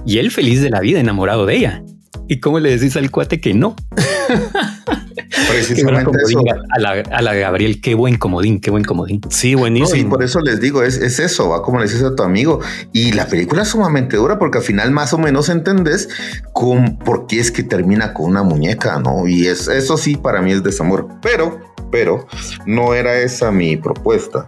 Y 0.09 0.17
él 0.17 0.31
feliz 0.31 0.59
de 0.63 0.71
la 0.71 0.79
vida, 0.79 0.99
enamorado 0.99 1.45
de 1.45 1.55
ella. 1.55 1.83
¿Y 2.27 2.39
cómo 2.39 2.59
le 2.59 2.71
decís 2.71 2.97
al 2.97 3.11
cuate 3.11 3.39
que 3.39 3.53
no? 3.53 3.75
Precisamente 5.51 6.17
eso. 6.25 6.41
A 6.75 6.79
la, 6.79 6.89
a 7.11 7.21
la, 7.21 7.35
Gabriel, 7.35 7.79
qué 7.79 7.93
buen 7.93 8.17
comodín, 8.17 8.59
qué 8.59 8.71
buen 8.71 8.83
comodín. 8.83 9.21
Sí, 9.29 9.53
buenísimo. 9.53 10.01
y 10.01 10.05
por 10.05 10.23
eso 10.23 10.39
les 10.39 10.59
digo, 10.59 10.81
es, 10.81 10.97
es 10.97 11.19
eso, 11.19 11.49
va 11.49 11.61
como 11.61 11.77
le 11.77 11.83
dices 11.83 12.01
a 12.01 12.15
tu 12.15 12.23
amigo. 12.23 12.59
Y 12.91 13.11
la 13.11 13.27
película 13.27 13.61
es 13.61 13.67
sumamente 13.67 14.17
dura 14.17 14.39
porque 14.39 14.57
al 14.57 14.63
final 14.63 14.89
más 14.89 15.13
o 15.13 15.19
menos 15.19 15.47
entendés 15.47 16.09
con 16.53 16.97
por 16.97 17.27
qué 17.27 17.39
es 17.39 17.51
que 17.51 17.61
termina 17.61 18.11
con 18.11 18.31
una 18.31 18.41
muñeca, 18.41 18.99
¿no? 18.99 19.27
Y 19.27 19.45
es, 19.45 19.67
eso 19.67 19.95
sí 19.95 20.17
para 20.17 20.41
mí 20.41 20.51
es 20.51 20.63
desamor. 20.63 21.07
Pero, 21.21 21.59
pero, 21.91 22.25
no 22.65 22.95
era 22.95 23.15
esa 23.19 23.51
mi 23.51 23.77
propuesta. 23.77 24.47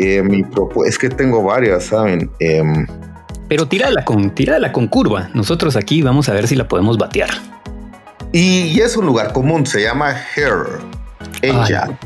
Eh, 0.00 0.24
mi 0.24 0.42
propuesta 0.42 0.88
es 0.88 0.98
que 0.98 1.10
tengo 1.10 1.44
varias, 1.44 1.84
¿saben? 1.84 2.28
Eh, 2.40 2.64
pero 3.48 3.68
tírala 3.68 4.04
con, 4.04 4.30
tírala 4.30 4.72
con 4.72 4.88
curva. 4.88 5.30
Nosotros 5.34 5.76
aquí 5.76 6.02
vamos 6.02 6.28
a 6.28 6.32
ver 6.32 6.48
si 6.48 6.56
la 6.56 6.68
podemos 6.68 6.98
batear. 6.98 7.30
Y, 8.32 8.80
es 8.80 8.96
un 8.96 9.06
lugar 9.06 9.32
común, 9.32 9.66
se 9.66 9.82
llama 9.82 10.14
Hair. 10.34 10.80
Ella. 11.42 11.98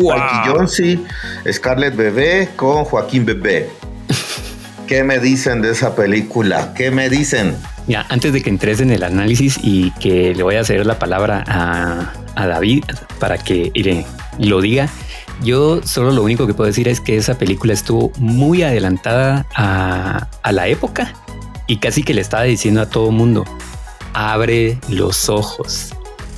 Wow. 0.00 0.66
Scarlett 1.50 1.96
Bebé 1.96 2.50
con 2.56 2.84
Joaquín 2.84 3.24
Bebé. 3.24 3.68
¿Qué 4.86 5.04
me 5.04 5.18
dicen 5.18 5.62
de 5.62 5.70
esa 5.70 5.94
película? 5.94 6.74
¿Qué 6.74 6.90
me 6.90 7.08
dicen? 7.08 7.56
Ya, 7.86 8.06
antes 8.08 8.32
de 8.32 8.42
que 8.42 8.50
entres 8.50 8.80
en 8.80 8.90
el 8.90 9.02
análisis 9.02 9.58
y 9.62 9.90
que 9.92 10.34
le 10.34 10.42
voy 10.42 10.56
a 10.56 10.64
ceder 10.64 10.86
la 10.86 10.98
palabra 10.98 11.44
a, 11.46 12.12
a 12.34 12.46
David 12.46 12.84
para 13.18 13.38
que 13.38 13.72
lo 14.38 14.60
diga, 14.60 14.88
yo 15.42 15.80
solo 15.84 16.10
lo 16.10 16.22
único 16.22 16.46
que 16.46 16.54
puedo 16.54 16.66
decir 16.66 16.88
es 16.88 17.00
que 17.00 17.16
esa 17.16 17.38
película 17.38 17.72
estuvo 17.72 18.12
muy 18.18 18.62
adelantada 18.62 19.46
a, 19.54 20.28
la 20.52 20.68
época 20.68 21.14
y 21.66 21.78
casi 21.78 22.02
que 22.02 22.14
le 22.14 22.20
estaba 22.20 22.42
diciendo 22.42 22.80
a 22.80 22.86
todo 22.86 23.10
mundo, 23.10 23.44
abre 24.12 24.78
los 24.88 25.28
ojos, 25.28 25.94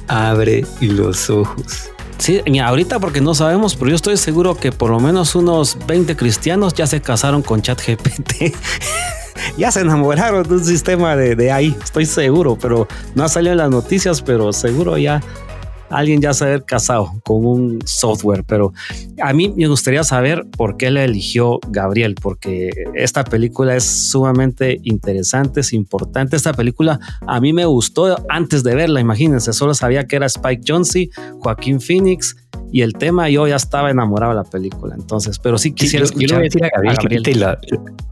abre 0.09 0.65
los 0.81 1.31
ojos. 1.31 1.91
Sí, 2.19 2.41
ahorita 2.61 3.01
porque 3.01 3.21
no 3.21 3.35
sabemos, 3.35 3.75
pero 3.75 3.89
yo 3.89 3.97
estoy 3.97 4.17
seguro 4.17 4.55
que 4.57 4.71
por 4.71 4.91
lo 4.91 5.01
menos 5.01 5.35
unos 5.35 5.77
20 5.87 6.15
cristianos 6.15 6.75
ya 6.75 6.87
se 6.87 7.01
casaron 7.01 7.43
con 7.43 7.63
ChatGPT. 7.63 8.55
ya 9.57 9.73
se 9.73 9.81
enamoraron 9.81 10.47
de 10.47 10.55
un 10.55 10.65
sistema 10.65 11.17
de, 11.17 11.35
de, 11.35 11.51
ahí, 11.51 11.77
estoy 11.83 12.07
seguro, 12.07 12.57
pero 12.61 12.87
no 13.15 13.25
ha 13.25 13.29
salido 13.29 13.53
en 13.53 13.59
las 13.59 13.71
noticias, 13.71 14.23
pero 14.23 14.53
seguro 14.53 14.99
ya 14.99 15.21
alguien 15.93 16.21
ya 16.21 16.35
se 16.35 16.45
haber 16.45 16.65
casado 16.65 17.21
con 17.25 17.45
un 17.45 17.79
software, 17.85 18.45
pero 18.45 18.73
a 19.23 19.33
mí 19.33 19.53
me 19.57 19.67
gustaría 19.67 20.05
saber 20.05 20.45
por 20.57 20.77
qué 20.77 20.91
la 20.91 21.05
eligió 21.05 21.61
Gabriel, 21.69 22.15
porque 22.21 22.71
esta 22.95 23.25
película 23.25 23.77
es 23.77 23.85
sumamente 23.85 24.79
interesante, 24.83 25.61
es 25.61 25.73
importante. 25.73 26.37
Esta 26.37 26.53
película 26.53 26.99
a 27.27 27.41
mí 27.41 27.53
me 27.53 27.65
gustó 27.65 28.17
antes 28.29 28.63
de 28.63 28.75
verla, 28.75 29.01
imagínense, 29.01 29.53
solo 29.53 29.75
sabía 29.75 30.07
que 30.07 30.17
era 30.17 30.27
Spike 30.27 30.63
Jonze, 30.67 31.11
Joaquín 31.41 31.81
Phoenix 31.81 32.37
y 32.73 32.81
el 32.81 32.95
tema 32.95 33.29
yo 33.29 33.47
ya 33.47 33.57
estaba 33.57 33.91
enamorado 33.91 34.33
de 34.33 34.37
la 34.37 34.45
película. 34.45 34.95
Entonces, 34.99 35.39
pero 35.39 35.59
sí 35.59 35.73
quisiera 35.73 36.07
yo, 36.07 36.27
le 36.27 36.35
voy 36.35 36.37
a 36.37 36.45
decir 36.45 36.65
a 36.65 36.71
Gabriel, 36.75 36.99
que 36.99 37.09
quite 37.09 37.35
la, 37.35 37.59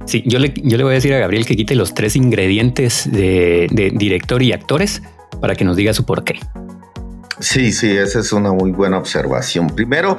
sí, 0.05 0.23
yo 0.27 0.39
le, 0.39 0.53
yo 0.63 0.77
le 0.77 0.85
voy 0.85 0.93
a 0.93 0.95
decir 0.95 1.15
a 1.15 1.19
Gabriel 1.19 1.47
que 1.47 1.57
quite 1.57 1.75
los 1.75 1.95
tres 1.95 2.15
ingredientes 2.15 3.11
de, 3.11 3.69
de 3.73 3.91
director 3.91 4.43
y 4.43 4.53
actores 4.53 5.03
para 5.41 5.55
que 5.55 5.65
nos 5.65 5.77
diga 5.77 5.95
su 5.95 6.05
por 6.05 6.25
qué. 6.25 6.39
Sí, 7.41 7.73
sí, 7.73 7.97
esa 7.97 8.21
es 8.21 8.35
una 8.35 8.53
muy 8.53 8.71
buena 8.71 8.99
observación. 8.99 9.69
Primero, 9.69 10.19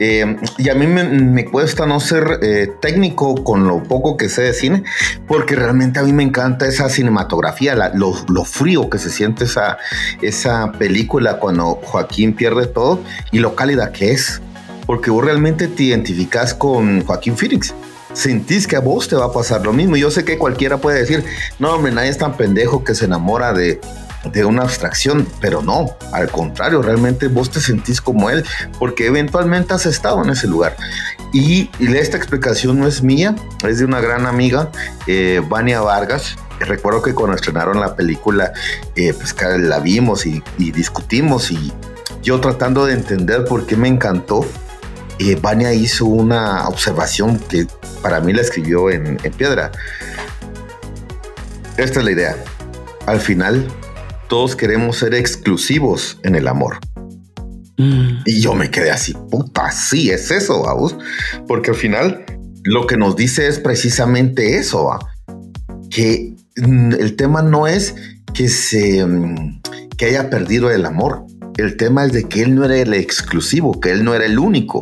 eh, 0.00 0.36
y 0.56 0.70
a 0.70 0.74
mí 0.74 0.86
me, 0.86 1.44
cuesta 1.44 1.84
no 1.84 2.00
ser 2.00 2.38
eh, 2.42 2.72
técnico 2.80 3.44
con 3.44 3.68
lo 3.68 3.82
poco 3.82 4.16
que 4.16 4.30
sé 4.30 4.42
de 4.42 4.54
cine, 4.54 4.82
porque 5.28 5.54
realmente 5.54 6.00
a 6.00 6.02
mí 6.02 6.14
me 6.14 6.22
encanta 6.22 6.66
esa 6.66 6.88
cinematografía, 6.88 7.92
lo, 7.94 8.14
frío 8.44 8.88
que 8.88 8.98
se 8.98 9.10
siente 9.10 9.44
esa, 9.44 9.76
esa 10.22 10.72
película 10.72 11.38
cuando 11.38 11.74
Joaquín 11.74 12.32
pierde 12.34 12.66
todo 12.66 13.00
y 13.30 13.40
lo 13.40 13.54
cálida 13.54 13.92
que 13.92 14.12
es, 14.12 14.40
porque 14.86 15.10
vos 15.10 15.24
realmente 15.24 15.68
te 15.68 15.82
identificas 15.82 16.54
con 16.54 17.04
Joaquín 17.04 17.36
Phoenix 17.36 17.74
sentís 18.14 18.66
que 18.66 18.76
a 18.76 18.80
vos 18.80 19.08
te 19.08 19.16
va 19.16 19.24
a 19.26 19.32
pasar 19.32 19.62
lo 19.62 19.72
mismo. 19.72 19.96
Yo 19.96 20.10
sé 20.10 20.22
que 20.22 20.36
cualquiera 20.36 20.76
puede 20.76 20.98
decir, 20.98 21.24
no, 21.58 21.72
hombre, 21.72 21.92
nadie 21.92 22.10
es 22.10 22.18
tan 22.18 22.36
pendejo 22.36 22.84
que 22.84 22.94
se 22.94 23.06
enamora 23.06 23.54
de, 23.54 23.80
de 24.24 24.44
una 24.44 24.62
abstracción, 24.62 25.26
pero 25.40 25.62
no, 25.62 25.96
al 26.12 26.30
contrario, 26.30 26.82
realmente 26.82 27.28
vos 27.28 27.50
te 27.50 27.60
sentís 27.60 28.00
como 28.00 28.30
él, 28.30 28.44
porque 28.78 29.06
eventualmente 29.06 29.74
has 29.74 29.86
estado 29.86 30.22
en 30.22 30.30
ese 30.30 30.46
lugar. 30.46 30.76
Y, 31.32 31.70
esta 31.80 32.16
explicación 32.16 32.78
no 32.78 32.86
es 32.86 33.02
mía, 33.02 33.34
es 33.66 33.78
de 33.78 33.84
una 33.84 34.00
gran 34.00 34.26
amiga, 34.26 34.70
eh, 35.06 35.40
Vania 35.48 35.80
Vargas. 35.80 36.36
Recuerdo 36.60 37.02
que 37.02 37.14
cuando 37.14 37.34
estrenaron 37.34 37.80
la 37.80 37.96
película, 37.96 38.52
eh, 38.94 39.12
pues 39.14 39.34
la 39.60 39.80
vimos 39.80 40.26
y, 40.26 40.42
discutimos 40.58 41.50
y 41.50 41.72
yo 42.22 42.40
tratando 42.40 42.86
de 42.86 42.94
entender 42.94 43.44
por 43.44 43.66
qué 43.66 43.76
me 43.76 43.88
encantó, 43.88 44.46
eh, 45.18 45.36
Vania 45.40 45.72
hizo 45.72 46.04
una 46.04 46.68
observación 46.68 47.38
que 47.38 47.66
para 48.02 48.20
mí 48.20 48.32
la 48.32 48.42
escribió 48.42 48.90
en, 48.90 49.18
en 49.22 49.32
piedra. 49.32 49.72
Esta 51.76 51.98
es 51.98 52.04
la 52.04 52.10
idea. 52.10 52.36
Al 53.06 53.20
final, 53.20 53.66
todos 54.32 54.56
queremos 54.56 54.96
ser 54.96 55.12
exclusivos 55.12 56.18
en 56.22 56.34
el 56.36 56.48
amor. 56.48 56.78
Mm. 57.76 58.22
Y 58.24 58.40
yo 58.40 58.54
me 58.54 58.70
quedé 58.70 58.90
así, 58.90 59.12
puta, 59.30 59.70
sí, 59.70 60.08
es 60.08 60.30
eso, 60.30 60.62
vamos. 60.62 60.96
Porque 61.46 61.72
al 61.72 61.76
final 61.76 62.24
lo 62.64 62.86
que 62.86 62.96
nos 62.96 63.14
dice 63.14 63.46
es 63.46 63.58
precisamente 63.58 64.56
eso, 64.56 64.98
que 65.90 66.34
mm, 66.56 66.92
el 66.94 67.14
tema 67.16 67.42
no 67.42 67.66
es 67.66 67.94
que 68.32 68.48
se 68.48 69.04
mm, 69.04 69.60
que 69.98 70.06
haya 70.06 70.30
perdido 70.30 70.70
el 70.70 70.86
amor. 70.86 71.26
El 71.58 71.76
tema 71.76 72.06
es 72.06 72.12
de 72.12 72.24
que 72.24 72.40
él 72.40 72.54
no 72.54 72.64
era 72.64 72.78
el 72.78 72.94
exclusivo, 72.94 73.80
que 73.80 73.90
él 73.90 74.02
no 74.02 74.14
era 74.14 74.24
el 74.24 74.38
único. 74.38 74.80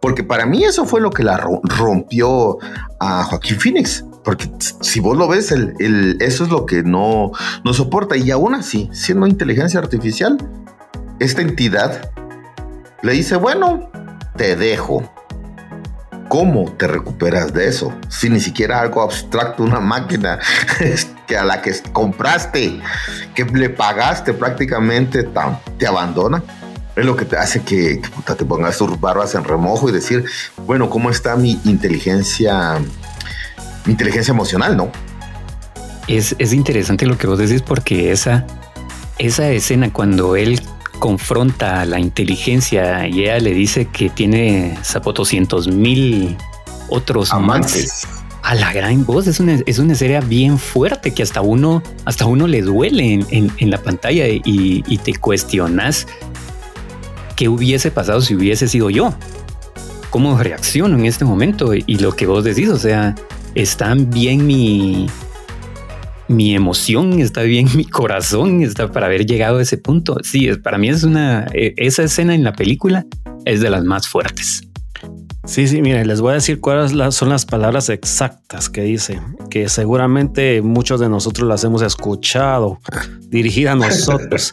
Porque 0.00 0.24
para 0.24 0.44
mí 0.44 0.64
eso 0.64 0.84
fue 0.86 1.00
lo 1.00 1.10
que 1.10 1.22
la 1.22 1.36
rompió 1.36 2.58
a 2.98 3.22
Joaquín 3.22 3.60
Phoenix. 3.60 4.04
Porque 4.28 4.50
si 4.82 5.00
vos 5.00 5.16
lo 5.16 5.26
ves, 5.26 5.52
el, 5.52 6.18
eso 6.20 6.44
es 6.44 6.50
lo 6.50 6.66
que 6.66 6.82
no, 6.82 7.32
no 7.64 7.72
soporta. 7.72 8.14
Y 8.14 8.30
aún 8.30 8.54
así, 8.54 8.90
siendo 8.92 9.26
inteligencia 9.26 9.80
artificial, 9.80 10.36
esta 11.18 11.40
entidad 11.40 12.10
le 13.00 13.12
dice, 13.14 13.36
bueno, 13.36 13.90
te 14.36 14.54
dejo. 14.54 15.10
¿Cómo 16.28 16.70
te 16.72 16.86
recuperas 16.86 17.54
de 17.54 17.68
eso? 17.68 17.98
Si 18.10 18.28
ni 18.28 18.38
siquiera 18.38 18.82
algo 18.82 19.00
abstracto, 19.00 19.62
una 19.62 19.80
máquina 19.80 20.38
que 21.26 21.36
a 21.38 21.44
la 21.44 21.62
que 21.62 21.72
compraste, 21.94 22.82
que 23.34 23.46
le 23.46 23.70
pagaste 23.70 24.34
prácticamente, 24.34 25.26
te 25.78 25.86
abandona. 25.86 26.42
Es 26.96 27.06
lo 27.06 27.16
que 27.16 27.24
te 27.24 27.38
hace 27.38 27.62
que, 27.62 28.02
te 28.26 28.44
pongas 28.44 28.76
tus 28.76 29.00
barbas 29.00 29.34
en 29.34 29.44
remojo 29.44 29.88
y 29.88 29.92
decir, 29.92 30.26
bueno, 30.66 30.90
¿cómo 30.90 31.08
está 31.08 31.34
mi 31.34 31.58
inteligencia 31.64 32.78
inteligencia 33.86 34.32
emocional, 34.32 34.76
¿no? 34.76 34.90
Es, 36.08 36.34
interesante 36.52 37.04
lo 37.04 37.18
que 37.18 37.26
vos 37.26 37.38
decís 37.38 37.60
porque 37.60 38.12
esa, 38.12 38.46
esa 39.18 39.50
escena 39.50 39.92
cuando 39.92 40.36
él 40.36 40.60
confronta 40.98 41.82
a 41.82 41.84
la 41.84 42.00
inteligencia 42.00 43.06
y 43.06 43.24
ella 43.24 43.38
le 43.38 43.52
dice 43.52 43.86
que 43.86 44.08
tiene 44.08 44.76
zapotoscientos 44.82 45.68
mil 45.68 46.36
otros 46.88 47.32
amantes. 47.32 48.06
A 48.42 48.54
la 48.54 48.72
gran 48.72 49.04
voz 49.04 49.26
es 49.26 49.40
una, 49.40 49.58
es 49.66 49.78
una 49.78 49.94
serie 49.94 50.20
bien 50.20 50.58
fuerte 50.58 51.12
que 51.12 51.22
hasta 51.22 51.42
uno, 51.42 51.82
hasta 52.06 52.24
uno 52.24 52.46
le 52.46 52.62
duele 52.62 53.26
en, 53.30 53.70
la 53.70 53.82
pantalla 53.82 54.26
y, 54.26 54.42
y, 54.44 54.98
te 54.98 55.14
cuestionas 55.16 56.06
qué 57.36 57.50
hubiese 57.50 57.90
pasado 57.90 58.22
si 58.22 58.34
hubiese 58.34 58.66
sido 58.66 58.88
yo. 58.88 59.12
¿Cómo 60.08 60.38
reacciono 60.38 60.96
en 60.96 61.04
este 61.04 61.26
momento? 61.26 61.74
Y 61.74 61.98
lo 61.98 62.16
que 62.16 62.26
vos 62.26 62.42
decís, 62.42 62.70
o 62.70 62.78
sea, 62.78 63.14
está 63.54 63.94
bien 63.94 64.46
mi, 64.46 65.06
mi 66.28 66.54
emoción, 66.54 67.20
está 67.20 67.42
bien 67.42 67.68
mi 67.74 67.84
corazón, 67.84 68.62
está 68.62 68.90
para 68.90 69.06
haber 69.06 69.26
llegado 69.26 69.58
a 69.58 69.62
ese 69.62 69.78
punto. 69.78 70.16
Sí, 70.22 70.50
para 70.62 70.78
mí 70.78 70.88
es 70.88 71.02
una, 71.02 71.46
e, 71.52 71.74
esa 71.76 72.04
escena 72.04 72.34
en 72.34 72.44
la 72.44 72.52
película 72.52 73.06
es 73.44 73.60
de 73.60 73.70
las 73.70 73.84
más 73.84 74.06
fuertes. 74.06 74.62
Sí, 75.44 75.66
sí, 75.66 75.80
miren, 75.80 76.06
les 76.06 76.20
voy 76.20 76.32
a 76.32 76.34
decir 76.34 76.60
cuáles 76.60 76.92
son 77.14 77.30
las 77.30 77.46
palabras 77.46 77.88
exactas 77.88 78.68
que 78.68 78.82
dice, 78.82 79.18
que 79.48 79.70
seguramente 79.70 80.60
muchos 80.60 81.00
de 81.00 81.08
nosotros 81.08 81.48
las 81.48 81.64
hemos 81.64 81.80
escuchado, 81.80 82.78
dirigida 83.28 83.72
a 83.72 83.74
nosotros. 83.74 84.52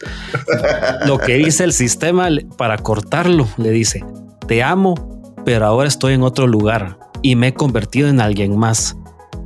Lo 1.06 1.18
que 1.18 1.34
dice 1.34 1.64
el 1.64 1.74
sistema 1.74 2.28
para 2.56 2.78
cortarlo, 2.78 3.46
le 3.58 3.72
dice, 3.72 4.02
te 4.48 4.62
amo, 4.62 5.34
pero 5.44 5.66
ahora 5.66 5.86
estoy 5.86 6.14
en 6.14 6.22
otro 6.22 6.46
lugar 6.46 6.98
y 7.26 7.34
me 7.34 7.48
he 7.48 7.54
convertido 7.54 8.08
en 8.08 8.20
alguien 8.20 8.56
más 8.56 8.96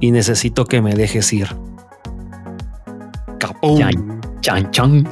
y 0.01 0.11
necesito 0.11 0.67
que 0.67 0.83
me 0.83 0.95
dejes 0.95 1.33
ir. 1.33 1.49
Chan, 3.79 4.21
chan, 4.43 4.71
chan. 4.71 5.09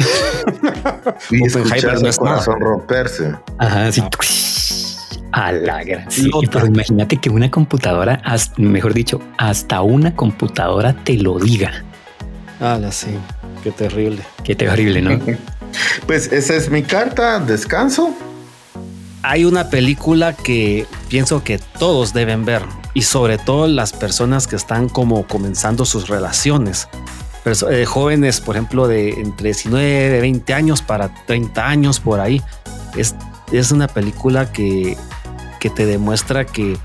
y 1.31 1.47
escuchar 1.47 2.03
no 2.03 2.13
corazón 2.13 2.61
romperse. 2.61 3.35
Ajá, 3.57 3.91
sí. 3.91 4.03
A 5.33 5.51
la 5.53 5.83
gran. 5.83 6.09
pero 6.51 6.67
imagínate 6.67 7.17
que 7.17 7.31
una 7.31 7.51
computadora, 7.51 8.21
mejor 8.59 8.93
dicho, 8.93 9.19
hasta 9.39 9.81
una 9.81 10.15
computadora 10.15 10.93
te 10.93 11.15
lo 11.15 11.39
diga. 11.39 11.73
Ah, 12.61 12.79
sí. 12.91 13.17
Qué 13.65 13.71
terrible. 13.71 14.23
Qué 14.45 14.55
terrible, 14.55 15.01
¿no? 15.01 15.19
Pues 16.07 16.33
esa 16.33 16.55
es 16.55 16.71
mi 16.71 16.83
carta, 16.83 17.41
descanso. 17.41 18.15
Hay 19.29 19.45
una 19.45 19.69
película 19.69 20.33
que 20.33 20.87
pienso 21.11 21.45
que 21.45 21.59
todos 21.59 22.15
deben 22.15 22.47
ver 22.47 22.63
y 22.95 23.03
sobre 23.03 23.37
todo 23.37 23.67
las 23.67 23.93
personas 23.93 24.47
que 24.47 24.57
están 24.57 24.89
como 24.89 25.27
comenzando 25.27 25.85
sus 25.85 26.09
relaciones. 26.09 26.89
Eh, 27.45 27.85
jóvenes, 27.85 28.41
por 28.41 28.57
ejemplo, 28.57 28.89
de 28.89 29.11
entre 29.21 29.49
19, 29.49 30.23
20 30.23 30.55
años 30.55 30.81
para 30.81 31.15
30 31.27 31.69
años 31.69 32.01
por 32.01 32.21
ahí. 32.21 32.41
Es, 32.97 33.17
es 33.53 33.71
una 33.71 33.87
película 33.87 34.51
que, 34.51 34.97
que 35.61 35.69
te 35.69 35.85
demuestra 35.85 36.47
que 36.47 36.79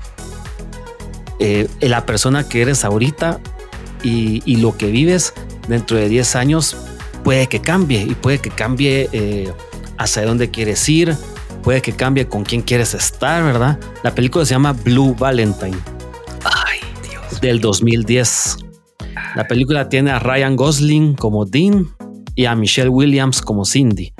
eh, 1.38 1.66
la 1.80 2.04
persona 2.04 2.46
que 2.46 2.60
eres 2.60 2.84
ahorita 2.84 3.40
y, 4.02 4.56
lo 4.56 4.76
que 4.76 4.88
vives 4.88 5.32
dentro 5.66 5.96
de 5.96 6.10
10 6.10 6.36
años 6.36 6.76
puede 7.22 7.46
que 7.46 7.62
cambie 7.62 8.02
y 8.02 8.14
puede 8.14 8.38
que 8.38 8.50
cambie 8.50 9.08
eh, 9.12 9.50
hacia 9.96 10.26
dónde 10.26 10.50
quieres 10.50 10.86
ir, 10.90 11.16
puede 11.64 11.80
que 11.80 11.92
cambie 11.92 12.28
con 12.28 12.44
quién 12.44 12.60
quieres 12.60 12.94
estar, 12.94 13.42
¿verdad? 13.42 13.80
La 14.02 14.14
película 14.14 14.44
se 14.44 14.52
llama 14.52 14.72
Blue 14.72 15.16
Valentine. 15.18 15.78
Ay, 16.44 16.78
Dios. 17.08 17.40
Del 17.40 17.60
2010. 17.60 18.58
La 19.34 19.48
película 19.48 19.88
tiene 19.88 20.10
a 20.10 20.18
Ryan 20.18 20.54
Gosling 20.54 21.14
como 21.14 21.46
Dean 21.46 21.88
y 22.34 22.44
a 22.44 22.54
Michelle 22.54 22.90
Williams 22.90 23.40
como 23.40 23.64
Cindy. 23.64 24.12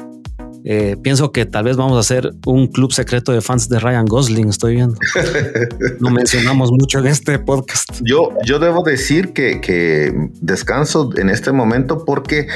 Eh, 0.66 0.96
pienso 1.02 1.30
que 1.30 1.44
tal 1.44 1.64
vez 1.64 1.76
vamos 1.76 1.98
a 1.98 2.00
hacer 2.00 2.32
un 2.46 2.68
club 2.68 2.90
secreto 2.90 3.32
de 3.32 3.42
fans 3.42 3.68
de 3.68 3.78
Ryan 3.78 4.06
Gosling, 4.06 4.48
estoy 4.48 4.76
viendo. 4.76 4.98
Lo 6.00 6.08
mencionamos 6.08 6.70
mucho 6.70 7.00
en 7.00 7.06
este 7.06 7.38
podcast. 7.38 8.00
Yo, 8.02 8.30
yo 8.46 8.58
debo 8.58 8.82
decir 8.82 9.34
que, 9.34 9.60
que, 9.60 10.10
descanso 10.40 11.10
en 11.18 11.28
este 11.28 11.52
momento 11.52 12.06
porque 12.06 12.46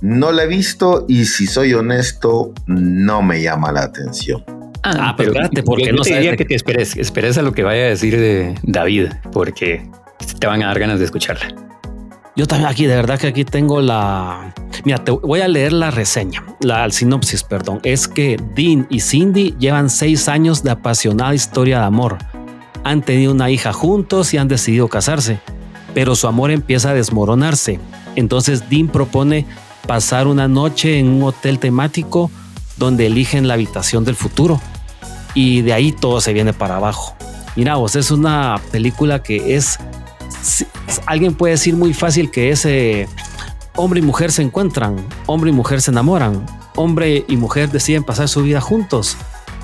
no 0.00 0.32
la 0.32 0.44
he 0.44 0.46
visto 0.46 1.04
y 1.08 1.26
si 1.26 1.46
soy 1.46 1.74
honesto, 1.74 2.54
no 2.66 3.20
me 3.20 3.42
llama 3.42 3.70
la 3.70 3.82
atención. 3.82 4.42
Ah, 4.82 5.10
ah 5.10 5.14
pero 5.14 5.32
espérate, 5.32 5.62
porque 5.62 5.92
no 5.92 6.02
te 6.02 6.36
que 6.36 6.44
te 6.46 6.54
esperes, 6.54 6.96
esperes 6.96 7.36
a 7.36 7.42
lo 7.42 7.52
que 7.52 7.64
vaya 7.64 7.82
a 7.82 7.88
decir 7.88 8.18
de 8.18 8.54
David, 8.62 9.08
porque 9.30 9.86
te 10.38 10.46
van 10.46 10.62
a 10.62 10.68
dar 10.68 10.78
ganas 10.78 11.00
de 11.00 11.04
escucharla. 11.04 11.67
Yo 12.38 12.46
también 12.46 12.70
aquí, 12.70 12.86
de 12.86 12.94
verdad 12.94 13.18
que 13.18 13.26
aquí 13.26 13.44
tengo 13.44 13.80
la... 13.80 14.54
Mira, 14.84 15.02
te 15.02 15.10
voy 15.10 15.40
a 15.40 15.48
leer 15.48 15.72
la 15.72 15.90
reseña, 15.90 16.44
la 16.60 16.88
sinopsis, 16.88 17.42
perdón. 17.42 17.80
Es 17.82 18.06
que 18.06 18.40
Dean 18.54 18.86
y 18.90 19.00
Cindy 19.00 19.56
llevan 19.58 19.90
seis 19.90 20.28
años 20.28 20.62
de 20.62 20.70
apasionada 20.70 21.34
historia 21.34 21.80
de 21.80 21.86
amor. 21.86 22.18
Han 22.84 23.02
tenido 23.02 23.32
una 23.32 23.50
hija 23.50 23.72
juntos 23.72 24.32
y 24.34 24.38
han 24.38 24.46
decidido 24.46 24.86
casarse, 24.86 25.40
pero 25.94 26.14
su 26.14 26.28
amor 26.28 26.52
empieza 26.52 26.90
a 26.90 26.94
desmoronarse. 26.94 27.80
Entonces 28.14 28.70
Dean 28.70 28.86
propone 28.86 29.44
pasar 29.88 30.28
una 30.28 30.46
noche 30.46 31.00
en 31.00 31.08
un 31.08 31.24
hotel 31.24 31.58
temático 31.58 32.30
donde 32.76 33.06
eligen 33.06 33.48
la 33.48 33.54
habitación 33.54 34.04
del 34.04 34.14
futuro. 34.14 34.60
Y 35.34 35.62
de 35.62 35.72
ahí 35.72 35.90
todo 35.90 36.20
se 36.20 36.32
viene 36.32 36.52
para 36.52 36.76
abajo. 36.76 37.16
Mira 37.56 37.74
vos, 37.74 37.96
es 37.96 38.12
una 38.12 38.60
película 38.70 39.24
que 39.24 39.56
es 39.56 39.80
alguien 41.06 41.34
puede 41.34 41.52
decir 41.52 41.74
muy 41.76 41.94
fácil 41.94 42.30
que 42.30 42.50
ese 42.50 43.08
hombre 43.76 44.00
y 44.00 44.02
mujer 44.02 44.32
se 44.32 44.42
encuentran, 44.42 44.96
hombre 45.26 45.50
y 45.50 45.52
mujer 45.52 45.80
se 45.80 45.90
enamoran, 45.90 46.44
hombre 46.74 47.24
y 47.28 47.36
mujer 47.36 47.70
deciden 47.70 48.04
pasar 48.04 48.28
su 48.28 48.42
vida 48.42 48.60
juntos, 48.60 49.16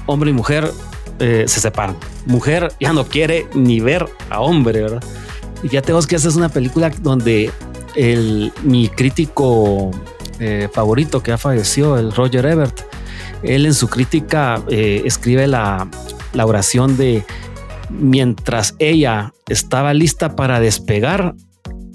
hombre 0.07 0.31
y 0.31 0.33
mujer 0.33 0.70
eh, 1.18 1.44
se 1.46 1.61
separan, 1.61 1.96
mujer 2.27 2.72
ya 2.81 2.92
no 2.92 3.07
quiere 3.07 3.46
ni 3.55 3.81
ver 3.81 4.07
a 4.31 4.40
hombre, 4.40 4.83
¿verdad? 4.83 5.03
Y 5.62 5.68
ya 5.68 5.83
tengo 5.83 6.00
que 6.03 6.16
hacer 6.16 6.33
una 6.37 6.48
película 6.48 6.90
donde 7.00 7.50
el, 7.94 8.53
mi 8.62 8.88
crítico 8.88 9.90
eh, 10.38 10.68
favorito 10.72 11.22
que 11.22 11.33
ha 11.33 11.38
fallecido, 11.38 11.98
el 11.98 12.12
Roger 12.12 12.46
Ebert, 12.46 12.81
él 13.42 13.66
en 13.66 13.74
su 13.74 13.88
crítica 13.88 14.62
eh, 14.68 15.03
escribe 15.05 15.46
la, 15.46 15.88
la 16.33 16.46
oración 16.46 16.96
de 16.96 17.24
mientras 17.99 18.75
ella 18.79 19.33
estaba 19.49 19.95
lista 19.95 20.37
para 20.37 20.61
despegar, 20.61 21.35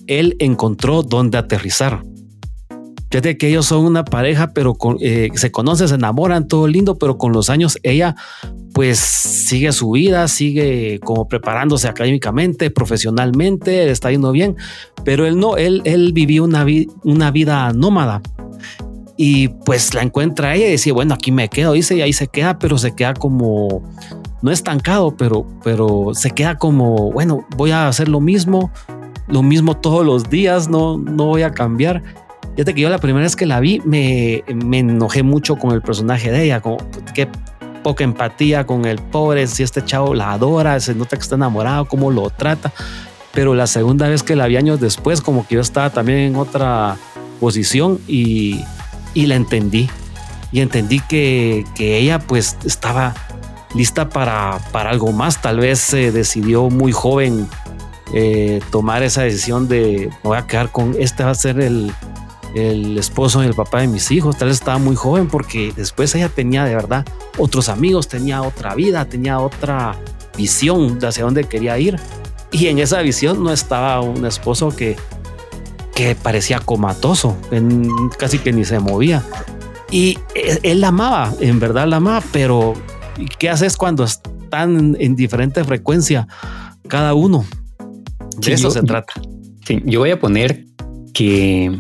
él 0.08 0.36
encontró 0.40 1.04
dónde 1.04 1.38
aterrizar. 1.38 2.04
Fíjate 3.12 3.38
que 3.38 3.48
ellos 3.48 3.66
son 3.66 3.86
una 3.86 4.06
pareja, 4.06 4.54
pero 4.54 4.78
eh, 5.02 5.30
se 5.34 5.52
conocen, 5.52 5.88
se 5.88 5.96
enamoran, 5.96 6.48
todo 6.48 6.68
lindo, 6.68 7.00
pero 7.00 7.18
con 7.18 7.32
los 7.32 7.50
años 7.50 7.78
ella 7.82 8.16
pues 8.74 9.00
sigue 9.00 9.72
su 9.72 9.92
vida, 9.92 10.28
sigue 10.28 11.00
como 11.04 11.28
preparándose 11.28 11.88
académicamente, 11.88 12.70
profesionalmente, 12.70 13.90
está 13.90 14.12
yendo 14.12 14.32
bien, 14.32 14.56
pero 15.04 15.26
él 15.26 15.40
no, 15.40 15.58
él, 15.58 15.82
él 15.86 16.14
vivió 16.14 16.44
una, 16.44 16.66
una 17.04 17.32
vida 17.32 17.74
nómada. 17.74 18.22
Y 19.18 19.50
pues 19.50 19.94
la 19.94 20.02
encuentra 20.02 20.56
ella 20.56 20.68
y 20.68 20.72
decía, 20.72 20.94
bueno, 20.94 21.14
aquí 21.16 21.32
me 21.32 21.50
quedo, 21.50 21.74
dice, 21.74 21.96
y 21.96 22.02
ahí 22.02 22.14
se 22.14 22.28
queda, 22.28 22.58
pero 22.58 22.78
se 22.78 22.96
queda 22.96 23.14
como 23.16 23.84
no 24.42 24.52
estancado, 24.52 25.16
pero, 25.16 25.46
pero 25.64 26.12
se 26.14 26.32
queda 26.32 26.58
como, 26.58 27.12
bueno, 27.12 27.46
voy 27.56 27.72
a 27.72 27.88
hacer 27.88 28.08
lo 28.08 28.20
mismo, 28.20 28.72
lo 29.28 29.44
mismo 29.44 29.76
todos 29.78 30.06
los 30.06 30.30
días, 30.30 30.70
no, 30.70 30.98
no 30.98 31.26
voy 31.26 31.44
a 31.44 31.52
cambiar. 31.52 32.02
Fíjate 32.56 32.74
que 32.74 32.82
yo 32.82 32.90
la 32.90 32.98
primera 32.98 33.24
vez 33.24 33.36
que 33.36 33.46
la 33.46 33.60
vi 33.60 33.82
me, 33.86 34.44
me 34.54 34.80
enojé 34.80 35.24
mucho 35.24 35.56
con 35.56 35.72
el 35.72 35.82
personaje 35.82 36.32
de 36.32 36.46
ella, 36.46 36.62
como 36.62 36.78
qué 37.14 37.28
poca 37.84 38.04
empatía 38.04 38.66
con 38.66 38.86
el 38.86 39.00
pobre, 39.00 39.48
si 39.48 39.64
este 39.64 39.84
chavo 39.84 40.14
la 40.14 40.34
adora, 40.34 40.80
se 40.80 40.96
nota 40.96 41.16
que 41.16 41.22
está 41.22 41.36
enamorado, 41.36 41.86
cómo 41.86 42.12
lo 42.12 42.30
trata. 42.30 42.72
Pero 43.34 43.56
la 43.56 43.68
segunda 43.68 44.08
vez 44.10 44.24
que 44.24 44.36
la 44.36 44.48
vi 44.48 44.58
años 44.58 44.80
después, 44.80 45.22
como 45.22 45.48
que 45.48 45.56
yo 45.56 45.62
estaba 45.62 45.90
también 45.92 46.20
en 46.20 46.36
otra 46.36 46.98
posición 47.40 48.00
y, 48.08 48.62
y 49.14 49.28
la 49.28 49.36
entendí. 49.36 49.90
Y 50.52 50.62
entendí 50.62 51.00
que, 51.00 51.64
que 51.76 51.98
ella 51.98 52.20
pues 52.20 52.58
estaba 52.66 53.14
lista 53.76 54.10
para, 54.10 54.60
para 54.72 54.90
algo 54.90 55.12
más. 55.12 55.42
Tal 55.42 55.60
vez 55.60 55.80
se 55.80 56.12
decidió 56.12 56.70
muy 56.70 56.92
joven 56.92 57.48
eh, 58.14 58.62
tomar 58.72 59.04
esa 59.04 59.22
decisión 59.24 59.68
de 59.68 60.10
voy 60.24 60.38
a 60.38 60.48
quedar 60.48 60.72
con 60.72 60.96
este 60.98 61.24
va 61.24 61.32
a 61.32 61.36
ser 61.36 61.60
el, 61.60 61.92
el 62.56 62.98
esposo 62.98 63.44
y 63.44 63.48
el 63.48 63.54
papá 63.54 63.82
de 63.82 63.88
mis 63.88 64.12
hijos. 64.12 64.38
Tal 64.38 64.48
vez 64.48 64.58
estaba 64.58 64.78
muy 64.78 64.96
joven 64.96 65.28
porque 65.28 65.74
después 65.76 66.14
ella 66.16 66.30
tenía 66.30 66.66
de 66.66 66.76
verdad 66.76 67.06
otros 67.38 67.70
amigos, 67.70 68.08
tenía 68.08 68.42
otra 68.42 68.76
vida, 68.76 69.06
tenía 69.06 69.40
otra 69.40 69.96
visión 70.36 71.00
de 71.00 71.08
hacia 71.08 71.24
dónde 71.24 71.44
quería 71.44 71.78
ir. 71.78 72.00
Y 72.52 72.68
en 72.68 72.80
esa 72.80 73.02
visión 73.02 73.44
no 73.44 73.52
estaba 73.52 74.02
un 74.02 74.26
esposo 74.26 74.76
que, 74.76 74.96
que 75.94 76.16
parecía 76.16 76.60
comatoso, 76.60 77.38
casi 78.18 78.40
que 78.40 78.52
ni 78.52 78.66
se 78.66 78.80
movía. 78.80 79.24
Y 79.92 80.18
él, 80.34 80.60
él 80.64 80.82
la 80.82 80.88
amaba, 80.88 81.32
en 81.40 81.60
verdad 81.60 81.88
la 81.88 81.98
amaba, 81.98 82.24
pero 82.32 82.74
¿Y 83.20 83.26
qué 83.26 83.50
haces 83.50 83.76
cuando 83.76 84.04
están 84.04 84.96
en 85.00 85.16
diferente 85.16 85.64
frecuencia 85.64 86.28
cada 86.88 87.14
uno? 87.14 87.46
De 88.38 88.54
eso 88.54 88.72
se 88.72 88.82
trata. 88.84 89.14
Sí, 89.66 89.82
yo 89.86 90.00
voy 90.00 90.12
a 90.12 90.20
poner 90.20 90.66
que 91.14 91.80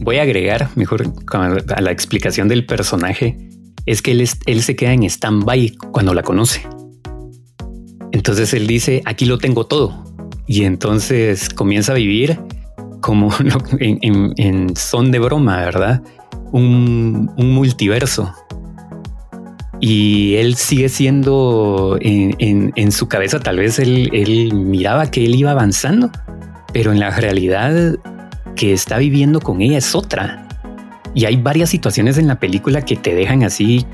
voy 0.00 0.16
a 0.16 0.22
agregar 0.22 0.70
mejor 0.76 1.12
a 1.32 1.80
la 1.80 1.90
explicación 1.90 2.48
del 2.48 2.64
personaje 2.64 3.36
es 3.86 4.00
que 4.02 4.12
él, 4.12 4.28
él 4.46 4.62
se 4.62 4.76
queda 4.76 4.92
en 4.92 5.02
stand-by 5.02 5.76
cuando 5.92 6.14
la 6.14 6.22
conoce. 6.22 6.62
Entonces 8.12 8.54
él 8.54 8.66
dice, 8.66 9.02
aquí 9.04 9.24
lo 9.24 9.38
tengo 9.38 9.66
todo. 9.66 10.04
Y 10.46 10.64
entonces 10.64 11.48
comienza 11.48 11.92
a 11.92 11.96
vivir 11.96 12.38
como 13.00 13.30
en, 13.78 14.76
son 14.76 15.10
de 15.10 15.18
broma, 15.18 15.56
¿verdad? 15.58 16.02
Un, 16.52 17.30
un 17.36 17.50
multiverso 17.50 18.32
y 19.84 20.36
él 20.36 20.54
sigue 20.54 20.88
siendo 20.88 21.98
en, 22.00 22.92
su 22.92 23.08
cabeza, 23.08 23.40
tal 23.40 23.56
vez 23.56 23.80
él, 23.80 24.52
miraba 24.54 25.10
que 25.10 25.24
él 25.24 25.34
iba 25.34 25.50
avanzando, 25.50 26.08
pero 26.72 26.92
en 26.92 27.00
la 27.00 27.10
realidad 27.10 27.96
que 28.54 28.72
está 28.72 28.98
viviendo 28.98 29.40
con 29.40 29.60
ella 29.60 29.78
es 29.78 29.96
otra. 29.96 30.46
Y 31.16 31.24
hay 31.24 31.34
varias 31.34 31.68
situaciones 31.68 32.16
en 32.16 32.28
la 32.28 32.38
película 32.38 32.82
que 32.82 32.94
te 32.94 33.12
dejan 33.12 33.42
así 33.42 33.84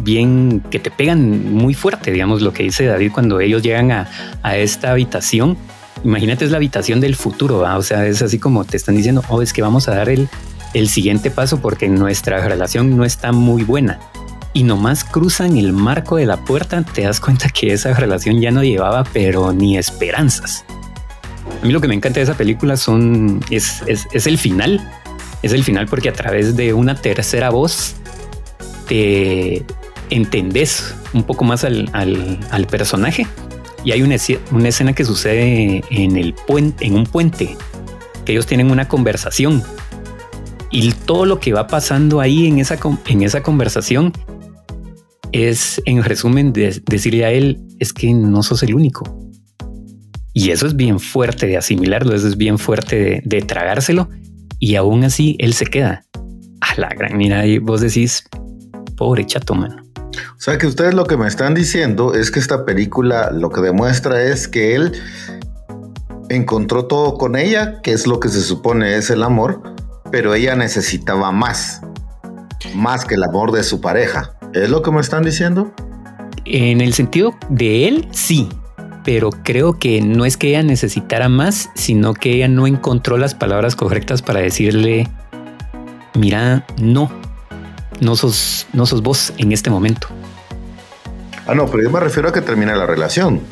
bien, 0.00 0.64
que 0.68 0.80
te 0.80 0.90
pegan 0.90 1.54
muy 1.54 1.74
fuerte, 1.74 2.10
digamos, 2.10 2.42
lo 2.42 2.52
que 2.52 2.64
dice 2.64 2.84
David 2.84 3.12
cuando 3.12 3.38
ellos 3.38 3.62
llegan 3.62 3.92
a, 3.92 4.56
esta 4.56 4.90
habitación. 4.90 5.56
Imagínate, 6.02 6.44
es 6.44 6.50
la 6.50 6.56
habitación 6.56 7.00
del 7.00 7.14
futuro, 7.14 7.60
o 7.60 7.82
sea, 7.82 8.04
es 8.04 8.20
así 8.20 8.40
como 8.40 8.64
te 8.64 8.76
están 8.76 8.96
diciendo, 8.96 9.22
oh, 9.28 9.40
es 9.40 9.52
que 9.52 9.62
vamos 9.62 9.86
a 9.86 9.94
dar 9.94 10.08
el, 10.08 10.28
el 10.74 10.88
siguiente 10.88 11.30
paso 11.30 11.60
porque 11.62 11.88
nuestra 11.88 12.44
relación 12.48 12.96
no 12.96 13.04
está 13.04 13.30
muy 13.30 13.62
buena 13.62 14.00
y 14.56 14.62
nomás 14.62 15.04
cruzan 15.04 15.58
el 15.58 15.74
marco 15.74 16.16
de 16.16 16.24
la 16.24 16.38
puerta, 16.38 16.82
te 16.82 17.02
das 17.02 17.20
cuenta 17.20 17.50
que 17.50 17.74
esa 17.74 17.92
relación 17.92 18.40
ya 18.40 18.50
no 18.50 18.64
llevaba, 18.64 19.04
pero 19.12 19.52
ni 19.52 19.76
esperanzas. 19.76 20.64
A 21.60 21.66
mí 21.66 21.74
lo 21.74 21.82
que 21.82 21.88
me 21.88 21.94
encanta 21.94 22.20
de 22.20 22.24
esa 22.24 22.38
película 22.38 22.78
son 22.78 23.44
es, 23.50 23.82
es, 23.86 24.26
el 24.26 24.38
final. 24.38 24.80
Es 25.42 25.52
el 25.52 25.62
final 25.62 25.84
porque 25.88 26.08
a 26.08 26.14
través 26.14 26.56
de 26.56 26.72
una 26.72 26.94
tercera 26.94 27.50
voz 27.50 27.96
te 28.88 29.62
entendés 30.08 30.94
un 31.12 31.24
poco 31.24 31.44
más 31.44 31.62
al, 31.62 31.90
al, 31.92 32.66
personaje. 32.66 33.26
Y 33.84 33.92
hay 33.92 34.00
una, 34.00 34.16
una, 34.52 34.68
escena 34.68 34.94
que 34.94 35.04
sucede 35.04 35.84
en 35.90 36.16
el 36.16 36.34
en 36.80 36.94
un 36.94 37.04
puente, 37.04 37.58
que 38.24 38.32
ellos 38.32 38.46
tienen 38.46 38.70
una 38.70 38.88
conversación 38.88 39.62
Y 40.70 40.92
todo 40.92 41.26
lo 41.26 41.40
que 41.40 41.52
va 41.52 41.66
pasando 41.66 42.20
ahí 42.22 42.46
en 42.46 42.58
esa, 42.58 42.78
en 43.06 43.22
esa 43.22 43.42
conversación 43.42 44.14
es, 45.32 45.80
en 45.84 46.02
resumen, 46.02 46.52
decirle 46.52 47.24
a 47.24 47.30
él, 47.30 47.60
es 47.78 47.92
que 47.92 48.12
no 48.12 48.42
sos 48.42 48.62
el 48.62 48.74
único. 48.74 49.04
Y 50.32 50.50
eso 50.50 50.66
es 50.66 50.76
bien 50.76 51.00
fuerte 51.00 51.46
de 51.46 51.56
asimilarlo, 51.56 52.14
eso 52.14 52.28
es 52.28 52.36
bien 52.36 52.58
fuerte 52.58 53.22
de, 53.24 53.42
tragárselo. 53.42 54.08
Y 54.58 54.76
aún 54.76 55.04
así 55.04 55.36
él 55.38 55.54
se 55.54 55.66
queda. 55.66 56.04
A 56.60 56.78
la 56.80 56.88
gran 56.88 57.16
mira, 57.16 57.46
y 57.46 57.58
vos 57.58 57.80
decís, 57.80 58.24
pobre 58.96 59.24
chato, 59.24 59.54
mano. 59.54 59.82
O 60.36 60.40
sea 60.40 60.58
que 60.58 60.66
ustedes 60.66 60.94
lo 60.94 61.04
que 61.04 61.16
me 61.16 61.26
están 61.26 61.54
diciendo 61.54 62.14
es 62.14 62.30
que 62.30 62.38
esta 62.38 62.64
película 62.64 63.30
lo 63.30 63.50
que 63.50 63.60
demuestra 63.60 64.22
es 64.22 64.48
que 64.48 64.74
él 64.74 64.92
encontró 66.28 66.86
todo 66.86 67.16
con 67.16 67.36
ella, 67.36 67.80
que 67.82 67.92
es 67.92 68.06
lo 68.06 68.20
que 68.20 68.28
se 68.28 68.40
supone 68.40 68.96
es 68.96 69.10
el 69.10 69.22
amor, 69.22 69.62
pero 70.10 70.34
ella 70.34 70.54
necesitaba 70.54 71.32
más, 71.32 71.80
más 72.74 73.04
que 73.04 73.14
el 73.14 73.24
amor 73.24 73.52
de 73.52 73.62
su 73.62 73.80
pareja. 73.80 74.35
¿Es 74.56 74.70
lo 74.70 74.80
que 74.80 74.90
me 74.90 75.02
están 75.02 75.22
diciendo? 75.22 75.70
En 76.46 76.80
el 76.80 76.94
sentido 76.94 77.34
de 77.50 77.88
él, 77.88 78.08
sí, 78.12 78.48
pero 79.04 79.28
creo 79.30 79.78
que 79.78 80.00
no 80.00 80.24
es 80.24 80.38
que 80.38 80.48
ella 80.48 80.62
necesitara 80.62 81.28
más, 81.28 81.68
sino 81.74 82.14
que 82.14 82.32
ella 82.32 82.48
no 82.48 82.66
encontró 82.66 83.18
las 83.18 83.34
palabras 83.34 83.76
correctas 83.76 84.22
para 84.22 84.40
decirle, 84.40 85.10
mira, 86.14 86.64
no, 86.80 87.12
no 88.00 88.16
sos, 88.16 88.66
no 88.72 88.86
sos 88.86 89.02
vos 89.02 89.34
en 89.36 89.52
este 89.52 89.68
momento. 89.68 90.08
Ah, 91.46 91.54
no, 91.54 91.66
pero 91.66 91.82
yo 91.82 91.90
me 91.90 92.00
refiero 92.00 92.30
a 92.30 92.32
que 92.32 92.40
termina 92.40 92.74
la 92.74 92.86
relación. 92.86 93.42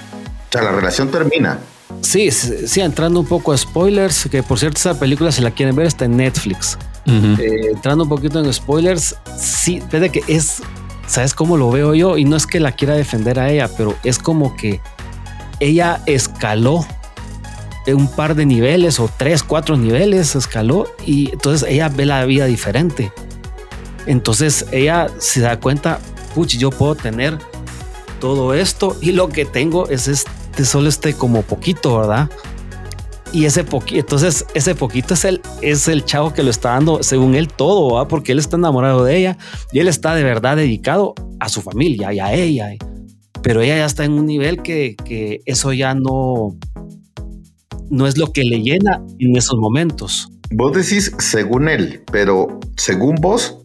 O 0.49 0.53
sea, 0.53 0.63
la 0.63 0.73
relación 0.73 1.11
termina. 1.11 1.59
Sí, 2.01 2.31
sí, 2.31 2.81
entrando 2.81 3.21
un 3.21 3.27
poco 3.27 3.53
a 3.53 3.59
spoilers, 3.59 4.27
que 4.31 4.43
por 4.43 4.59
cierto 4.59 4.79
esa 4.79 4.99
película 4.99 5.31
si 5.33 5.43
la 5.43 5.51
quieren 5.51 5.77
ver 5.77 5.87
está 5.87 6.07
en 6.07 6.17
Netflix. 6.17 6.79
Eh, 7.07 7.73
entrando 7.75 8.05
un 8.05 8.09
poquito 8.09 8.43
en 8.43 8.51
spoilers, 8.51 9.17
sí, 9.37 9.83
desde 9.91 10.09
que 10.09 10.23
es, 10.27 10.63
¿sabes 11.07 11.35
cómo 11.35 11.57
lo 11.57 11.71
veo 11.71 11.95
yo? 11.95 12.17
Y 12.19 12.25
no 12.25 12.37
es 12.37 12.47
que 12.47 12.61
la 12.61 12.73
quiera 12.73 12.95
defender 12.95 13.39
a 13.39 13.51
ella, 13.51 13.69
pero 13.77 13.95
es 14.05 14.19
como 14.19 14.57
que 14.57 14.81
ella 15.61 16.03
escaló 16.07 16.85
un 17.93 18.09
par 18.09 18.35
de 18.35 18.47
niveles 18.47 18.99
o 18.99 19.11
tres, 19.15 19.43
cuatro 19.43 19.77
niveles, 19.77 20.35
escaló 20.35 20.87
y 21.05 21.33
entonces 21.33 21.69
ella 21.69 21.89
ve 21.89 22.07
la 22.07 22.25
vida 22.25 22.47
diferente. 22.47 23.13
Entonces 24.07 24.67
ella 24.73 25.09
se 25.19 25.41
da 25.41 25.61
cuenta, 25.61 25.99
puch, 26.35 26.57
yo 26.57 26.71
puedo 26.71 26.95
tener 26.95 27.39
todo 28.21 28.55
esto 28.55 28.97
y 29.03 29.13
lo 29.13 29.29
que 29.29 29.45
tengo 29.45 29.89
es 29.89 30.09
este, 30.09 30.65
solo 30.65 30.89
este 30.89 31.15
como 31.15 31.43
poquito, 31.43 31.99
¿verdad? 31.99 32.31
Y 33.35 33.47
ese 33.47 33.65
poquito, 33.65 33.99
entonces 33.99 34.47
ese 34.55 34.77
poquito 34.77 35.15
es 35.15 35.25
el, 35.25 35.41
es 35.61 35.89
el 35.89 36.05
chavo 36.05 36.33
que 36.33 36.45
lo 36.45 36.51
está 36.51 36.71
dando, 36.71 37.03
según 37.03 37.35
él, 37.35 37.49
todo, 37.49 37.95
¿verdad? 37.95 38.09
Porque 38.09 38.31
él 38.31 38.39
está 38.39 38.57
enamorado 38.57 39.03
de 39.03 39.17
ella 39.17 39.37
y 39.73 39.81
él 39.81 39.89
está 39.89 40.15
de 40.15 40.23
verdad 40.23 40.57
dedicado 40.57 41.15
a 41.41 41.49
su 41.49 41.61
familia 41.61 42.13
y 42.13 42.21
a 42.21 42.33
ella. 42.33 42.69
Pero 43.43 43.61
ella 43.61 43.77
ya 43.79 43.87
está 43.87 44.05
en 44.05 44.13
un 44.13 44.27
nivel 44.27 44.63
que, 44.63 44.95
que 45.05 45.41
eso 45.47 45.73
ya 45.73 45.97
no, 45.97 46.57
no 47.91 48.07
es 48.07 48.17
lo 48.19 48.33
que 48.33 48.45
le 48.45 48.63
llena 48.63 49.03
en 49.19 49.37
esos 49.37 49.59
momentos. 49.59 50.29
Vos 50.53 50.73
decís 50.73 51.13
según 51.19 51.69
él, 51.69 52.05
pero 52.13 52.61
según 52.77 53.17
vos, 53.17 53.59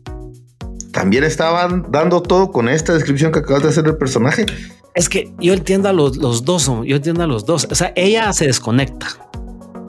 también 0.92 1.24
estaban 1.24 1.92
dando 1.92 2.24
todo 2.24 2.52
con 2.52 2.70
esta 2.70 2.96
descripción 2.96 3.32
que 3.32 3.38
acabas 3.38 3.62
de 3.62 3.70
hacer 3.70 3.84
del 3.84 3.98
personaje. 3.98 4.48
Es 4.96 5.10
que 5.10 5.32
yo 5.40 5.54
entiendo 5.54 5.90
a 5.90 5.94
los, 5.94 6.18
los 6.18 6.44
dos, 6.44 6.66
yo 6.86 6.96
entiendo 6.96 7.22
a 7.22 7.28
los 7.28 7.46
dos. 7.46 7.68
O 7.70 7.76
sea, 7.76 7.94
ella 7.96 8.34
se 8.34 8.48
desconecta. 8.48 9.30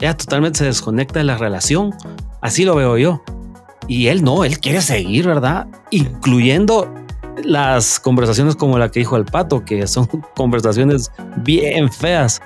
Ella 0.01 0.17
totalmente 0.17 0.59
se 0.59 0.65
desconecta 0.65 1.19
de 1.19 1.25
la 1.25 1.37
relación. 1.37 1.93
Así 2.41 2.65
lo 2.65 2.75
veo 2.75 2.97
yo. 2.97 3.23
Y 3.87 4.07
él 4.07 4.23
no, 4.23 4.43
él 4.43 4.59
quiere 4.59 4.81
seguir, 4.81 5.27
¿verdad? 5.27 5.67
Incluyendo 5.91 6.93
las 7.43 7.99
conversaciones 7.99 8.55
como 8.55 8.77
la 8.77 8.91
que 8.91 8.99
dijo 8.99 9.15
el 9.15 9.25
pato, 9.25 9.63
que 9.63 9.87
son 9.87 10.07
conversaciones 10.35 11.11
bien 11.37 11.91
feas. 11.91 12.41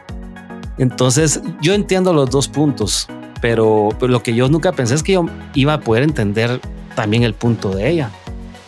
Entonces, 0.78 1.42
yo 1.62 1.74
entiendo 1.74 2.14
los 2.14 2.30
dos 2.30 2.48
puntos, 2.48 3.08
pero, 3.42 3.90
pero 4.00 4.12
lo 4.12 4.22
que 4.22 4.36
yo 4.36 4.50
nunca 4.50 4.72
pensé 4.74 4.96
es 4.96 5.02
que 5.02 5.14
yo 5.14 5.26
iba 5.54 5.74
a 5.74 5.80
poder 5.80 6.04
entender 6.04 6.60
también 6.96 7.24
el 7.24 7.34
punto 7.34 7.70
de 7.70 7.90
ella 7.90 8.12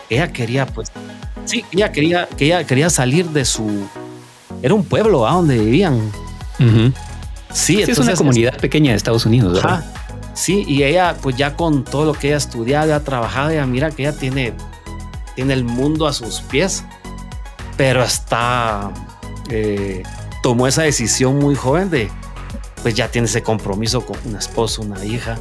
ella 0.09 0.31
quería, 0.31 0.65
pues, 0.65 0.91
sí, 1.45 1.65
ella 1.71 1.91
quería, 1.91 2.27
que 2.27 2.45
ella 2.45 2.65
quería 2.65 2.89
salir 2.89 3.27
de 3.29 3.45
su, 3.45 3.87
era 4.61 4.73
un 4.73 4.83
pueblo 4.83 5.27
a 5.27 5.33
donde 5.33 5.57
vivían. 5.57 6.11
Sí, 7.51 7.81
es 7.81 7.97
una 7.97 8.15
comunidad 8.15 8.57
pequeña 8.57 8.91
de 8.91 8.97
Estados 8.97 9.25
Unidos, 9.25 9.53
¿verdad? 9.53 9.83
sí, 10.33 10.63
y 10.67 10.83
ella, 10.83 11.15
pues 11.21 11.35
ya 11.35 11.55
con 11.55 11.83
todo 11.83 12.05
lo 12.05 12.13
que 12.13 12.27
ella 12.27 12.35
ha 12.35 12.37
estudiado, 12.37 12.93
ha 12.93 12.99
trabajado, 12.99 13.49
ella 13.49 13.65
mira 13.65 13.89
que 13.91 14.03
ella 14.03 14.17
tiene, 14.17 14.53
tiene 15.35 15.53
el 15.53 15.63
mundo 15.63 16.05
a 16.07 16.13
sus 16.13 16.41
pies, 16.41 16.83
pero 17.75 18.03
está, 18.03 18.91
eh, 19.49 20.03
tomó 20.43 20.67
esa 20.67 20.83
decisión 20.83 21.39
muy 21.39 21.55
joven 21.55 21.89
de, 21.89 22.09
pues 22.83 22.93
ya 22.93 23.09
tiene 23.09 23.27
ese 23.27 23.41
compromiso 23.41 24.05
con 24.05 24.17
un 24.25 24.35
esposo, 24.35 24.83
una 24.83 25.03
hija. 25.03 25.39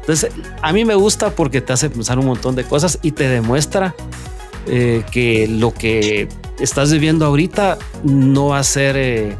Entonces, 0.00 0.32
a 0.60 0.72
mí 0.72 0.84
me 0.84 0.94
gusta 0.94 1.30
porque 1.30 1.60
te 1.60 1.72
hace 1.72 1.90
pensar 1.90 2.18
un 2.18 2.26
montón 2.26 2.54
de 2.54 2.64
cosas 2.64 2.98
y 3.02 3.12
te 3.12 3.28
demuestra 3.28 3.94
eh, 4.66 5.04
que 5.10 5.48
lo 5.48 5.74
que 5.74 6.28
estás 6.58 6.92
viviendo 6.92 7.26
ahorita 7.26 7.78
no 8.04 8.48
va 8.48 8.58
a 8.58 8.64
ser 8.64 8.96
eh, 8.96 9.36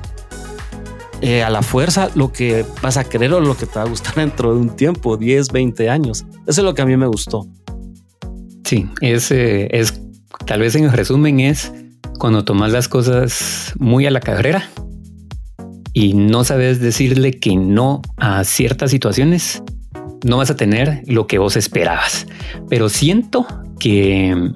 eh, 1.23 1.43
a 1.43 1.51
la 1.51 1.63
fuerza 1.63 2.11
lo 2.15 2.33
que 2.33 2.67
vas 2.83 2.97
a 2.97 3.05
querer 3.05 3.33
o 3.33 3.41
lo 3.41 3.57
que 3.57 3.67
te 3.67 3.79
va 3.79 3.83
a 3.83 3.89
gustar 3.89 4.15
dentro 4.17 4.55
de 4.55 4.61
un 4.61 4.77
tiempo, 4.77 5.17
10, 5.17 5.49
20 5.49 5.89
años. 5.89 6.27
Eso 6.47 6.61
es 6.61 6.65
lo 6.65 6.75
que 6.75 6.83
a 6.83 6.87
mí 6.87 6.97
me 6.97 7.07
gustó. 7.07 7.47
Sí, 8.65 8.89
es, 9.01 9.31
es 9.31 10.01
tal 10.47 10.61
vez 10.61 10.75
en 10.75 10.91
resumen 10.93 11.41
es 11.41 11.73
cuando 12.19 12.45
tomas 12.45 12.73
las 12.73 12.89
cosas 12.89 13.73
muy 13.79 14.07
a 14.07 14.11
la 14.11 14.21
carrera 14.21 14.69
y 15.93 16.15
no 16.15 16.45
sabes 16.45 16.81
decirle 16.81 17.33
que 17.39 17.57
no 17.57 18.03
a 18.17 18.45
ciertas 18.45 18.91
situaciones 18.91 19.63
no 20.25 20.39
vas 20.39 20.51
a 20.51 20.57
tener 20.57 21.03
lo 21.07 21.27
que 21.27 21.39
vos 21.39 21.57
esperabas. 21.57 22.27
Pero 22.69 22.89
siento 22.89 23.47
que, 23.79 24.53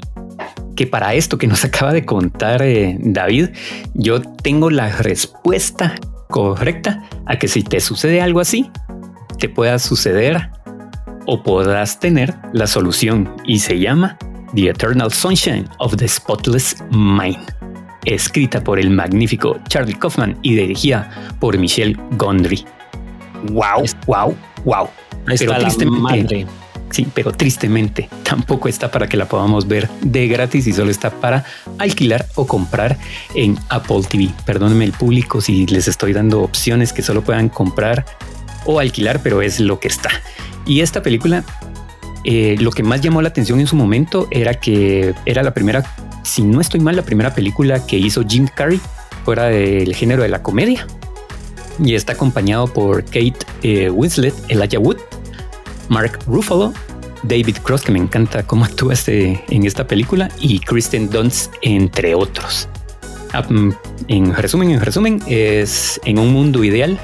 que 0.75 0.87
para 0.87 1.15
esto 1.15 1.39
que 1.39 1.47
nos 1.47 1.65
acaba 1.65 1.93
de 1.93 2.05
contar 2.05 2.63
eh, 2.63 2.97
David, 3.01 3.51
yo 3.95 4.21
tengo 4.21 4.71
la 4.71 4.91
respuesta 4.91 5.95
correcta 6.29 7.05
a 7.27 7.39
que 7.39 7.49
si 7.49 7.63
te 7.63 7.81
sucede 7.81 8.21
algo 8.21 8.41
así, 8.41 8.71
te 9.39 9.49
pueda 9.49 9.79
suceder 9.79 10.51
o 11.27 11.43
podrás 11.43 11.99
tener 12.01 12.35
la 12.53 12.67
solución. 12.67 13.35
Y 13.45 13.59
se 13.59 13.79
llama 13.79 14.17
The 14.55 14.71
Eternal 14.71 15.13
Sunshine 15.13 15.69
of 15.79 15.97
the 15.97 16.09
Spotless 16.09 16.77
Mind, 16.91 17.53
escrita 18.05 18.63
por 18.63 18.79
el 18.79 18.91
magnífico 18.91 19.59
Charlie 19.69 19.95
Kaufman 19.95 20.39
y 20.43 20.55
dirigida 20.55 21.11
por 21.41 21.59
Michelle 21.59 21.97
Gondry. 22.13 22.65
Wow, 23.51 23.85
wow, 24.07 24.37
wow 24.65 24.89
pero 25.27 25.59
tristemente, 25.59 26.47
Sí, 26.97 27.07
pero 27.13 27.31
tristemente 27.31 28.09
tampoco 28.23 28.71
está 28.71 28.91
para 28.91 29.07
que 29.07 29.19
la 29.19 29.29
podamos 29.29 29.69
ver 29.69 29.87
de 30.01 30.29
gratis 30.29 30.67
y 30.67 30.73
solo 30.73 30.91
está 30.91 31.11
para 31.11 31.45
alquilar 31.77 32.25
o 32.37 32.47
comprar 32.47 32.97
en 33.35 33.59
Apple 33.69 34.01
TV. 34.09 34.31
Perdónenme 34.47 34.87
el 34.87 34.93
público 34.93 35.43
si 35.43 35.67
les 35.67 35.89
estoy 35.89 36.15
dando 36.15 36.41
opciones 36.41 36.95
que 36.95 37.03
solo 37.03 37.21
puedan 37.21 37.51
comprar 37.51 38.07
o 38.65 38.81
alquilar, 38.81 39.21
pero 39.23 39.43
es 39.43 39.61
lo 39.61 39.79
que 39.79 39.89
está. 39.89 40.09
Y 40.65 40.81
esta 40.81 41.03
película, 41.03 41.45
eh, 42.25 42.57
lo 42.61 42.71
que 42.71 42.83
más 42.83 43.03
llamó 43.03 43.21
la 43.21 43.29
atención 43.29 43.61
en 43.61 43.67
su 43.67 43.77
momento 43.77 44.27
era 44.31 44.55
que 44.55 45.15
era 45.27 45.43
la 45.43 45.53
primera, 45.53 45.85
si 46.23 46.41
no 46.41 46.63
estoy 46.63 46.81
mal, 46.81 46.97
la 46.97 47.03
primera 47.03 47.35
película 47.35 47.85
que 47.85 47.99
hizo 47.99 48.25
Jim 48.27 48.49
Carrey 48.49 48.81
fuera 49.27 49.49
del 49.49 49.95
género 49.95 50.23
de 50.23 50.31
la 50.31 50.43
comedia. 50.43 50.87
Y 51.79 51.95
está 51.95 52.15
acompañado 52.15 52.69
por 52.69 53.05
Kate 53.05 53.37
eh, 53.63 53.91
Winslet, 53.91 54.33
Elijah 54.49 54.79
Wood, 54.79 54.97
Mark 55.89 56.19
Ruffalo, 56.27 56.73
David 57.23 57.57
Cross, 57.63 57.83
que 57.83 57.93
me 57.93 57.99
encanta 57.99 58.47
cómo 58.47 58.65
actúa 58.65 58.93
este, 58.93 59.43
en 59.49 59.65
esta 59.65 59.87
película, 59.87 60.29
y 60.41 60.59
Kristen 60.61 61.11
Dunst, 61.11 61.55
entre 61.63 62.15
otros. 62.15 62.69
Ah, 63.33 63.43
mm, 63.49 63.73
en 64.09 64.35
resumen, 64.35 64.71
en 64.71 64.81
resumen, 64.81 65.23
es 65.27 66.01
en 66.05 66.19
un 66.19 66.33
mundo 66.33 66.65
ideal 66.65 66.99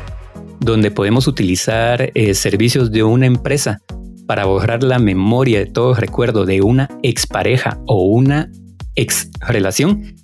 donde 0.60 0.90
podemos 0.90 1.26
utilizar 1.26 2.10
eh, 2.14 2.34
servicios 2.34 2.92
de 2.92 3.02
una 3.02 3.26
empresa 3.26 3.80
para 4.26 4.44
borrar 4.44 4.82
la 4.82 4.98
memoria 4.98 5.58
de 5.58 5.66
todo 5.66 5.94
recuerdo 5.94 6.46
de 6.46 6.62
una 6.62 6.88
expareja 7.02 7.78
o 7.86 8.04
una 8.04 8.50
ex 8.94 9.30
relación, 9.40 10.14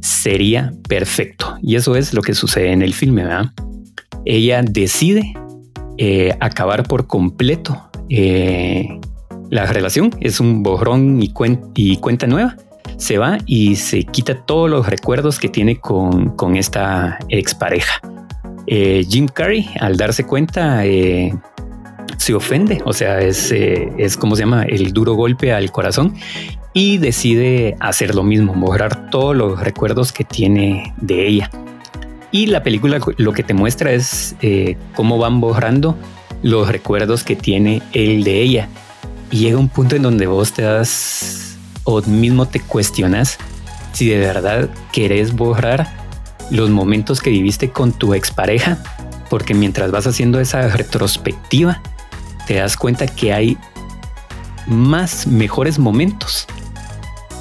sería 0.00 0.72
perfecto. 0.88 1.56
Y 1.62 1.76
eso 1.76 1.96
es 1.96 2.12
lo 2.12 2.22
que 2.22 2.34
sucede 2.34 2.72
en 2.72 2.82
el 2.82 2.92
filme, 2.92 3.22
¿verdad? 3.24 3.52
Ella 4.24 4.62
decide 4.62 5.34
eh, 5.96 6.36
acabar 6.40 6.82
por 6.88 7.06
completo 7.06 7.90
eh, 8.08 8.88
la 9.50 9.66
relación 9.66 10.10
es 10.20 10.40
un 10.40 10.62
borrón 10.62 11.20
y, 11.22 11.28
cuenta 11.98 12.26
nueva. 12.26 12.56
Se 12.96 13.18
va 13.18 13.38
y 13.46 13.76
se 13.76 14.04
quita 14.04 14.34
todos 14.44 14.70
los 14.70 14.88
recuerdos 14.88 15.38
que 15.38 15.48
tiene 15.48 15.78
con, 15.78 16.56
esta 16.56 17.18
expareja. 17.28 18.00
Eh, 18.66 19.04
Jim 19.08 19.28
Carrey, 19.28 19.68
al 19.80 19.96
darse 19.96 20.24
cuenta, 20.24 20.84
eh, 20.86 21.32
se 22.16 22.34
ofende, 22.34 22.82
o 22.84 22.92
sea, 22.92 23.20
es, 23.20 23.52
eh, 23.52 23.92
es 23.98 24.16
como 24.16 24.34
se 24.34 24.42
llama 24.42 24.64
el 24.64 24.92
duro 24.92 25.14
golpe 25.14 25.52
al 25.52 25.70
corazón 25.70 26.14
y 26.72 26.98
decide 26.98 27.76
hacer 27.78 28.14
lo 28.14 28.22
mismo, 28.22 28.54
borrar 28.54 29.10
todos 29.10 29.36
los 29.36 29.60
recuerdos 29.60 30.12
que 30.12 30.24
tiene 30.24 30.94
de 30.96 31.28
ella. 31.28 31.50
Y 32.32 32.46
la 32.46 32.64
película 32.64 32.98
lo 33.18 33.32
que 33.32 33.44
te 33.44 33.54
muestra 33.54 33.92
es 33.92 34.34
cómo 34.96 35.18
van 35.18 35.40
borrando 35.40 35.96
los 36.44 36.68
recuerdos 36.68 37.24
que 37.24 37.36
tiene 37.36 37.82
él 37.94 38.22
de 38.22 38.42
ella. 38.42 38.68
Y 39.30 39.38
llega 39.38 39.58
un 39.58 39.70
punto 39.70 39.96
en 39.96 40.02
donde 40.02 40.26
vos 40.26 40.52
te 40.52 40.62
das 40.62 41.56
o 41.84 42.02
mismo 42.02 42.46
te 42.46 42.60
cuestionas 42.60 43.38
si 43.92 44.08
de 44.08 44.18
verdad 44.18 44.68
querés 44.92 45.32
borrar 45.34 45.88
los 46.50 46.68
momentos 46.68 47.20
que 47.22 47.30
viviste 47.30 47.70
con 47.70 47.92
tu 47.92 48.12
expareja, 48.12 48.78
porque 49.30 49.54
mientras 49.54 49.90
vas 49.90 50.06
haciendo 50.06 50.38
esa 50.38 50.68
retrospectiva, 50.68 51.80
te 52.46 52.56
das 52.56 52.76
cuenta 52.76 53.06
que 53.06 53.32
hay 53.32 53.56
más 54.66 55.26
mejores 55.26 55.78
momentos 55.78 56.46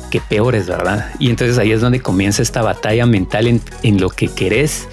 que 0.09 0.21
peores, 0.21 0.67
¿verdad? 0.67 1.11
Y 1.19 1.29
entonces 1.29 1.57
ahí 1.57 1.73
es 1.73 1.81
donde 1.81 1.99
comienza 1.99 2.41
esta 2.41 2.61
batalla 2.61 3.05
mental 3.05 3.47
en, 3.47 3.99
lo 3.99 4.09
que 4.09 4.29
querés, 4.29 4.87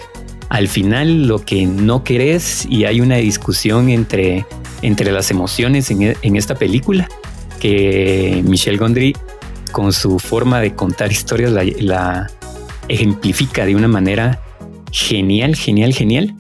al 0.51 0.67
final 0.67 1.29
lo 1.29 1.39
que 1.39 1.65
no 1.65 2.03
querés 2.05 2.67
y 2.69 2.85
hay 2.85 3.01
una 3.01 3.17
discusión 3.17 3.89
entre, 3.89 4.45
entre 4.83 5.13
las 5.13 5.31
emociones 5.31 5.91
en, 5.91 6.37
esta 6.37 6.57
película 6.57 7.09
que 7.61 8.43
Michelle 8.45 8.77
Gondry 8.77 9.17
con 9.71 9.93
su 9.93 10.19
forma 10.19 10.61
de 10.61 10.75
contar 10.75 11.13
historias 11.13 11.53
la, 11.53 12.31
ejemplifica 12.89 13.65
de 13.65 13.77
una 13.77 13.87
manera 13.87 14.41
genial, 14.91 15.55
genial, 15.55 15.95
genial. 15.95 16.35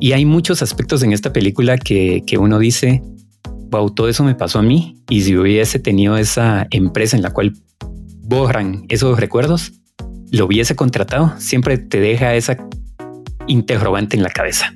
Y 0.00 0.10
hay 0.12 0.24
muchos 0.24 0.60
aspectos 0.60 1.04
en 1.04 1.12
esta 1.12 1.32
película 1.32 1.78
que, 1.78 2.24
que 2.26 2.38
uno 2.38 2.58
dice, 2.58 3.00
wow, 3.70 3.88
todo 3.90 4.08
eso 4.08 4.24
me 4.24 4.34
pasó 4.34 4.58
a 4.58 4.62
mí. 4.62 4.96
Y 5.08 5.20
si 5.20 5.36
hubiese 5.36 5.78
tenido 5.78 6.16
esa 6.16 6.66
empresa 6.72 7.16
en 7.16 7.22
la 7.22 7.30
cual 7.30 7.52
borran 8.22 8.84
esos 8.88 9.20
recuerdos, 9.20 9.74
lo 10.32 10.46
hubiese 10.46 10.74
contratado, 10.74 11.34
siempre 11.38 11.78
te 11.78 12.00
deja 12.00 12.34
esa 12.34 12.56
interrogante 13.46 14.16
en 14.16 14.22
la 14.22 14.30
cabeza. 14.30 14.72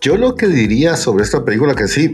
Yo 0.00 0.16
lo 0.16 0.36
que 0.36 0.46
diría 0.46 0.96
sobre 0.96 1.24
esta 1.24 1.44
película, 1.44 1.74
que 1.74 1.88
sí, 1.88 2.12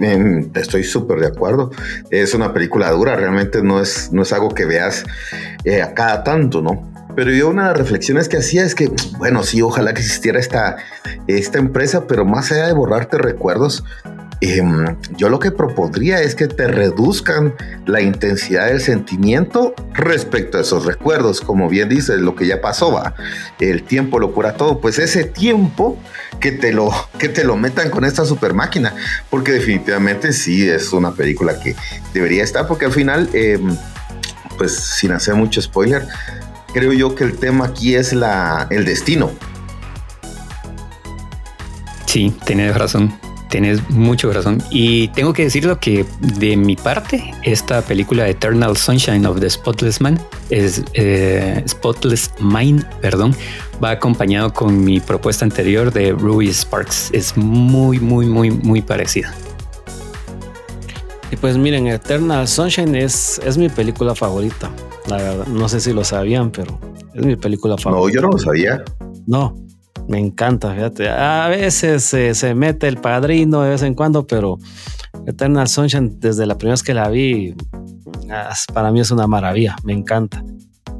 estoy 0.55 0.85
súper 0.85 1.21
de 1.21 1.27
acuerdo, 1.27 1.71
es 2.11 2.33
una 2.33 2.55
película 2.55 2.91
dura, 2.91 3.15
realmente 3.15 3.63
no 3.63 3.81
es, 3.81 4.11
no 4.11 4.23
es 4.23 4.33
algo 4.33 4.49
que 4.49 4.65
veas 4.65 5.05
eh, 5.65 5.83
a 5.83 5.93
cada 5.93 6.25
tanto, 6.25 6.63
¿no? 6.63 6.91
Pero 7.15 7.31
yo 7.31 7.51
una 7.51 7.65
de 7.65 7.69
las 7.69 7.79
reflexiones 7.79 8.29
que 8.29 8.39
hacía 8.39 8.65
es 8.65 8.75
que, 8.75 8.91
bueno, 9.19 9.43
sí, 9.43 9.61
ojalá 9.61 9.93
que 9.93 10.01
existiera 10.01 10.41
esta, 10.41 10.77
esta 11.27 11.59
empresa, 11.59 12.07
pero 12.07 12.25
más 12.25 12.51
allá 12.51 12.67
de 12.67 12.73
borrarte 12.73 13.19
recuerdos, 13.19 13.85
Em, 14.47 14.99
yo 15.17 15.31
lo 15.31 15.39
que 15.39 15.51
propondría 15.51 16.21
es 16.21 16.35
que 16.35 16.49
te 16.49 16.67
reduzcan 16.67 17.55
la 17.87 18.03
intensidad 18.03 18.67
del 18.67 18.83
sentimiento 18.83 19.75
respecto 19.95 20.59
a 20.59 20.61
esos 20.61 20.85
recuerdos. 20.85 21.41
Como 21.41 21.71
bien 21.71 21.89
dices, 21.89 22.21
lo 22.21 22.37
que 22.37 22.47
ya 22.47 22.61
pasó 22.61 22.93
va. 22.93 23.15
El 23.59 23.85
tiempo 23.85 24.19
lo 24.19 24.35
cura 24.35 24.53
todo. 24.53 24.83
Pues 24.83 24.99
ese 24.99 25.25
tiempo 25.25 25.99
que 26.41 26.53
te 26.53 26.75
lo, 26.75 26.91
que 27.19 27.31
te 27.31 27.43
lo 27.43 27.57
metan 27.57 27.89
con 27.89 28.05
esta 28.05 28.27
super 28.27 28.53
máquina. 28.53 28.95
Porque 29.31 29.53
definitivamente 29.53 30.35
sí 30.35 30.69
es 30.69 30.93
una 30.93 31.13
película 31.13 31.59
que 31.59 31.75
debería 32.13 32.45
estar. 32.45 32.67
Porque 32.67 32.85
al 32.85 32.93
final, 32.93 33.31
em, 33.33 33.75
pues 34.59 34.77
sin 34.77 35.13
hacer 35.13 35.37
mucho 35.37 35.63
spoiler, 35.63 36.07
creo 36.75 36.93
yo 36.93 37.15
que 37.15 37.25
el 37.25 37.39
tema 37.39 37.65
aquí 37.65 37.95
es 37.95 38.13
la, 38.13 38.67
el 38.69 38.85
destino. 38.85 39.31
Sí, 42.05 42.37
tienes 42.45 42.77
razón. 42.77 43.19
Tienes 43.55 43.89
mucho 43.89 44.33
razón. 44.33 44.61
Y 44.69 45.07
tengo 45.15 45.33
que 45.33 45.45
decirlo 45.45 45.79
que 45.79 46.05
de 46.19 46.57
mi 46.57 46.75
parte, 46.75 47.23
esta 47.45 47.83
película 47.83 48.29
Eternal 48.29 48.77
Sunshine 48.77 49.25
of 49.27 49.39
the 49.39 49.49
Spotless 49.49 50.01
Man 50.01 50.19
es 50.51 50.83
eh, 50.95 51.63
Spotless 51.69 52.33
Mind, 52.41 52.85
perdón, 53.01 53.33
va 53.83 53.93
acompañado 53.93 54.53
con 54.53 54.83
mi 54.83 54.99
propuesta 54.99 55.45
anterior 55.45 55.93
de 55.93 56.11
Ruby 56.11 56.49
Sparks. 56.53 57.11
Es 57.13 57.37
muy, 57.37 58.01
muy, 58.01 58.27
muy, 58.27 58.51
muy 58.51 58.83
parecida. 58.83 59.33
Y 61.31 61.37
pues 61.37 61.57
miren, 61.57 61.87
Eternal 61.87 62.49
Sunshine 62.49 62.97
es, 62.97 63.41
es 63.47 63.57
mi 63.57 63.69
película 63.69 64.17
favorita. 64.17 64.69
La 65.07 65.19
verdad, 65.19 65.47
no 65.47 65.69
sé 65.69 65.79
si 65.79 65.93
lo 65.93 66.03
sabían, 66.03 66.51
pero 66.51 66.77
es 67.15 67.25
mi 67.25 67.37
película 67.37 67.79
favorita. 67.79 68.05
No, 68.05 68.13
yo 68.13 68.21
no 68.21 68.37
lo 68.37 68.39
sabía. 68.39 68.83
No, 69.29 69.64
me 70.09 70.19
encanta, 70.19 70.73
fíjate. 70.75 71.09
A 71.09 71.49
veces 71.49 72.05
se 72.05 72.55
mete 72.55 72.89
el 72.89 72.99
padrino 72.99 73.63
de 73.63 73.71
vez 73.71 73.83
en 73.83 73.95
cuando, 73.95 74.27
pero 74.27 74.59
Eternal 75.27 75.69
Sunshine, 75.69 76.19
desde 76.21 76.47
la 76.47 76.57
primera 76.57 76.75
vez 76.75 76.83
que 76.83 76.95
la 76.95 77.09
vi, 77.09 77.55
para 78.73 78.91
mí 78.93 79.01
es 79.01 79.11
una 79.11 79.27
maravilla, 79.27 79.77
me 79.85 79.93
encanta. 79.93 80.45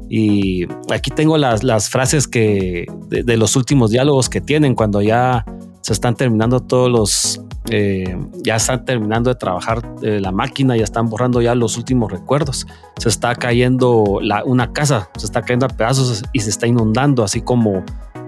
Y 0.09 0.65
aquí 0.93 1.11
tengo 1.11 1.37
las, 1.37 1.89
frases 1.89 2.27
que 2.27 2.85
de, 3.09 3.37
los 3.37 3.55
últimos 3.55 3.91
diálogos 3.91 4.29
que 4.29 4.41
tienen 4.41 4.75
cuando 4.75 5.01
ya 5.01 5.45
se 5.81 5.93
están 5.93 6.15
terminando 6.15 6.61
todos 6.61 6.91
los, 6.91 7.41
eh, 7.69 8.17
ya 8.43 8.55
están 8.55 8.85
terminando 8.85 9.29
de 9.29 9.35
trabajar 9.35 9.81
eh, 10.01 10.19
la 10.19 10.31
máquina, 10.31 10.77
ya 10.77 10.83
están 10.83 11.09
borrando 11.09 11.41
ya 11.41 11.55
los 11.55 11.77
últimos 11.77 12.11
recuerdos. 12.11 12.67
Se 12.97 13.09
está 13.09 13.35
cayendo 13.35 14.03
una 14.45 14.73
casa, 14.73 15.09
se 15.17 15.25
está 15.25 15.41
cayendo 15.41 15.65
a 15.65 15.69
pedazos 15.69 16.23
y 16.33 16.39
se 16.39 16.49
está 16.49 16.67
inundando, 16.67 17.23
así 17.23 17.41
como 17.41 17.83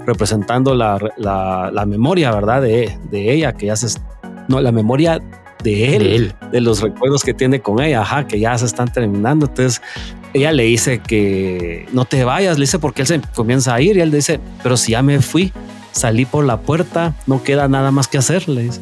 representando 0.08 0.74
la, 0.74 0.98
la, 1.18 1.86
memoria, 1.86 2.32
¿verdad? 2.32 2.62
De, 2.62 2.98
de, 3.12 3.34
ella, 3.34 3.54
que 3.54 3.68
ya 3.68 3.76
se... 3.76 4.00
No, 4.48 4.62
la 4.62 4.72
memoria 4.72 5.22
de 5.62 5.98
él, 5.98 6.34
de 6.52 6.62
los 6.62 6.82
recuerdos 6.82 7.24
que 7.24 7.34
tiene 7.34 7.60
con 7.60 7.82
ella, 7.82 8.02
ajá, 8.02 8.26
que 8.26 8.40
ya 8.40 8.58
se 8.58 8.66
están 8.66 8.92
terminando. 8.92 9.48
Entonces, 9.48 9.82
ella 10.34 10.54
le 10.54 10.64
dice 10.64 11.00
que 11.00 11.86
no 11.92 12.06
te 12.06 12.24
vayas, 12.24 12.58
le 12.58 12.64
dice 12.64 12.80
porque 12.80 13.02
él 13.02 13.08
se 13.08 13.22
comienza 13.36 13.76
a 13.76 13.82
ir 13.82 13.98
y 13.98 14.00
él 14.00 14.10
dice, 14.10 14.40
pero 14.64 14.78
si 14.78 14.94
ya 14.94 15.02
me 15.02 15.20
fui, 15.22 15.52
salí 15.92 16.26
por 16.26 16.46
la 16.46 16.62
puerta, 16.62 17.14
no 17.28 17.44
queda 17.44 17.68
nada 17.68 17.92
más 17.92 18.08
que 18.08 18.18
hacer, 18.18 18.48
le 18.48 18.64
dice. 18.64 18.80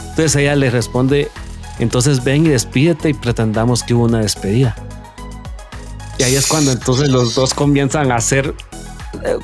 Entonces 0.00 0.36
ella 0.36 0.56
le 0.56 0.70
responde, 0.70 1.28
entonces 1.78 2.24
ven 2.24 2.46
y 2.46 2.48
despídete 2.48 3.10
y 3.10 3.14
pretendamos 3.14 3.82
que 3.82 3.92
hubo 3.92 4.04
una 4.04 4.20
despedida. 4.20 4.74
Y 6.18 6.22
ahí 6.22 6.34
es 6.34 6.46
cuando 6.46 6.72
entonces 6.72 7.10
los 7.10 7.34
dos 7.34 7.52
comienzan 7.52 8.10
a 8.10 8.16
hacer 8.16 8.54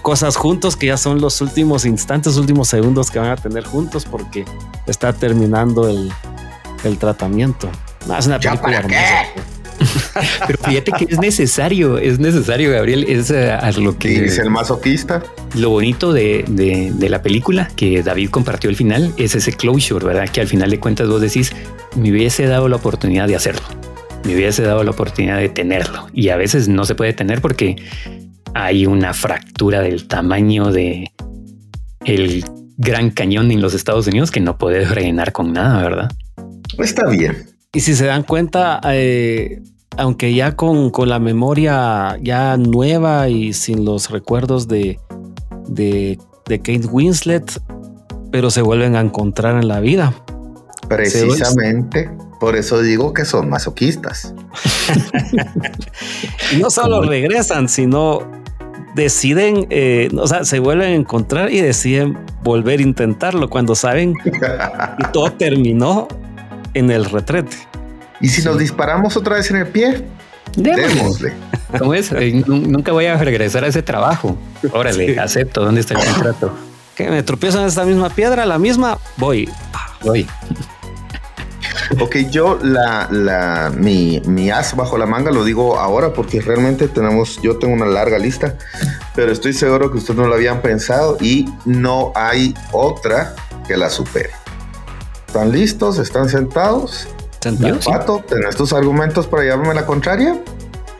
cosas 0.03 0.37
juntos 0.37 0.76
que 0.76 0.87
ya 0.87 0.97
son 0.97 1.20
los 1.20 1.41
últimos 1.41 1.85
instantes, 1.85 2.37
últimos 2.37 2.68
segundos 2.68 3.11
que 3.11 3.18
van 3.18 3.30
a 3.30 3.37
tener 3.37 3.64
juntos 3.64 4.05
porque 4.05 4.45
está 4.87 5.12
terminando 5.12 5.89
el, 5.89 6.12
tratamiento. 6.99 7.70
es 8.18 8.26
una 8.26 8.39
película 8.39 8.78
hermosa. 8.78 9.53
Pero 10.47 10.59
fíjate 10.62 10.93
que 10.93 11.07
es 11.11 11.18
necesario, 11.18 11.99
es 11.99 12.18
necesario, 12.18 12.70
Gabriel, 12.70 13.05
es 13.09 13.30
eh, 13.30 13.57
lo 13.78 13.99
que 13.99 14.09
dice 14.09 14.43
el 14.43 14.51
masoquista. 14.51 15.22
Lo 15.55 15.70
bonito 15.70 16.12
de, 16.12 16.45
de, 16.49 17.09
la 17.09 17.22
película 17.22 17.68
que 17.76 18.03
David 18.03 18.30
compartió 18.30 18.70
al 18.70 18.76
final 18.76 19.12
es 19.16 19.35
ese 19.35 19.53
closure, 19.53 20.05
¿verdad? 20.05 20.28
Que 20.28 20.41
al 20.41 20.49
final 20.49 20.70
de 20.70 20.78
cuentas 20.78 21.09
vos 21.09 21.20
decís, 21.20 21.53
me 21.97 22.11
hubiese 22.11 22.47
dado 22.47 22.68
la 22.68 22.76
oportunidad 22.76 23.26
de 23.26 23.37
hacerlo, 23.37 23.66
me 24.24 24.35
hubiese 24.35 24.62
dado 24.62 24.85
la 24.85 24.91
oportunidad 24.93 25.39
de 25.39 25.49
tenerlo 25.49 26.07
y 26.12 26.28
a 26.28 26.37
veces 26.37 26.68
no 26.68 26.85
se 26.85 26.95
puede 26.95 27.12
tener 27.12 27.41
porque 27.41 27.76
hay 28.55 28.87
una 28.87 29.15
fractura 29.15 29.81
del 29.81 30.07
tamaño 30.09 30.71
de 30.71 31.11
el 32.05 32.45
Gran 32.77 33.11
Cañón 33.11 33.51
en 33.51 33.61
los 33.61 33.75
Estados 33.75 34.07
Unidos 34.07 34.31
que 34.31 34.41
no 34.41 34.59
puedes 34.59 34.91
rellenar 34.91 35.33
con 35.33 35.53
nada, 35.53 35.83
¿verdad? 35.83 36.13
Está 36.79 37.09
bien. 37.09 37.47
Y 37.73 37.81
si 37.81 37.95
se 37.95 38.07
dan 38.07 38.23
cuenta, 38.23 38.81
eh, 38.85 39.63
aunque 39.97 40.35
ya 40.35 40.57
con, 40.57 40.91
la 41.07 41.19
memoria 41.19 42.19
ya 42.21 42.57
nueva 42.57 43.29
y 43.29 43.53
sin 43.53 43.85
los 43.85 44.11
recuerdos 44.11 44.69
de, 44.69 44.99
de, 45.69 46.19
de 46.47 46.59
Kate 46.59 46.87
Winslet, 46.87 47.61
pero 48.31 48.51
se 48.51 48.63
vuelven 48.63 48.97
a 48.97 49.01
encontrar 49.01 49.57
en 49.57 49.69
la 49.69 49.81
vida. 49.81 50.15
Precisamente. 50.89 52.11
Por 52.41 52.57
eso 52.57 52.83
digo 52.83 53.15
que 53.15 53.25
son 53.25 53.49
masoquistas. 53.49 54.35
y 56.53 56.57
no 56.57 56.71
solo 56.71 57.03
regresan, 57.03 57.69
sino 57.69 58.41
deciden, 58.95 59.66
eh, 59.70 60.11
o 60.16 60.26
sea, 60.26 60.45
se 60.45 60.59
vuelven 60.59 60.88
a 60.88 60.95
encontrar 60.95 61.51
y 61.51 61.61
deciden 61.61 62.18
volver 62.43 62.80
a 62.80 62.82
intentarlo 62.82 63.49
cuando 63.49 63.74
saben 63.74 64.14
y 64.99 65.05
todo 65.12 65.32
terminó 65.32 66.09
en 66.74 66.90
el 66.90 67.05
retrete. 67.05 67.57
¿Y 68.20 68.28
si 68.28 68.43
nos 68.43 68.59
disparamos 68.59 69.16
otra 69.16 69.36
vez 69.36 69.51
en 69.51 69.57
el 69.59 69.66
pie? 69.66 70.05
Démosle. 70.57 71.32
¿Cómo 71.78 71.95
es? 71.95 72.12
Eh, 72.12 72.45
nunca 72.47 72.93
voy 72.93 73.07
a 73.07 73.16
regresar 73.16 73.64
a 73.64 73.68
ese 73.68 73.82
trabajo. 73.82 74.36
Órale, 74.72 75.18
acepto. 75.18 75.64
¿Dónde 75.64 75.80
está 75.80 75.95
el 75.95 76.05
contrato? 76.05 76.55
Que 76.95 77.09
me 77.09 77.22
tropiezo 77.22 77.61
en 77.61 77.66
esta 77.66 77.84
misma 77.84 78.11
piedra, 78.11 78.45
la 78.45 78.59
misma, 78.59 78.99
voy. 79.16 79.49
Voy. 80.03 80.26
Ok, 82.01 82.16
yo 82.30 82.59
la, 82.62 83.09
la, 83.11 83.72
mi, 83.76 84.20
mi 84.26 84.51
as 84.51 84.74
bajo 84.76 84.97
la 84.99 85.07
manga 85.07 85.30
lo 85.30 85.45
digo 85.45 85.78
ahora 85.78 86.12
porque 86.12 86.41
realmente 86.41 86.89
tenemos, 86.89 87.41
yo 87.43 87.59
tengo 87.59 87.74
una 87.74 87.87
larga 87.87 88.18
lista, 88.18 88.57
pero 89.14 89.33
estoy 89.33 89.53
seguro 89.53 89.91
que 89.91 89.99
ustedes 89.99 90.18
no 90.18 90.26
lo 90.26 90.35
habían 90.35 90.62
pensado 90.62 91.16
y 91.20 91.49
no 91.64 92.12
hay 92.14 92.55
otra 92.72 93.35
que 93.66 93.76
la 93.76 93.91
supere. 93.91 94.30
¿Están 95.26 95.51
listos? 95.51 95.99
¿Están 95.99 96.28
sentados? 96.28 97.09
Sentados. 97.41 97.87
Pato, 97.87 98.24
¿tenés 98.28 98.57
tus 98.57 98.72
argumentos 98.72 99.26
para 99.26 99.43
llevarme 99.43 99.74
la 99.74 99.87
contraria? 99.87 100.39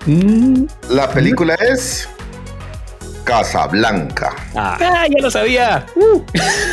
Mm, 0.07 0.65
La 0.89 1.11
película 1.11 1.55
es 1.55 2.09
Casablanca. 3.25 4.35
Ah, 4.55 4.77
ah, 4.81 5.07
ya 5.09 5.23
lo 5.23 5.31
sabía. 5.31 5.87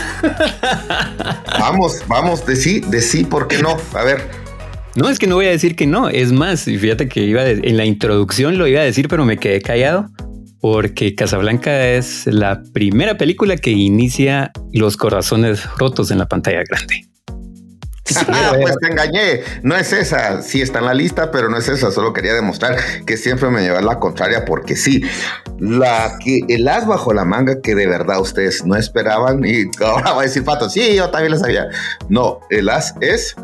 Vamos, 1.60 2.04
vamos, 2.08 2.45
de 2.45 2.56
sí, 2.56 2.80
de 2.82 3.02
sí, 3.02 3.24
¿por 3.24 3.47
qué 3.47 3.62
no? 3.62 3.78
A 3.93 4.04
ver, 4.04 4.22
No, 4.95 5.08
es 5.10 5.20
que 5.20 5.28
no 5.28 5.36
voy 5.36 5.45
a 5.45 5.50
decir 5.52 5.76
que 5.76 5.86
no. 5.86 6.10
Es 6.10 6.32
más, 6.32 6.68
y 6.68 6.78
fíjate 6.78 7.08
que 7.08 7.22
iba 7.22 7.43
de- 7.43 7.62
en 7.64 7.78
la 7.78 7.86
introducción 7.86 8.58
lo 8.58 8.68
iba 8.68 8.82
a 8.82 8.84
decir, 8.84 9.08
pero 9.08 9.24
me 9.26 9.38
quedé 9.38 9.62
callado 9.62 10.08
porque 10.62 11.16
Casablanca 11.16 11.88
es 11.88 12.26
la 12.26 12.62
primera 12.74 13.18
película 13.18 13.56
que 13.56 13.72
inicia 13.72 14.52
los 14.74 14.97
corazones 14.97 15.64
rotos 15.78 16.12
en 16.12 16.18
la 16.18 16.28
pantalla 16.28 16.64
grande. 16.68 17.06
Ah, 18.30 18.53
pues 18.60 18.76
te 18.80 18.88
engañé. 18.88 19.41
No 19.64 19.76
es 19.76 19.91
esa. 19.93 20.41
Sí 20.41 20.62
está 20.62 20.80
en 20.80 20.86
la 20.86 20.93
lista, 20.93 21.32
pero 21.32 21.49
no 21.49 21.57
es 21.57 21.68
esa. 21.68 21.91
Solo 21.91 22.14
quería 22.14 22.34
demostrar 22.34 22.78
que 23.05 23.18
siempre 23.18 23.49
me 23.49 23.62
lleva 23.62 23.82
la 23.82 23.99
contraria 23.99 24.45
porque 24.45 24.76
sí. 24.76 25.03
La 25.60 26.18
que 26.24 26.41
el 26.47 26.68
as 26.68 26.88
bajo 26.88 27.14
la 27.14 27.26
manga 27.26 27.62
que 27.62 27.76
de 27.76 27.88
verdad 27.88 28.20
ustedes 28.20 28.66
no 28.66 28.76
esperaban 28.76 29.43
y 29.45 29.70
ahora 29.84 30.14
va 30.14 30.22
a 30.22 30.24
decir 30.24 30.43
Pato, 30.43 30.70
sí, 30.70 30.95
yo 30.95 31.10
también 31.10 31.34
lo 31.34 31.39
sabía. 31.39 31.68
No, 32.07 32.39
el 32.49 32.70
as 32.70 32.95
es 33.01 33.36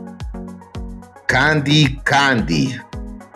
Candy 1.28 2.00
Candy. 2.04 2.80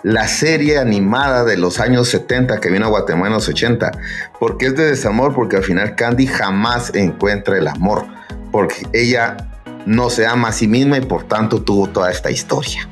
La 0.02 0.30
serie 0.30 0.78
animada 0.78 1.44
de 1.44 1.58
los 1.58 1.82
años 1.82 2.08
70 2.08 2.60
que 2.62 2.70
vino 2.70 2.86
a 2.86 2.90
Guatemala 2.90 3.28
en 3.28 3.34
los 3.34 3.50
80. 3.50 3.92
Porque 4.40 4.68
es 4.68 4.76
de 4.76 4.86
desamor, 4.86 5.36
porque 5.36 5.58
al 5.58 5.64
final 5.64 5.96
Candy 5.96 6.26
jamás 6.26 6.96
encuentra 6.96 7.58
el 7.58 7.68
amor. 7.68 8.06
Porque 8.52 8.88
ella 8.94 9.49
no 9.90 10.12
se 10.12 10.28
ama 10.28 10.50
a 10.50 10.52
sí 10.52 10.68
misma 10.68 11.00
y 11.00 11.02
por 11.02 11.24
tanto 11.24 11.64
tuvo 11.64 11.88
toda 11.88 12.12
esta 12.12 12.30
historia. 12.30 12.88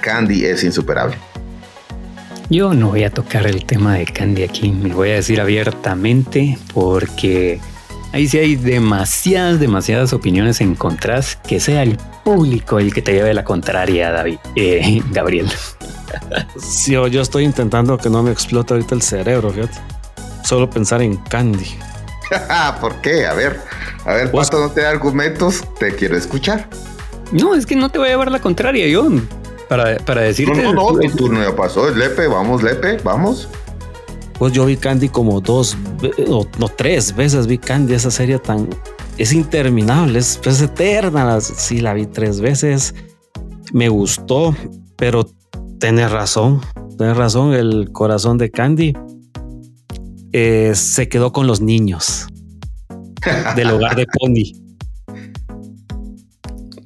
Candy 0.00 0.46
es 0.46 0.64
insuperable. 0.64 1.16
Yo 2.48 2.72
no 2.72 2.88
voy 2.88 3.04
a 3.04 3.10
tocar 3.10 3.46
el 3.46 3.66
tema 3.66 3.94
de 3.94 4.06
Candy 4.06 4.42
aquí, 4.42 4.72
me 4.72 4.88
lo 4.88 4.96
voy 4.96 5.10
a 5.10 5.14
decir 5.16 5.38
abiertamente 5.38 6.58
porque 6.72 7.60
ahí 8.12 8.26
sí 8.26 8.38
hay 8.38 8.56
demasiadas, 8.56 9.60
demasiadas 9.60 10.14
opiniones 10.14 10.62
encontradas. 10.62 11.36
Que 11.46 11.60
sea 11.60 11.82
el 11.82 11.98
público 12.24 12.78
el 12.78 12.94
que 12.94 13.02
te 13.02 13.12
lleve 13.12 13.34
la 13.34 13.44
contraria, 13.44 14.10
David, 14.10 14.38
eh, 14.56 15.02
Gabriel. 15.12 15.46
sí, 16.58 16.92
yo 16.92 17.20
estoy 17.20 17.44
intentando 17.44 17.98
que 17.98 18.08
no 18.08 18.22
me 18.22 18.32
explote 18.32 18.72
ahorita 18.72 18.94
el 18.94 19.02
cerebro, 19.02 19.50
fíjate. 19.50 19.78
Solo 20.42 20.70
pensar 20.70 21.02
en 21.02 21.16
Candy. 21.16 21.66
¿Por 22.80 23.00
qué? 23.00 23.26
A 23.26 23.34
ver, 23.34 23.60
a 24.04 24.12
ver, 24.14 24.30
Pues- 24.30 24.48
Pato, 24.48 24.60
no 24.60 24.70
te 24.70 24.82
da 24.82 24.90
argumentos, 24.90 25.62
te 25.78 25.94
quiero 25.94 26.16
escuchar. 26.16 26.68
No, 27.32 27.54
es 27.54 27.64
que 27.66 27.76
no 27.76 27.88
te 27.90 27.98
voy 27.98 28.08
a 28.08 28.10
llevar 28.12 28.30
la 28.30 28.40
contraria, 28.40 28.86
yo. 28.88 29.08
Para, 29.68 29.96
para 29.98 30.22
No, 30.22 30.26
decirte. 30.26 30.62
no, 30.62 30.72
no, 30.72 30.88
tu 30.98 31.08
turno 31.16 31.42
ya 31.42 31.54
pasó. 31.54 31.88
Es 31.88 31.96
Lepe, 31.96 32.26
vamos, 32.26 32.62
Lepe, 32.62 32.98
vamos. 33.04 33.48
Pues 34.38 34.52
yo 34.52 34.64
vi 34.64 34.76
Candy 34.76 35.08
como 35.10 35.40
dos 35.40 35.76
o 36.28 36.46
no 36.58 36.68
tres 36.68 37.14
veces 37.14 37.46
vi 37.46 37.58
Candy 37.58 37.92
esa 37.94 38.10
serie 38.10 38.38
tan 38.38 38.68
es 39.18 39.32
interminable, 39.34 40.18
es, 40.18 40.40
es 40.44 40.62
eterna. 40.62 41.40
Sí, 41.42 41.80
la 41.80 41.92
vi 41.92 42.06
tres 42.06 42.40
veces. 42.40 42.94
Me 43.72 43.88
gustó, 43.90 44.56
pero 44.96 45.28
tenés 45.78 46.10
razón, 46.10 46.62
tenés 46.98 47.16
razón. 47.18 47.52
El 47.52 47.90
corazón 47.92 48.38
de 48.38 48.50
Candy 48.50 48.94
eh, 50.32 50.72
se 50.74 51.08
quedó 51.08 51.32
con 51.32 51.46
los 51.46 51.60
niños 51.60 52.26
del 53.56 53.70
hogar 53.70 53.96
de 53.96 54.06
Pony. 54.18 54.52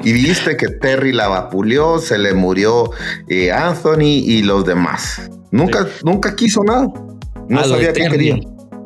Y 0.03 0.13
viste 0.13 0.57
que 0.57 0.69
Terry 0.69 1.13
la 1.13 1.29
vapuleó, 1.29 1.99
se 1.99 2.19
le 2.19 2.35
murió 2.35 2.91
eh, 3.29 3.51
Anthony 3.51 4.03
y 4.23 4.43
los 4.43 4.67
demás. 4.67 5.31
Nunca, 5.51 5.87
nunca 6.05 6.37
quiso 6.37 6.63
nada. 6.63 6.89
No 7.49 7.61
Ah, 7.61 7.65
sabía 7.65 7.93
qué 7.93 8.09
quería. 8.09 8.39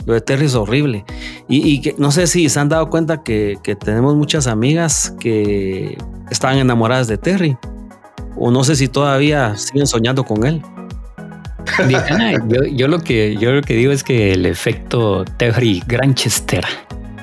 Lo 0.06 0.14
de 0.14 0.20
Terry 0.20 0.46
es 0.46 0.54
horrible. 0.54 1.04
Y, 1.48 1.68
y 1.68 1.80
que 1.80 1.94
no 1.98 2.12
sé 2.12 2.26
si 2.28 2.48
se 2.48 2.60
han 2.60 2.68
dado 2.68 2.88
cuenta 2.88 3.22
que, 3.24 3.56
que 3.64 3.74
tenemos 3.74 4.14
muchas 4.16 4.46
amigas 4.46 5.12
que 5.18 5.98
estaban 6.30 6.58
enamoradas 6.58 7.08
de 7.08 7.18
Terry. 7.18 7.56
O 8.36 8.52
no 8.52 8.62
sé 8.62 8.76
si 8.76 8.86
todavía 8.86 9.56
siguen 9.56 9.88
soñando 9.88 10.24
con 10.24 10.46
él. 10.46 10.62
Ah, 11.78 12.34
yo, 12.72 12.88
lo 12.88 13.00
que, 13.00 13.36
yo 13.36 13.52
lo 13.52 13.62
que 13.62 13.74
digo 13.74 13.92
es 13.92 14.02
que 14.02 14.32
el 14.32 14.46
efecto 14.46 15.24
Terry 15.36 15.82
Granchester 15.86 16.64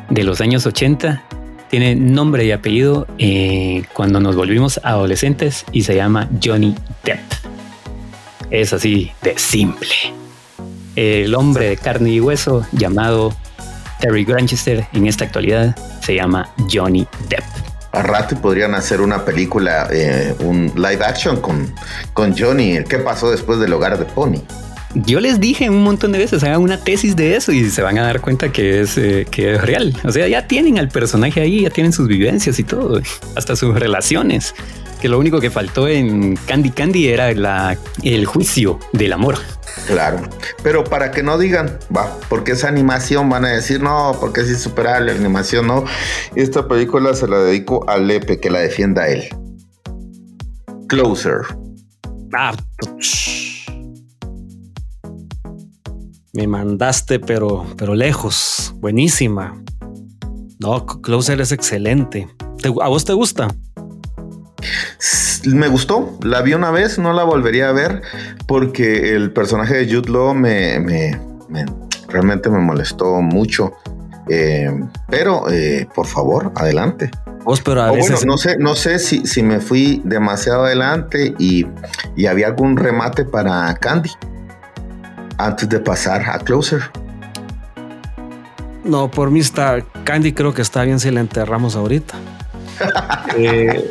de 0.09 0.23
los 0.23 0.41
años 0.41 0.65
80 0.65 1.23
tiene 1.69 1.95
nombre 1.95 2.45
y 2.45 2.51
apellido 2.51 3.07
eh, 3.17 3.83
cuando 3.93 4.19
nos 4.19 4.35
volvimos 4.35 4.79
adolescentes 4.83 5.65
y 5.71 5.83
se 5.83 5.95
llama 5.95 6.29
Johnny 6.43 6.75
Depp. 7.03 7.19
Es 8.51 8.73
así 8.73 9.11
de 9.21 9.37
simple. 9.37 9.89
El 10.95 11.35
hombre 11.35 11.69
de 11.69 11.77
carne 11.77 12.11
y 12.11 12.19
hueso 12.21 12.65
llamado 12.71 13.33
Terry 13.99 14.23
Granchester 14.23 14.87
en 14.93 15.07
esta 15.07 15.25
actualidad 15.25 15.75
se 16.01 16.15
llama 16.15 16.49
Johnny 16.71 17.07
Depp. 17.29 17.74
A 17.95 18.01
rato 18.03 18.35
podrían 18.35 18.75
hacer 18.75 18.99
una 18.99 19.23
película, 19.23 19.87
eh, 19.89 20.35
un 20.39 20.71
live 20.75 21.03
action 21.03 21.39
con, 21.39 21.73
con 22.13 22.37
Johnny. 22.37 22.83
¿Qué 22.83 22.97
pasó 22.97 23.31
después 23.31 23.59
del 23.59 23.71
hogar 23.71 23.97
de 23.97 24.03
Pony? 24.03 24.41
Yo 24.95 25.19
les 25.19 25.39
dije 25.39 25.69
un 25.69 25.83
montón 25.83 26.11
de 26.11 26.19
veces, 26.19 26.43
hagan 26.43 26.61
una 26.61 26.77
tesis 26.77 27.15
de 27.15 27.35
eso 27.35 27.51
y 27.51 27.69
se 27.69 27.81
van 27.81 27.97
a 27.97 28.03
dar 28.03 28.21
cuenta 28.21 28.51
que 28.51 28.81
es, 28.81 28.97
eh, 28.97 29.25
que 29.29 29.55
es 29.55 29.61
real. 29.61 29.93
O 30.03 30.11
sea, 30.11 30.27
ya 30.27 30.47
tienen 30.47 30.77
al 30.77 30.89
personaje 30.89 31.39
ahí, 31.39 31.61
ya 31.61 31.69
tienen 31.69 31.93
sus 31.93 32.07
vivencias 32.07 32.59
y 32.59 32.63
todo, 32.63 33.01
hasta 33.35 33.55
sus 33.55 33.77
relaciones. 33.77 34.55
Que 35.05 35.09
lo 35.09 35.19
único 35.19 35.39
que 35.39 35.51
faltó 35.51 35.87
en 35.87 36.35
Candy 36.47 36.71
Candy 36.71 37.09
era 37.09 37.31
la, 37.35 37.77
el 38.01 38.25
juicio 38.25 38.79
del 38.91 39.13
amor. 39.13 39.35
Claro. 39.85 40.19
Pero 40.63 40.83
para 40.83 41.11
que 41.11 41.21
no 41.21 41.37
digan, 41.37 41.77
va, 41.95 42.17
porque 42.27 42.53
esa 42.53 42.69
animación 42.69 43.29
van 43.29 43.45
a 43.45 43.49
decir, 43.49 43.83
no, 43.83 44.17
porque 44.19 44.41
es 44.41 44.49
insuperable, 44.49 45.13
la 45.13 45.19
animación 45.19 45.67
no. 45.67 45.83
Esta 46.35 46.67
película 46.67 47.13
se 47.13 47.27
la 47.27 47.37
dedico 47.37 47.87
a 47.87 47.99
Lepe, 47.99 48.39
que 48.39 48.49
la 48.49 48.61
defienda 48.61 49.03
a 49.03 49.09
él. 49.09 49.25
Closer. 50.87 51.41
Ah, 52.33 52.55
me 56.33 56.47
mandaste, 56.47 57.19
pero, 57.19 57.67
pero 57.77 57.93
lejos. 57.93 58.73
Buenísima. 58.77 59.61
No, 60.57 60.83
Closer 60.87 61.39
es 61.41 61.51
excelente. 61.51 62.27
¿Te- 62.59 62.69
¿A 62.69 62.87
vos 62.87 63.05
te 63.05 63.13
gusta? 63.13 63.49
Me 65.45 65.67
gustó, 65.67 66.17
la 66.21 66.41
vi 66.41 66.53
una 66.53 66.71
vez, 66.71 66.97
no 66.97 67.13
la 67.13 67.23
volvería 67.23 67.69
a 67.69 67.71
ver 67.71 68.01
porque 68.47 69.15
el 69.15 69.31
personaje 69.31 69.75
de 69.75 69.85
Jude 69.93 70.11
Law 70.11 70.33
me, 70.33 70.79
me- 70.79 71.19
me- 71.49 71.65
realmente 72.07 72.49
me 72.49 72.59
molestó 72.59 73.21
mucho. 73.21 73.73
Eh, 74.29 74.71
pero 75.09 75.49
eh, 75.51 75.87
por 75.93 76.07
favor, 76.07 76.51
adelante. 76.55 77.11
Vos, 77.43 77.61
pero 77.61 77.83
a 77.83 77.89
bueno, 77.89 78.03
veces 78.03 78.25
no 78.25 78.37
sé, 78.39 78.57
no 78.57 78.73
sé 78.75 78.97
si, 78.97 79.25
si 79.27 79.43
me 79.43 79.59
fui 79.59 80.01
demasiado 80.03 80.63
adelante 80.65 81.35
y, 81.37 81.67
y 82.15 82.25
había 82.25 82.47
algún 82.47 82.75
remate 82.75 83.23
para 83.23 83.71
Candy 83.75 84.09
antes 85.37 85.69
de 85.69 85.79
pasar 85.79 86.27
a 86.27 86.39
Closer. 86.39 86.81
No, 88.83 89.09
por 89.11 89.29
mí 89.31 89.39
está. 89.39 89.83
Candy 90.03 90.33
creo 90.33 90.53
que 90.53 90.61
está 90.61 90.83
bien 90.83 90.99
si 90.99 91.11
la 91.11 91.19
enterramos 91.19 91.75
ahorita. 91.75 92.15
Eh, 93.37 93.89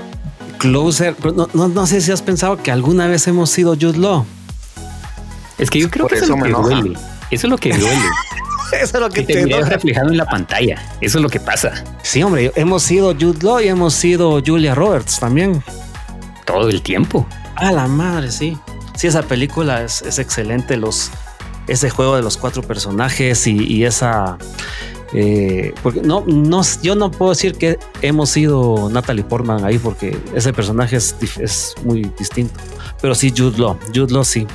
Closer, 0.64 1.14
pero 1.14 1.34
no, 1.34 1.48
no, 1.52 1.68
no 1.68 1.86
sé 1.86 2.00
si 2.00 2.10
has 2.10 2.22
pensado 2.22 2.56
que 2.56 2.70
alguna 2.72 3.06
vez 3.06 3.26
hemos 3.28 3.50
sido 3.50 3.74
Jude 3.74 3.98
Law. 3.98 4.24
Es 5.58 5.68
que 5.68 5.78
yo 5.78 5.90
creo 5.90 6.06
Por 6.06 6.12
que 6.18 6.24
eso 6.24 6.24
es 6.24 6.30
eso 6.30 6.36
lo 6.38 6.42
que 6.42 6.48
enoja. 6.48 6.68
duele. 6.80 6.98
Eso 7.30 7.46
es 7.46 7.50
lo 7.50 7.58
que 7.58 7.76
duele. 7.76 7.98
Eso 8.72 8.96
es 8.96 9.00
lo 9.02 9.08
que 9.10 9.22
te 9.22 9.44
veas 9.44 9.68
reflejado 9.68 10.08
en 10.08 10.16
la 10.16 10.24
pantalla. 10.24 10.82
Eso 11.00 11.18
es 11.18 11.22
lo 11.22 11.28
que 11.28 11.38
pasa 11.38 11.84
Sí, 12.02 12.22
hombre, 12.24 12.50
hemos 12.56 12.82
sido 12.82 13.12
Jude 13.14 13.38
Law 13.42 13.60
y 13.60 13.68
hemos 13.68 13.92
sido 13.94 14.42
Julia 14.44 14.74
Roberts 14.74 15.20
también. 15.20 15.62
todo 16.46 16.70
el 16.70 16.82
tiempo. 16.82 17.24
A 17.54 17.70
la 17.70 17.86
madre, 17.86 18.32
sí. 18.32 18.58
Sí, 18.96 19.06
esa 19.06 19.22
película 19.22 19.82
es, 19.82 20.02
es 20.02 20.18
excelente. 20.18 20.76
Los, 20.76 21.10
ese 21.68 21.88
juego 21.90 22.16
de 22.16 22.22
los 22.22 22.36
cuatro 22.36 22.62
personajes 22.62 23.46
y, 23.46 23.52
y 23.64 23.84
esa. 23.84 24.38
Eh, 25.14 25.72
porque 25.82 26.00
no, 26.00 26.24
no, 26.26 26.62
yo 26.82 26.96
no 26.96 27.10
puedo 27.10 27.30
decir 27.30 27.54
que 27.54 27.78
hemos 28.02 28.30
sido 28.30 28.90
Natalie 28.90 29.22
Portman 29.22 29.64
ahí 29.64 29.78
porque 29.78 30.18
ese 30.34 30.52
personaje 30.52 30.96
es, 30.96 31.16
es 31.40 31.74
muy 31.84 32.10
distinto. 32.18 32.54
Pero 33.00 33.14
sí, 33.14 33.32
Jude 33.34 33.58
Law. 33.58 33.78
Jude 33.94 34.12
Law 34.12 34.24
sí. 34.24 34.46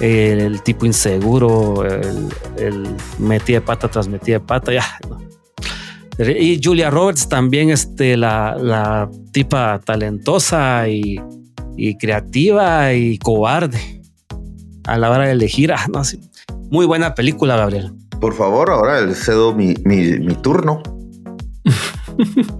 El, 0.00 0.40
el 0.40 0.62
tipo 0.62 0.86
inseguro, 0.86 1.84
el, 1.84 2.28
el 2.56 2.88
metí 3.18 3.52
de 3.52 3.60
pata 3.60 3.88
tras 3.88 4.08
metí 4.08 4.32
de 4.32 4.40
pata, 4.40 4.72
ya. 4.72 4.84
Y 6.18 6.60
Julia 6.62 6.90
Roberts 6.90 7.28
también, 7.28 7.70
este, 7.70 8.16
la, 8.16 9.08
tipa 9.32 9.80
talentosa 9.84 10.88
y, 10.88 11.20
creativa 12.00 12.92
y 12.92 13.18
cobarde 13.18 14.02
a 14.84 14.98
la 14.98 15.10
hora 15.10 15.26
de 15.26 15.32
elegir. 15.32 15.72
Ah. 15.72 15.86
Muy 16.70 16.86
buena 16.86 17.14
película, 17.14 17.56
Gabriel. 17.56 17.92
Por 18.20 18.34
favor, 18.34 18.70
ahora 18.70 19.00
le 19.00 19.14
cedo 19.14 19.54
mi, 19.54 19.74
mi- 19.84 20.18
mi 20.18 20.34
turno. 20.34 20.82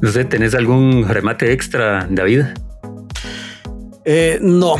No 0.00 0.10
sé, 0.12 0.24
¿tenés 0.24 0.54
algún 0.54 1.06
remate 1.08 1.52
extra, 1.52 2.06
David? 2.08 2.42
Eh, 4.04 4.38
no, 4.40 4.76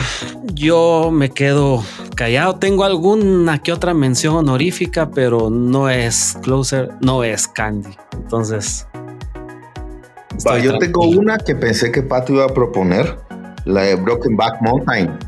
yo 0.54 1.10
me 1.12 1.30
quedo 1.30 1.82
callado. 2.14 2.54
Tengo 2.56 2.84
alguna 2.84 3.58
que 3.58 3.72
otra 3.72 3.94
mención 3.94 4.36
honorífica, 4.36 5.10
pero 5.10 5.50
no 5.50 5.90
es 5.90 6.38
Closer, 6.42 6.90
no 7.00 7.24
es 7.24 7.48
Candy. 7.48 7.90
Entonces. 8.12 8.86
Va, 10.46 10.58
yo 10.60 10.78
tengo 10.78 11.02
una 11.08 11.36
que 11.38 11.56
pensé 11.56 11.90
que 11.90 12.02
Pato 12.02 12.32
iba 12.34 12.44
a 12.44 12.48
proponer, 12.54 13.18
la 13.64 13.82
de 13.82 13.96
Broken 13.96 14.36
Back 14.36 14.62
Mountain. 14.62 15.18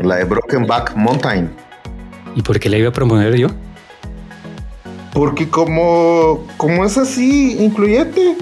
La 0.00 0.16
de 0.16 0.24
Broken 0.24 0.66
Back 0.66 0.94
Mountain. 0.96 1.54
¿Y 2.34 2.42
por 2.42 2.60
qué 2.60 2.68
la 2.68 2.78
iba 2.78 2.88
a 2.88 2.92
proponer 2.92 3.36
yo? 3.36 3.48
Porque 5.12 5.48
como, 5.48 6.46
como 6.56 6.84
es 6.84 6.96
así, 6.96 7.56
incluyente. 7.58 8.36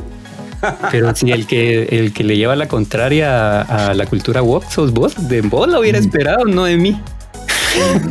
Pero 0.91 1.15
si 1.15 1.31
el 1.31 1.47
que 1.47 1.85
el 1.85 2.13
que 2.13 2.25
le 2.25 2.37
lleva 2.37 2.57
la 2.57 2.69
contraria 2.69 3.61
a, 3.63 3.95
la 3.95 4.07
cultura 4.07 4.43
woke 4.43 4.71
sos 4.71 4.93
vos, 4.93 5.29
de 5.29 5.41
vos 5.43 5.69
lo 5.69 5.81
hubiera 5.81 5.99
mm. 5.99 6.03
esperado, 6.03 6.45
no 6.45 6.65
de 6.65 6.77
mí. 6.77 7.01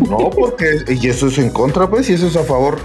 No, 0.10 0.30
porque 0.30 0.84
y 0.88 1.10
eso 1.10 1.28
es 1.28 1.38
en 1.40 1.50
contra, 1.50 1.90
pues, 1.90 2.10
y 2.10 2.14
eso 2.14 2.28
es 2.28 2.36
a 2.36 2.44
favor. 2.44 2.80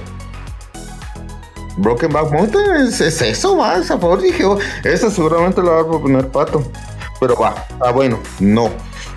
Broken 1.77 2.13
Back 2.13 2.33
Mountain 2.33 2.87
es, 2.87 3.01
eso, 3.01 3.57
más 3.57 3.91
a 3.91 3.99
favor. 3.99 4.21
Dije, 4.21 4.45
oh, 4.45 4.59
esa 4.85 5.11
seguramente 5.11 5.63
la 5.63 5.71
va 5.71 5.81
a 5.83 5.87
proponer 5.87 6.29
Pato. 6.29 6.65
Pero 7.21 7.37
va, 7.37 7.67
ah, 7.81 7.93
bueno, 7.93 8.19
no. 8.41 8.71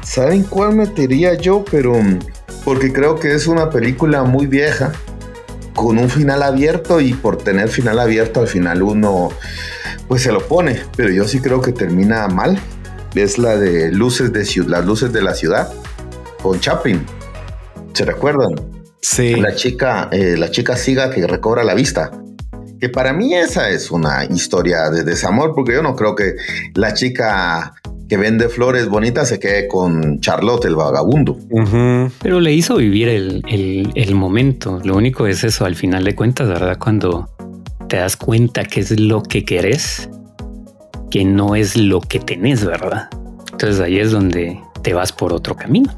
¿Saben 0.04 0.44
cuál 0.44 0.76
metería 0.76 1.34
yo? 1.34 1.66
Pero 1.70 1.96
mm, 1.96 2.20
porque 2.66 2.92
creo 2.92 3.18
que 3.20 3.34
es 3.34 3.48
una 3.48 3.70
película 3.70 4.24
muy 4.24 4.48
vieja, 4.48 4.92
con 5.76 6.00
un 6.00 6.10
final 6.10 6.42
abierto 6.42 7.00
y 7.00 7.14
por 7.14 7.38
tener 7.38 7.70
final 7.70 8.00
abierto 8.00 8.40
al 8.40 8.48
final 8.48 8.82
uno 8.82 9.30
pues 10.08 10.24
se 10.24 10.32
lo 10.32 10.48
pone, 10.48 10.82
pero 10.96 11.10
yo 11.10 11.28
sí 11.28 11.40
creo 11.40 11.62
que 11.62 11.72
termina 11.72 12.28
mal. 12.28 12.60
Es 13.14 13.38
la 13.38 13.56
de 13.56 13.92
luces 13.92 14.34
de 14.34 14.46
las 14.68 14.86
luces 14.86 15.14
de 15.14 15.22
la 15.22 15.34
ciudad 15.34 15.72
con 16.42 16.60
Chaplin. 16.60 17.06
¿Se 17.94 18.04
recuerdan? 18.04 18.56
Sí. 19.02 19.36
La 19.36 19.56
chica, 19.56 20.10
eh, 20.12 20.36
la 20.38 20.52
chica 20.52 20.76
siga 20.76 21.10
que 21.12 21.26
recobra 21.26 21.64
la 21.64 21.74
vista. 21.74 22.12
Que 22.80 22.90
para 22.90 23.14
mí 23.14 23.34
esa 23.34 23.70
es 23.70 23.90
una 23.90 24.26
historia 24.26 24.90
de 24.90 25.04
desamor, 25.04 25.54
porque 25.56 25.74
yo 25.74 25.82
no 25.82 25.96
creo 25.96 26.14
que 26.14 26.36
la 26.74 26.94
chica 26.94 27.74
que 28.08 28.18
vende 28.18 28.50
flores 28.50 28.88
bonitas 28.88 29.30
se 29.30 29.40
quede 29.40 29.68
con 29.68 30.20
Charlotte, 30.20 30.66
el 30.66 30.76
vagabundo. 30.76 31.38
Pero 32.22 32.40
le 32.40 32.54
hizo 32.54 32.78
vivir 32.78 33.08
el, 33.08 33.44
el, 33.48 33.92
el, 33.96 34.16
momento. 34.16 34.80
Lo 34.84 34.96
único 34.96 35.28
es 35.28 35.44
eso, 35.44 35.66
al 35.66 35.76
final 35.76 36.04
de 36.04 36.16
cuentas, 36.16 36.48
¿verdad? 36.48 36.78
Cuando 36.78 37.30
te 37.88 37.98
das 37.98 38.18
cuenta 38.18 38.66
que 38.66 38.82
es 38.82 39.00
lo 39.00 39.24
que 39.24 39.46
querés, 39.46 40.10
que 41.10 41.26
no 41.26 41.56
es 41.56 41.78
lo 41.78 42.02
que 42.02 42.20
tenés, 42.20 42.66
¿verdad? 42.66 43.10
Entonces 43.52 43.80
ahí 43.80 44.00
es 44.00 44.12
donde 44.12 44.60
te 44.82 44.94
vas 44.94 45.12
por 45.12 45.34
otro 45.34 45.56
camino. 45.56 45.92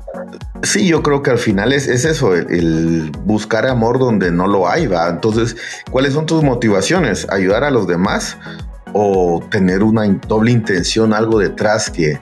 Sí, 0.64 0.88
yo 0.88 1.04
creo 1.04 1.22
que 1.22 1.32
al 1.32 1.38
final 1.38 1.74
es, 1.74 1.88
eso, 1.88 2.36
el, 2.36 3.12
buscar 3.26 3.68
amor 3.68 4.00
donde 4.00 4.32
no 4.32 4.48
lo 4.48 4.68
hay, 4.68 4.88
¿va? 4.88 5.10
Entonces, 5.10 5.56
¿cuáles 5.92 6.14
son 6.14 6.26
tus 6.26 6.44
motivaciones? 6.44 7.28
¿Ayudar 7.30 7.64
a 7.64 7.72
los 7.72 7.88
demás 7.88 8.38
o 8.94 9.44
tener 9.50 9.84
una 9.84 10.08
doble 10.28 10.52
intención, 10.52 11.14
algo 11.14 11.40
detrás 11.40 11.90
que 11.90 12.20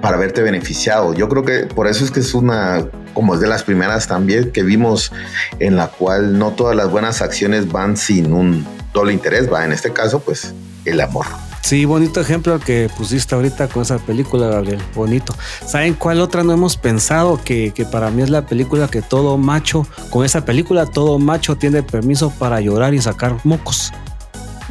para 0.00 0.16
verte 0.16 0.42
beneficiado? 0.42 1.14
Yo 1.14 1.28
creo 1.28 1.44
que 1.44 1.66
por 1.66 1.86
eso 1.86 2.04
es 2.04 2.10
que 2.10 2.20
es 2.20 2.34
una, 2.34 2.86
como 3.14 3.34
es 3.34 3.40
de 3.40 3.48
las 3.48 3.62
primeras 3.62 4.06
también 4.06 4.50
que 4.52 4.62
vimos, 4.62 5.12
en 5.58 5.76
la 5.76 5.88
cual 5.88 6.38
no 6.38 6.52
todas 6.52 6.76
las 6.76 6.90
buenas 6.90 7.22
acciones 7.22 7.70
van 7.70 7.96
sin 7.96 8.32
un 8.32 8.66
doble 8.92 9.12
interés, 9.12 9.52
va, 9.52 9.64
en 9.64 9.72
este 9.72 9.92
caso, 9.92 10.20
pues 10.20 10.54
el 10.84 11.00
amor. 11.00 11.26
Sí, 11.62 11.84
bonito 11.84 12.20
ejemplo 12.20 12.58
que 12.60 12.88
pusiste 12.96 13.34
ahorita 13.34 13.68
con 13.68 13.82
esa 13.82 13.98
película, 13.98 14.46
Gabriel. 14.48 14.80
Bonito. 14.94 15.34
¿Saben 15.66 15.94
cuál 15.94 16.20
otra 16.20 16.42
no 16.42 16.52
hemos 16.52 16.76
pensado? 16.76 17.38
Que, 17.44 17.72
que, 17.74 17.84
para 17.84 18.10
mí 18.10 18.22
es 18.22 18.30
la 18.30 18.46
película 18.46 18.88
que 18.88 19.02
todo 19.02 19.36
macho, 19.36 19.86
con 20.10 20.24
esa 20.24 20.44
película, 20.44 20.86
todo 20.86 21.18
macho 21.18 21.56
tiene 21.56 21.82
permiso 21.82 22.30
para 22.30 22.60
llorar 22.60 22.94
y 22.94 23.02
sacar 23.02 23.36
mocos. 23.44 23.92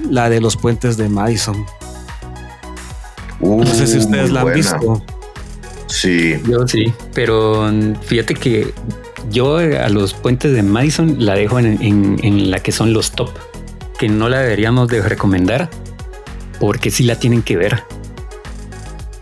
La 0.10 0.30
de 0.30 0.42
los 0.42 0.58
puentes 0.58 0.98
de 0.98 1.10
Madison. 1.10 1.66
no 3.42 3.66
sé 3.66 3.88
si 3.88 3.98
ustedes 3.98 4.32
la 4.32 4.42
han 4.42 4.54
visto. 4.54 5.04
Sí. 5.88 6.36
Yo 6.50 6.68
sí, 6.68 6.94
pero 7.14 7.72
fíjate 8.02 8.34
que 8.36 8.74
yo 9.30 9.58
a 9.58 9.90
los 9.90 10.14
puentes 10.14 10.54
de 10.54 10.64
Madison 10.64 11.16
la 11.20 11.36
dejo 11.36 11.60
en, 11.60 11.82
en 11.82 12.52
la 12.52 12.60
que 12.60 12.72
son 12.72 12.94
los 12.94 13.12
top 13.12 13.30
que 13.98 14.08
no 14.10 14.30
la 14.30 14.42
deberíamos 14.42 14.88
de 14.88 15.02
recomendar 15.02 15.70
porque 16.60 16.92
sí 16.92 17.04
la 17.04 17.20
tienen 17.20 17.42
que 17.42 17.58
ver. 17.58 17.84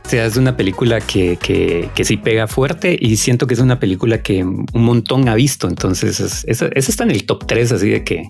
O 0.06 0.10
sea, 0.10 0.26
es 0.26 0.38
una 0.38 0.56
película 0.56 1.02
que, 1.02 1.38
que, 1.38 1.90
que, 1.96 2.06
sí 2.06 2.18
pega 2.18 2.46
fuerte 2.46 2.96
y 3.00 3.18
siento 3.18 3.48
que 3.48 3.56
es 3.56 3.60
una 3.60 3.80
película 3.80 4.22
que 4.22 4.44
un 4.44 4.68
montón 4.74 5.28
ha 5.30 5.34
visto. 5.34 5.68
Entonces, 5.68 6.46
esa 6.46 6.68
está 6.76 7.04
en 7.04 7.12
el 7.12 7.26
top 7.26 7.48
3, 7.48 7.72
así 7.72 7.90
de 7.90 8.04
que 8.04 8.30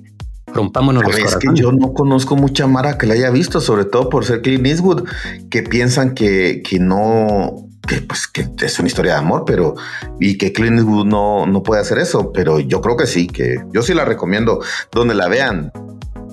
rompámonos 0.55 1.03
los 1.03 1.17
Es 1.17 1.35
que 1.35 1.49
yo 1.53 1.71
no 1.71 1.93
conozco 1.93 2.35
mucha 2.35 2.65
Mara 2.65 2.97
que 2.97 3.05
la 3.05 3.13
haya 3.13 3.29
visto, 3.29 3.61
sobre 3.61 3.85
todo 3.85 4.09
por 4.09 4.25
ser 4.25 4.41
Clint 4.41 4.65
Eastwood, 4.65 5.03
que 5.49 5.61
piensan 5.61 6.15
que, 6.15 6.63
que 6.67 6.79
no, 6.79 7.67
que 7.87 8.01
pues 8.01 8.27
que 8.27 8.47
es 8.59 8.79
una 8.79 8.87
historia 8.87 9.13
de 9.13 9.19
amor, 9.19 9.43
pero 9.45 9.75
y 10.19 10.37
que 10.37 10.53
Clint 10.53 10.79
Eastwood 10.79 11.05
no, 11.05 11.45
no 11.45 11.61
puede 11.61 11.81
hacer 11.81 11.99
eso, 11.99 12.31
pero 12.31 12.59
yo 12.59 12.81
creo 12.81 12.97
que 12.97 13.05
sí, 13.05 13.27
que 13.27 13.57
yo 13.71 13.81
sí 13.81 13.93
la 13.93 14.05
recomiendo 14.05 14.61
donde 14.91 15.13
la 15.13 15.27
vean 15.27 15.71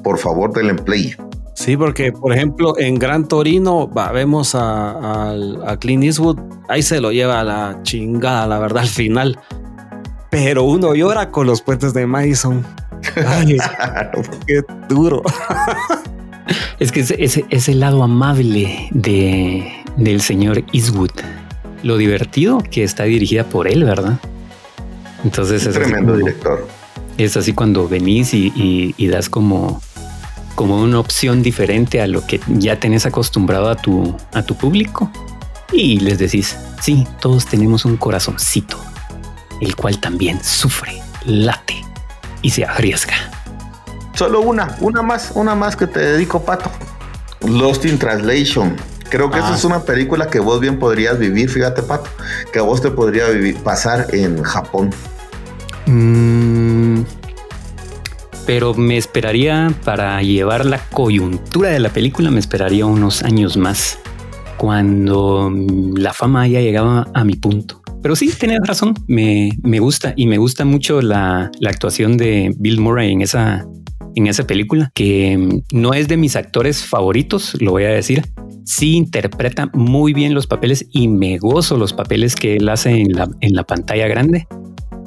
por 0.02 0.18
favor 0.18 0.52
del 0.52 0.76
play. 0.76 1.14
Sí, 1.54 1.76
porque 1.76 2.12
por 2.12 2.32
ejemplo 2.32 2.78
en 2.78 2.98
Gran 2.98 3.28
Torino 3.28 3.90
vemos 4.12 4.54
a, 4.54 5.32
a, 5.32 5.76
Clint 5.78 6.04
Eastwood, 6.04 6.38
ahí 6.68 6.82
se 6.82 7.00
lo 7.00 7.12
lleva 7.12 7.40
a 7.40 7.44
la 7.44 7.80
chingada, 7.82 8.46
la 8.46 8.58
verdad, 8.58 8.82
al 8.82 8.88
final. 8.88 9.38
Pero 10.30 10.64
uno 10.64 10.94
llora 10.94 11.30
con 11.30 11.46
los 11.46 11.60
puentes 11.60 11.92
de 11.92 12.06
Madison. 12.06 12.64
Ay, 13.26 13.56
qué 14.46 14.62
duro. 14.88 15.22
es 16.78 16.92
que 16.92 17.00
es, 17.00 17.40
es, 17.48 17.68
el 17.68 17.80
lado 17.80 18.02
amable 18.02 18.88
de, 18.90 19.72
del 19.96 20.20
señor 20.20 20.64
Eastwood. 20.72 21.10
Lo 21.82 21.96
divertido 21.96 22.62
que 22.70 22.84
está 22.84 23.04
dirigida 23.04 23.44
por 23.44 23.66
él, 23.66 23.84
¿verdad? 23.84 24.18
Entonces 25.24 25.66
es 25.66 25.74
tremendo 25.74 26.16
director. 26.16 26.66
Es 27.18 27.36
así 27.36 27.52
cuando 27.52 27.88
venís 27.88 28.32
y 28.34 29.06
das 29.08 29.28
como 29.28 29.80
como 30.54 30.80
una 30.82 30.98
opción 30.98 31.42
diferente 31.42 32.00
a 32.00 32.06
lo 32.06 32.26
que 32.26 32.40
ya 32.46 32.78
tenés 32.78 33.06
acostumbrado 33.06 33.68
a 33.68 33.76
tu, 33.76 34.14
a 34.32 34.42
tu 34.42 34.54
público. 34.54 35.10
Y 35.72 36.00
les 36.00 36.18
decís, 36.18 36.56
sí, 36.80 37.06
todos 37.20 37.46
tenemos 37.46 37.84
un 37.84 37.96
corazoncito, 37.96 38.78
el 39.60 39.74
cual 39.74 39.98
también 40.00 40.42
sufre, 40.42 41.00
late 41.24 41.82
y 42.42 42.50
se 42.50 42.64
arriesga. 42.64 43.14
Solo 44.14 44.40
una, 44.40 44.76
una 44.80 45.02
más, 45.02 45.32
una 45.34 45.54
más 45.54 45.76
que 45.76 45.86
te 45.86 46.00
dedico, 46.00 46.44
Pato. 46.44 46.70
Lost 47.40 47.84
in 47.84 47.98
Translation. 47.98 48.76
Creo 49.08 49.30
que 49.30 49.38
esa 49.38 49.54
es 49.54 49.64
ah. 49.64 49.68
una 49.68 49.80
película 49.84 50.28
que 50.28 50.38
vos 50.38 50.60
bien 50.60 50.78
podrías 50.78 51.18
vivir, 51.18 51.48
fíjate, 51.50 51.82
Pato, 51.82 52.08
que 52.52 52.58
a 52.58 52.62
vos 52.62 52.80
te 52.80 52.90
podría 52.90 53.28
vivir, 53.28 53.56
pasar 53.58 54.06
en 54.12 54.42
Japón. 54.42 54.90
Mm, 55.86 57.02
pero 58.46 58.74
me 58.74 58.96
esperaría 58.96 59.72
para 59.84 60.22
llevar 60.22 60.64
la 60.64 60.78
coyuntura 60.78 61.70
de 61.70 61.80
la 61.80 61.90
película, 61.90 62.30
me 62.30 62.40
esperaría 62.40 62.86
unos 62.86 63.22
años 63.22 63.56
más 63.56 63.98
cuando 64.56 65.52
la 65.96 66.12
fama 66.12 66.42
haya 66.42 66.60
llegado 66.60 67.06
a 67.12 67.24
mi 67.24 67.34
punto. 67.34 67.81
Pero 68.02 68.16
sí, 68.16 68.30
tienes 68.38 68.58
razón, 68.64 68.94
me, 69.06 69.50
me, 69.62 69.78
gusta 69.78 70.12
y 70.16 70.26
me 70.26 70.38
gusta 70.38 70.64
mucho 70.64 71.00
la, 71.00 71.50
la, 71.60 71.70
actuación 71.70 72.16
de 72.16 72.52
Bill 72.58 72.80
Murray 72.80 73.12
en 73.12 73.22
esa, 73.22 73.66
en 74.14 74.26
esa 74.26 74.46
película, 74.46 74.90
que 74.94 75.62
no 75.70 75.94
es 75.94 76.08
de 76.08 76.16
mis 76.16 76.36
actores 76.36 76.84
favoritos, 76.84 77.60
lo 77.60 77.70
voy 77.72 77.84
a 77.84 77.90
decir. 77.90 78.24
Sí 78.64 78.94
interpreta 78.94 79.70
muy 79.74 80.12
bien 80.12 80.34
los 80.34 80.46
papeles 80.46 80.86
y 80.90 81.08
me 81.08 81.38
gozo 81.38 81.76
los 81.76 81.92
papeles 81.92 82.34
que 82.34 82.56
él 82.56 82.68
hace 82.68 82.90
en 82.90 83.12
la, 83.12 83.28
en 83.40 83.54
la 83.54 83.64
pantalla 83.64 84.06
grande. 84.08 84.46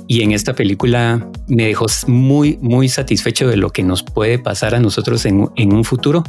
Y 0.07 0.21
en 0.21 0.31
esta 0.31 0.53
película 0.53 1.27
me 1.47 1.65
dejó 1.65 1.85
muy, 2.07 2.59
muy 2.61 2.89
satisfecho 2.89 3.47
de 3.47 3.57
lo 3.57 3.71
que 3.71 3.83
nos 3.83 4.03
puede 4.03 4.37
pasar 4.37 4.75
a 4.75 4.79
nosotros 4.79 5.25
en, 5.25 5.49
un 5.73 5.83
futuro 5.83 6.23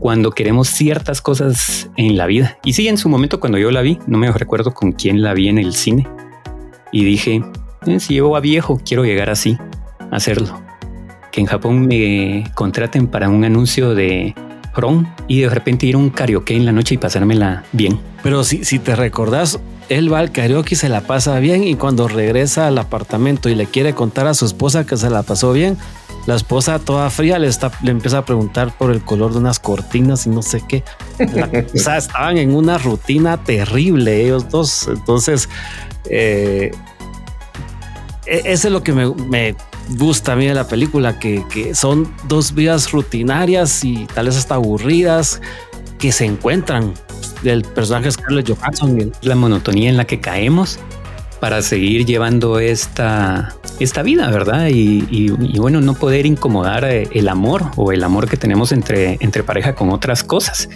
cuando 0.00 0.30
queremos 0.30 0.68
ciertas 0.68 1.20
cosas 1.20 1.90
en 1.96 2.16
la 2.16 2.26
vida. 2.26 2.58
Y 2.64 2.74
sí, 2.74 2.88
en 2.88 2.98
su 2.98 3.08
momento 3.08 3.40
cuando 3.40 3.58
yo 3.58 3.70
la 3.70 3.82
vi, 3.82 3.98
no 4.06 4.18
me 4.18 4.30
recuerdo 4.30 4.74
con 4.74 4.92
quién 4.92 5.22
la 5.22 5.34
vi 5.34 5.48
en 5.48 5.58
el 5.58 5.74
cine. 5.74 6.06
Y 6.92 7.04
dije, 7.04 7.42
eh, 7.86 8.00
si 8.00 8.14
llego 8.14 8.36
a 8.36 8.40
viejo, 8.40 8.80
quiero 8.84 9.04
llegar 9.04 9.30
así, 9.30 9.58
hacerlo. 10.10 10.60
Que 11.32 11.40
en 11.40 11.46
Japón 11.46 11.86
me 11.86 12.44
contraten 12.54 13.06
para 13.06 13.28
un 13.28 13.44
anuncio 13.44 13.94
de 13.94 14.34
prom 14.74 15.06
y 15.26 15.40
de 15.40 15.48
repente 15.48 15.86
ir 15.86 15.94
a 15.94 15.98
un 15.98 16.10
karaoke 16.10 16.54
en 16.54 16.66
la 16.66 16.72
noche 16.72 16.94
y 16.94 16.98
pasármela 16.98 17.64
bien. 17.72 17.98
Pero 18.22 18.44
si, 18.44 18.64
si 18.64 18.78
te 18.78 18.94
recordás, 18.94 19.58
él 19.88 20.12
va 20.12 20.18
al 20.18 20.32
karaoke 20.32 20.74
y 20.74 20.76
se 20.76 20.88
la 20.88 21.00
pasa 21.02 21.38
bien 21.38 21.64
y 21.64 21.76
cuando 21.76 22.08
regresa 22.08 22.66
al 22.66 22.78
apartamento 22.78 23.48
y 23.48 23.54
le 23.54 23.66
quiere 23.66 23.94
contar 23.94 24.26
a 24.26 24.34
su 24.34 24.44
esposa 24.44 24.86
que 24.86 24.96
se 24.96 25.10
la 25.10 25.22
pasó 25.22 25.52
bien, 25.52 25.76
La 26.26 26.34
esposa 26.34 26.80
toda 26.80 27.08
fría 27.10 27.38
le, 27.38 27.46
está, 27.46 27.70
le 27.82 27.92
empieza 27.92 28.18
a 28.18 28.24
preguntar 28.24 28.76
por 28.76 28.90
el 28.90 29.00
color 29.02 29.32
de 29.32 29.38
unas 29.38 29.60
cortinas 29.60 30.26
y 30.26 30.30
no 30.30 30.42
sé 30.42 30.60
qué. 30.68 30.82
o 31.74 31.78
sea, 31.78 31.96
estaban 31.96 32.36
en 32.36 32.54
una 32.54 32.78
rutina 32.78 33.42
terrible 33.42 34.24
ellos 34.24 34.48
dos. 34.48 34.88
Entonces, 34.88 35.48
eh, 36.10 36.72
e-, 38.26 38.42
eso 38.44 38.68
es 38.68 38.72
lo 38.72 38.82
que 38.82 38.92
me, 38.92 39.54
gusta 39.96 40.32
a 40.32 40.36
mí 40.36 40.46
de 40.46 40.54
la 40.54 40.66
película, 40.66 41.20
que, 41.20 41.44
que, 41.48 41.74
son 41.76 42.12
dos 42.26 42.52
vidas 42.54 42.90
rutinarias 42.90 43.84
y 43.84 44.06
tal 44.06 44.26
vez 44.26 44.36
hasta 44.36 44.56
aburridas 44.56 45.40
que 45.98 46.10
se 46.10 46.24
encuentran 46.24 46.92
del 47.42 47.62
personaje 47.62 48.10
Scarlett 48.10 48.48
Johansson. 48.48 49.12
La 49.22 49.36
monotonía 49.36 49.88
en 49.88 49.96
la 49.96 50.06
que 50.06 50.18
caemos 50.18 50.80
para 51.40 51.62
seguir 51.62 52.06
llevando 52.06 52.58
esta, 52.58 53.54
esta 53.80 54.02
vida, 54.02 54.30
¿verdad? 54.30 54.68
Y, 54.70 55.30
bueno, 55.58 55.80
no 55.80 55.94
poder 55.94 56.26
incomodar 56.26 56.84
eh, 56.84 57.08
el 57.12 57.28
amor 57.28 57.70
o 57.76 57.92
el 57.92 58.02
amor 58.04 58.28
que 58.28 58.36
tenemos 58.36 58.72
entre, 58.72 59.18
entre 59.20 59.42
pareja 59.42 59.74
con 59.74 59.90
otras 59.90 60.22
cosas. 60.22 60.68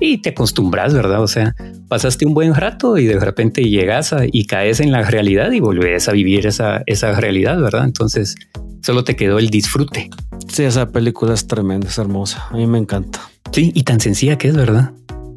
Y 0.00 0.18
te 0.18 0.30
acostumbras, 0.30 0.94
¿verdad? 0.94 1.22
O 1.22 1.26
sea, 1.26 1.54
pasaste 1.88 2.24
un 2.24 2.34
buen 2.34 2.54
rato 2.54 2.98
y 2.98 3.06
de 3.06 3.18
repente 3.18 3.62
llegas 3.62 4.14
y 4.30 4.46
caes 4.46 4.80
en 4.80 4.92
la 4.92 5.02
realidad 5.02 5.50
y 5.50 5.60
volvés 5.60 6.08
a 6.08 6.12
vivir 6.12 6.46
esa, 6.46 6.82
esa 6.86 7.12
realidad, 7.12 7.60
¿verdad? 7.60 7.84
Entonces, 7.84 8.36
solo 8.82 9.04
te 9.04 9.16
quedó 9.16 9.38
el 9.38 9.50
disfrute. 9.50 10.10
Sí, 10.48 10.62
esa 10.62 10.90
película 10.90 11.34
es 11.34 11.46
tremenda, 11.46 11.88
es 11.88 11.98
hermosa. 11.98 12.46
A 12.50 12.56
mí 12.56 12.66
me 12.66 12.78
encanta. 12.78 13.20
Sí, 13.50 13.72
y 13.74 13.82
tan 13.82 14.00
sencilla 14.00 14.38
que 14.38 14.48
es, 14.48 14.56
¿verdad? 14.56 14.92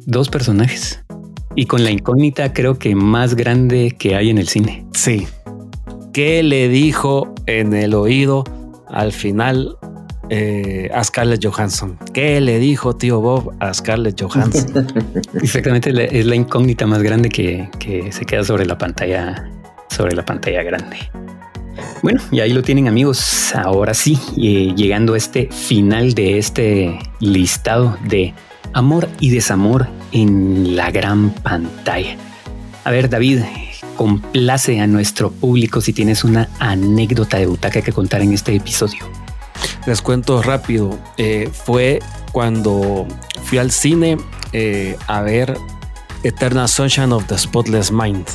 Dos 0.06 0.28
personajes 0.28 1.01
y 1.54 1.66
con 1.66 1.84
la 1.84 1.90
incógnita 1.90 2.52
creo 2.52 2.78
que 2.78 2.94
más 2.94 3.34
grande 3.34 3.94
que 3.98 4.14
hay 4.16 4.30
en 4.30 4.38
el 4.38 4.48
cine. 4.48 4.84
Sí. 4.92 5.26
¿Qué 6.12 6.42
le 6.42 6.68
dijo 6.68 7.34
en 7.46 7.72
el 7.74 7.94
oído 7.94 8.44
al 8.88 9.12
final 9.12 9.76
eh, 10.28 10.90
a 10.94 11.02
Scarlett 11.02 11.44
Johansson? 11.44 11.98
¿Qué 12.12 12.40
le 12.40 12.58
dijo 12.58 12.96
tío 12.96 13.20
Bob 13.20 13.54
a 13.60 13.72
Scarlett 13.72 14.20
Johansson? 14.20 14.86
Exactamente, 15.34 15.90
es 16.18 16.26
la 16.26 16.34
incógnita 16.34 16.86
más 16.86 17.02
grande 17.02 17.28
que, 17.28 17.68
se 18.10 18.24
queda 18.24 18.44
sobre 18.44 18.66
la 18.66 18.76
pantalla, 18.76 19.48
sobre 19.88 20.14
la 20.14 20.24
pantalla 20.24 20.62
grande. 20.62 20.98
Bueno, 22.02 22.20
y 22.30 22.40
ahí 22.40 22.52
lo 22.52 22.62
tienen 22.62 22.88
amigos. 22.88 23.54
Ahora 23.54 23.94
sí, 23.94 24.18
eh, 24.36 24.74
llegando 24.76 25.14
a 25.14 25.16
este 25.16 25.48
final 25.50 26.12
de 26.14 26.36
este 26.36 26.98
listado 27.20 27.96
de 28.06 28.34
amor 28.74 29.08
y 29.20 29.30
desamor 29.30 29.88
en 30.12 30.76
la 30.76 30.90
gran 30.90 31.30
pantalla. 31.30 32.16
A 32.84 32.90
ver, 32.90 33.08
David, 33.08 33.40
complace 33.96 34.80
a 34.80 34.86
nuestro 34.86 35.30
público 35.30 35.80
si 35.80 35.92
tienes 35.92 36.24
una 36.24 36.48
anécdota 36.58 37.38
de 37.38 37.46
butaca 37.46 37.82
que 37.82 37.92
contar 37.92 38.22
en 38.22 38.32
este 38.32 38.54
episodio. 38.54 39.04
Les 39.86 40.02
cuento 40.02 40.42
rápido. 40.42 40.98
Eh, 41.16 41.50
fue 41.52 42.00
cuando 42.32 43.06
fui 43.44 43.58
al 43.58 43.70
cine 43.70 44.16
eh, 44.52 44.96
a 45.06 45.20
ver 45.22 45.56
Eternal 46.22 46.68
Sunshine 46.68 47.12
of 47.12 47.26
the 47.26 47.38
Spotless 47.38 47.90
Mind. 47.92 48.26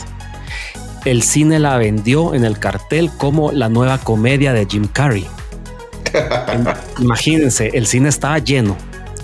El 1.06 1.22
cine 1.24 1.60
la 1.60 1.78
vendió 1.78 2.34
en 2.34 2.44
el 2.44 2.60
cartel 2.60 3.10
como 3.18 3.52
la 3.52 3.70
nueva 3.70 3.98
comedia 3.98 4.52
de 4.54 4.66
Jim 4.66 4.88
Carrey. 4.92 5.26
Imagínense, 7.00 7.72
el 7.74 7.88
cine 7.88 8.10
estaba 8.10 8.40
lleno 8.40 8.76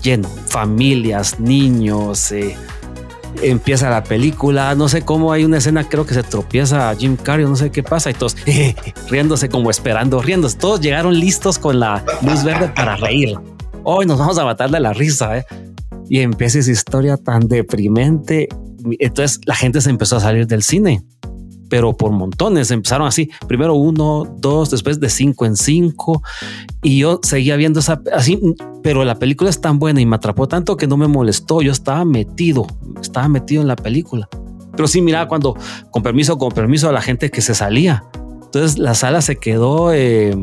lleno, 0.03 0.27
familias, 0.47 1.39
niños. 1.39 2.31
Eh, 2.31 2.55
empieza 3.41 3.89
la 3.89 4.03
película, 4.03 4.75
no 4.75 4.87
sé 4.87 5.01
cómo 5.01 5.31
hay 5.31 5.43
una 5.43 5.57
escena, 5.57 5.87
creo 5.87 6.05
que 6.05 6.13
se 6.13 6.21
tropieza 6.21 6.89
a 6.89 6.95
Jim 6.95 7.15
Carrey, 7.15 7.45
no 7.45 7.55
sé 7.55 7.71
qué 7.71 7.81
pasa, 7.81 8.11
y 8.11 8.13
todos 8.13 8.35
riéndose 9.09 9.49
como 9.49 9.71
esperando, 9.71 10.21
riéndose. 10.21 10.57
Todos 10.57 10.81
llegaron 10.81 11.19
listos 11.19 11.57
con 11.57 11.79
la 11.79 12.03
luz 12.21 12.43
verde 12.43 12.71
para 12.75 12.97
reír. 12.97 13.37
Hoy 13.83 14.05
nos 14.05 14.19
vamos 14.19 14.37
a 14.37 14.45
matar 14.45 14.69
de 14.69 14.79
la 14.79 14.93
risa, 14.93 15.39
¿eh? 15.39 15.45
Y 16.09 16.19
empieza 16.19 16.59
esa 16.59 16.71
historia 16.71 17.17
tan 17.17 17.47
deprimente. 17.47 18.49
Entonces 18.99 19.39
la 19.45 19.55
gente 19.55 19.81
se 19.81 19.89
empezó 19.89 20.17
a 20.17 20.19
salir 20.19 20.45
del 20.45 20.61
cine 20.61 21.03
pero 21.73 21.97
por 21.97 22.11
montones. 22.11 22.69
Empezaron 22.69 23.07
así, 23.07 23.31
primero 23.47 23.73
uno, 23.73 24.31
dos, 24.37 24.69
después 24.69 24.99
de 24.99 25.09
cinco 25.09 25.47
en 25.47 25.55
cinco. 25.55 26.21
Y 26.83 26.99
yo 26.99 27.19
seguía 27.23 27.55
viendo 27.55 27.79
esa 27.79 27.99
así, 28.13 28.39
pero 28.83 29.03
la 29.05 29.15
película 29.15 29.49
es 29.49 29.61
tan 29.61 29.79
buena 29.79 30.01
y 30.01 30.05
me 30.05 30.17
atrapó 30.17 30.47
tanto 30.47 30.77
que 30.77 30.87
no 30.87 30.97
me 30.97 31.07
molestó. 31.07 31.61
Yo 31.61 31.71
estaba 31.71 32.03
metido, 32.05 32.67
estaba 33.01 33.27
metido 33.27 33.61
en 33.61 33.67
la 33.67 33.75
película. 33.75 34.27
Pero 34.75 34.87
sí, 34.87 35.01
mira, 35.01 35.27
cuando 35.27 35.55
con 35.89 36.03
permiso, 36.03 36.37
con 36.37 36.51
permiso 36.51 36.89
a 36.89 36.91
la 36.91 37.01
gente 37.01 37.31
que 37.31 37.41
se 37.41 37.55
salía. 37.55 38.03
Entonces 38.43 38.77
la 38.77 38.93
sala 38.93 39.21
se 39.21 39.37
quedó, 39.37 39.93
eh, 39.93 40.35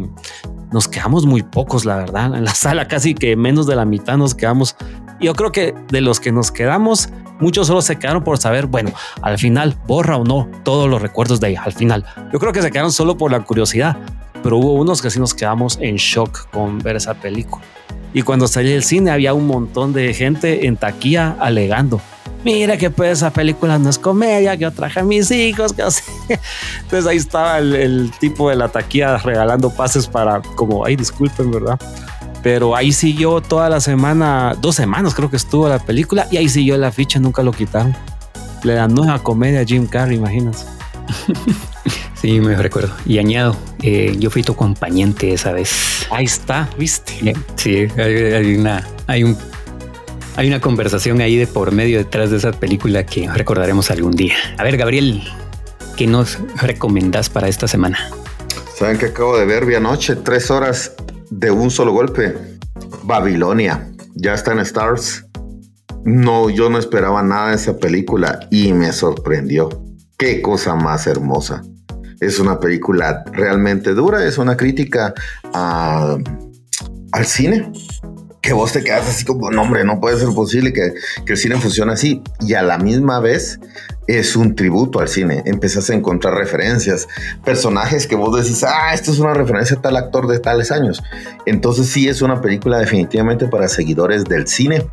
nos 0.72 0.88
quedamos 0.88 1.26
muy 1.26 1.43
pocos, 1.43 1.84
la 1.84 1.97
verdad. 1.97 2.34
En 2.34 2.45
la 2.45 2.55
sala 2.55 2.88
casi 2.88 3.14
que 3.14 3.36
menos 3.36 3.66
de 3.66 3.76
la 3.76 3.84
mitad 3.84 4.16
nos 4.16 4.34
quedamos. 4.34 4.76
Yo 5.20 5.34
creo 5.34 5.53
que 5.53 5.74
de 5.91 6.01
los 6.01 6.18
que 6.18 6.32
nos 6.32 6.51
quedamos, 6.51 7.11
Muchos 7.41 7.68
solo 7.68 7.80
se 7.80 7.99
quedaron 7.99 8.22
por 8.22 8.36
saber, 8.36 8.66
bueno, 8.66 8.93
al 9.22 9.38
final 9.38 9.74
borra 9.86 10.18
o 10.18 10.24
no 10.24 10.47
todos 10.62 10.91
los 10.91 11.01
recuerdos 11.01 11.41
de 11.41 11.49
ella. 11.49 11.62
Al 11.64 11.72
final, 11.72 12.05
yo 12.30 12.38
creo 12.38 12.53
que 12.53 12.61
se 12.61 12.70
quedaron 12.70 12.93
solo 12.93 13.16
por 13.16 13.32
la 13.32 13.41
curiosidad, 13.41 13.97
pero 14.43 14.59
hubo 14.59 14.74
unos 14.74 15.01
que 15.01 15.09
sí 15.09 15.18
nos 15.18 15.32
quedamos 15.32 15.78
en 15.80 15.97
shock 15.97 16.51
con 16.51 16.78
ver 16.80 16.97
esa 16.97 17.14
película. 17.14 17.64
Y 18.13 18.23
cuando 18.23 18.49
salí 18.49 18.71
del 18.71 18.83
cine 18.83 19.11
había 19.11 19.35
un 19.35 19.47
montón 19.47 19.93
de 19.93 20.13
gente 20.15 20.67
en 20.67 20.77
taquilla 20.77 21.37
alegando. 21.39 22.01
Mira 22.45 22.77
que 22.79 22.91
pues 22.91 23.19
esa 23.19 23.31
película 23.31 23.79
no 23.79 23.91
es 23.91 23.99
comedia, 23.99 24.57
que 24.57 24.63
yo 24.63 24.73
traje 24.73 25.01
a 25.01 25.03
mis 25.05 25.31
hijos, 25.31 25.73
que 25.73 25.83
así. 25.83 26.03
Entonces 26.83 27.07
ahí 27.07 27.19
estaba 27.19 27.59
el, 27.59 27.75
el 27.75 28.11
tipo 28.19 28.49
de 28.49 28.57
la 28.57 28.69
taquilla 28.69 29.19
regalando 29.19 29.71
pases 29.71 30.07
para 30.07 30.41
como, 30.57 30.85
ay, 30.85 30.97
disculpen, 30.97 31.51
¿verdad? 31.51 31.79
Pero 32.43 32.75
ahí 32.75 32.93
siguió 32.93 33.43
toda 33.43 33.69
la 33.69 33.81
semana, 33.81 34.57
dos 34.59 34.77
semanas 34.77 35.15
creo 35.15 35.31
que 35.31 35.37
estuvo 35.37 35.69
la 35.69 35.79
película 35.79 36.27
y 36.31 36.39
ahí 36.39 36.49
siguió 36.49 36.79
la 36.79 36.91
ficha, 36.91 37.21
nunca 37.21 37.43
lo 37.43 37.53
quitaron. 37.53 37.95
Dan 38.65 38.95
nueva 38.95 39.19
comedia 39.23 39.65
Jim 39.65 39.87
Carrey, 39.87 40.17
imagínate. 40.17 40.59
Sí, 42.21 42.39
me 42.39 42.55
recuerdo. 42.55 42.93
Y 43.07 43.19
añado, 43.19 43.57
eh, 43.83 44.15
yo 44.19 44.29
fui 44.29 44.43
tu 44.43 44.53
acompañante 44.53 45.33
esa 45.33 45.53
vez. 45.53 46.07
Ahí 46.11 46.27
está, 46.27 46.69
viste. 46.77 47.15
Eh, 47.31 47.33
sí, 47.57 47.89
hay, 47.97 48.57
una, 48.57 48.87
hay 49.07 49.25
un, 49.25 49.39
hay 50.37 50.49
una 50.49 50.61
conversación 50.61 51.23
ahí 51.23 51.39
de 51.39 51.47
por 51.47 51.73
medio 51.73 51.97
detrás 51.97 52.31
de 52.31 52.37
esa 52.37 52.53
película 52.53 53.07
que 53.07 53.27
recordaremos 53.31 53.91
algún 53.91 54.13
día. 54.13 54.35
A 54.59 54.65
ver, 54.65 54.77
Gabriel, 54.77 55.23
¿qué 55.97 56.07
nos 56.07 56.39
recomendás 56.57 57.31
para 57.31 57.49
esta 57.49 57.67
semana? 57.67 58.11
Saben 58.77 58.99
que 58.99 59.07
acabo 59.07 59.39
de 59.39 59.47
ver 59.47 59.65
vía 59.65 59.81
noche, 59.81 60.15
tres 60.17 60.51
horas 60.51 60.95
de 61.31 61.51
un 61.51 61.71
solo 61.71 61.93
golpe. 61.93 62.35
Babilonia, 63.05 63.89
ya 64.15 64.35
está 64.35 64.53
en 64.53 64.59
Stars. 64.59 65.25
No, 66.05 66.51
yo 66.51 66.69
no 66.69 66.79
esperaba 66.79 67.23
nada 67.23 67.49
de 67.49 67.57
esa 67.57 67.79
película 67.79 68.47
y 68.51 68.75
me 68.75 68.93
sorprendió. 68.93 69.89
Qué 70.21 70.43
cosa 70.43 70.75
más 70.75 71.07
hermosa. 71.07 71.62
Es 72.21 72.39
una 72.39 72.61
película 72.61 73.25
realmente 73.33 73.95
dura, 73.95 74.23
es 74.27 74.37
una 74.37 74.55
crítica 74.55 75.14
al 75.55 76.23
cine. 77.25 77.73
Que 78.43 78.53
vos 78.53 78.73
te 78.73 78.85
quedas 78.85 79.09
así 79.09 79.25
como, 79.25 79.51
no, 79.51 79.62
hombre, 79.62 79.83
no 79.83 79.99
puede 79.99 80.18
ser 80.18 80.29
posible 80.35 80.75
que, 80.75 80.93
que 81.25 81.33
el 81.33 81.39
cine 81.39 81.57
funcione 81.57 81.95
así. 81.95 82.23
Y 82.41 82.53
a 82.53 82.62
la 82.62 82.77
misma 82.77 83.18
vez 83.21 83.61
es 84.09 84.37
un 84.37 84.55
tributo 84.55 85.01
al 85.01 85.09
cine. 85.09 85.43
Empezás 85.47 85.89
a 85.89 85.95
encontrar 85.95 86.35
referencias, 86.35 87.09
personajes 87.43 88.07
que 88.07 88.14
vos 88.14 88.37
decís, 88.37 88.62
ah, 88.62 88.93
esto 88.93 89.12
es 89.12 89.21
una 89.21 89.33
referencia 89.33 89.79
a 89.79 89.81
tal 89.81 89.97
actor 89.97 90.27
de 90.27 90.39
tales 90.39 90.71
años. 90.71 91.03
Entonces 91.47 91.87
sí 91.87 92.09
es 92.09 92.21
una 92.21 92.43
película 92.43 92.79
definitivamente 92.79 93.49
para 93.49 93.68
seguidores 93.68 94.25
del 94.25 94.47
cine, 94.47 94.87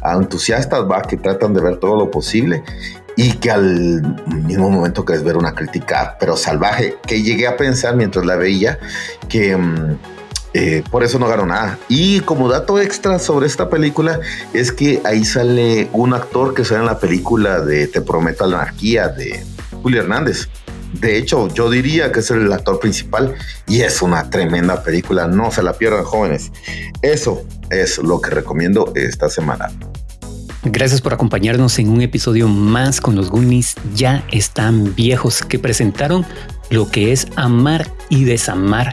a 0.00 0.14
entusiastas, 0.14 0.90
va, 0.90 1.02
que 1.02 1.18
tratan 1.18 1.52
de 1.52 1.60
ver 1.60 1.76
todo 1.76 1.98
lo 1.98 2.10
posible 2.10 2.62
y 3.20 3.34
que 3.34 3.50
al 3.50 4.16
mismo 4.46 4.70
momento 4.70 5.04
que 5.04 5.12
es 5.12 5.22
ver 5.22 5.36
una 5.36 5.54
crítica, 5.54 6.16
pero 6.18 6.38
salvaje, 6.38 6.96
que 7.06 7.22
llegué 7.22 7.46
a 7.46 7.58
pensar 7.58 7.94
mientras 7.94 8.24
la 8.24 8.36
veía, 8.36 8.78
que... 9.28 9.56
Mm, 9.56 9.98
eh, 10.52 10.82
por 10.90 11.04
eso 11.04 11.20
no 11.20 11.28
ganó 11.28 11.46
nada. 11.46 11.78
Y 11.88 12.20
como 12.20 12.48
dato 12.48 12.80
extra 12.80 13.20
sobre 13.20 13.46
esta 13.46 13.70
película 13.70 14.18
es 14.52 14.72
que 14.72 15.00
ahí 15.04 15.24
sale 15.24 15.88
un 15.92 16.12
actor 16.12 16.54
que 16.54 16.64
sale 16.64 16.80
en 16.80 16.86
la 16.86 16.98
película 16.98 17.60
de 17.60 17.86
Te 17.86 18.00
prometo 18.00 18.48
la 18.48 18.62
anarquía 18.62 19.06
de 19.06 19.44
Julio 19.80 20.00
Hernández. 20.00 20.48
De 20.94 21.16
hecho, 21.16 21.46
yo 21.54 21.70
diría 21.70 22.10
que 22.10 22.18
es 22.18 22.32
el 22.32 22.52
actor 22.52 22.80
principal 22.80 23.36
y 23.68 23.82
es 23.82 24.02
una 24.02 24.28
tremenda 24.28 24.82
película. 24.82 25.28
No 25.28 25.52
se 25.52 25.62
la 25.62 25.74
pierdan, 25.74 26.02
jóvenes. 26.02 26.50
Eso 27.00 27.44
es 27.70 27.98
lo 27.98 28.20
que 28.20 28.30
recomiendo 28.30 28.92
esta 28.96 29.28
semana. 29.28 29.68
Gracias 30.62 31.00
por 31.00 31.14
acompañarnos 31.14 31.78
en 31.78 31.88
un 31.88 32.02
episodio 32.02 32.46
más 32.46 33.00
con 33.00 33.16
los 33.16 33.30
Goonies 33.30 33.76
ya 33.94 34.22
están 34.30 34.94
viejos 34.94 35.42
que 35.42 35.58
presentaron 35.58 36.26
lo 36.68 36.90
que 36.90 37.12
es 37.12 37.28
amar 37.36 37.90
y 38.10 38.24
desamar 38.24 38.92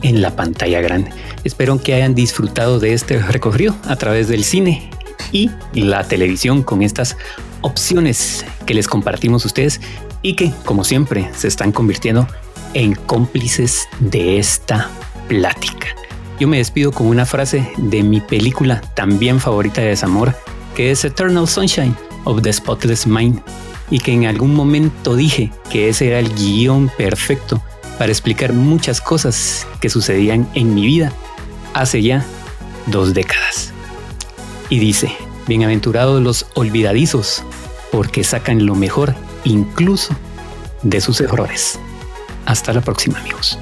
en 0.00 0.22
la 0.22 0.34
pantalla 0.34 0.80
grande. 0.80 1.10
Espero 1.44 1.78
que 1.82 1.92
hayan 1.92 2.14
disfrutado 2.14 2.80
de 2.80 2.94
este 2.94 3.18
recorrido 3.18 3.76
a 3.84 3.96
través 3.96 4.28
del 4.28 4.42
cine 4.42 4.90
y 5.32 5.50
la 5.74 6.02
televisión 6.04 6.62
con 6.62 6.82
estas 6.82 7.18
opciones 7.60 8.46
que 8.64 8.72
les 8.72 8.88
compartimos 8.88 9.44
a 9.44 9.48
ustedes 9.48 9.82
y 10.22 10.34
que, 10.34 10.50
como 10.64 10.82
siempre, 10.82 11.28
se 11.34 11.46
están 11.46 11.72
convirtiendo 11.72 12.26
en 12.72 12.94
cómplices 12.94 13.86
de 14.00 14.38
esta 14.38 14.88
plática. 15.28 15.88
yo 16.40 16.48
me 16.48 16.56
despido 16.56 16.90
con 16.90 17.06
una 17.06 17.26
frase 17.26 17.70
de 17.76 18.02
mi 18.02 18.20
película 18.20 18.80
también 18.94 19.40
favorita 19.40 19.82
de 19.82 19.88
desamor, 19.88 20.34
que 20.74 20.90
es 20.90 21.04
Eternal 21.04 21.48
Sunshine 21.48 21.96
of 22.24 22.42
the 22.42 22.52
Spotless 22.52 23.06
Mind, 23.06 23.40
y 23.90 23.98
que 23.98 24.12
en 24.12 24.26
algún 24.26 24.54
momento 24.54 25.16
dije 25.16 25.52
que 25.70 25.88
ese 25.88 26.08
era 26.08 26.18
el 26.18 26.34
guion 26.34 26.90
perfecto 26.96 27.62
para 27.98 28.10
explicar 28.10 28.52
muchas 28.52 29.00
cosas 29.00 29.66
que 29.80 29.90
sucedían 29.90 30.48
en 30.54 30.74
mi 30.74 30.86
vida 30.86 31.12
hace 31.74 32.02
ya 32.02 32.24
dos 32.86 33.14
décadas. 33.14 33.72
Y 34.70 34.78
dice, 34.78 35.12
bienaventurados 35.46 36.22
los 36.22 36.46
olvidadizos, 36.54 37.42
porque 37.90 38.24
sacan 38.24 38.64
lo 38.64 38.74
mejor 38.74 39.14
incluso 39.44 40.16
de 40.82 41.00
sus 41.00 41.20
errores. 41.20 41.78
Hasta 42.46 42.72
la 42.72 42.80
próxima 42.80 43.18
amigos. 43.20 43.58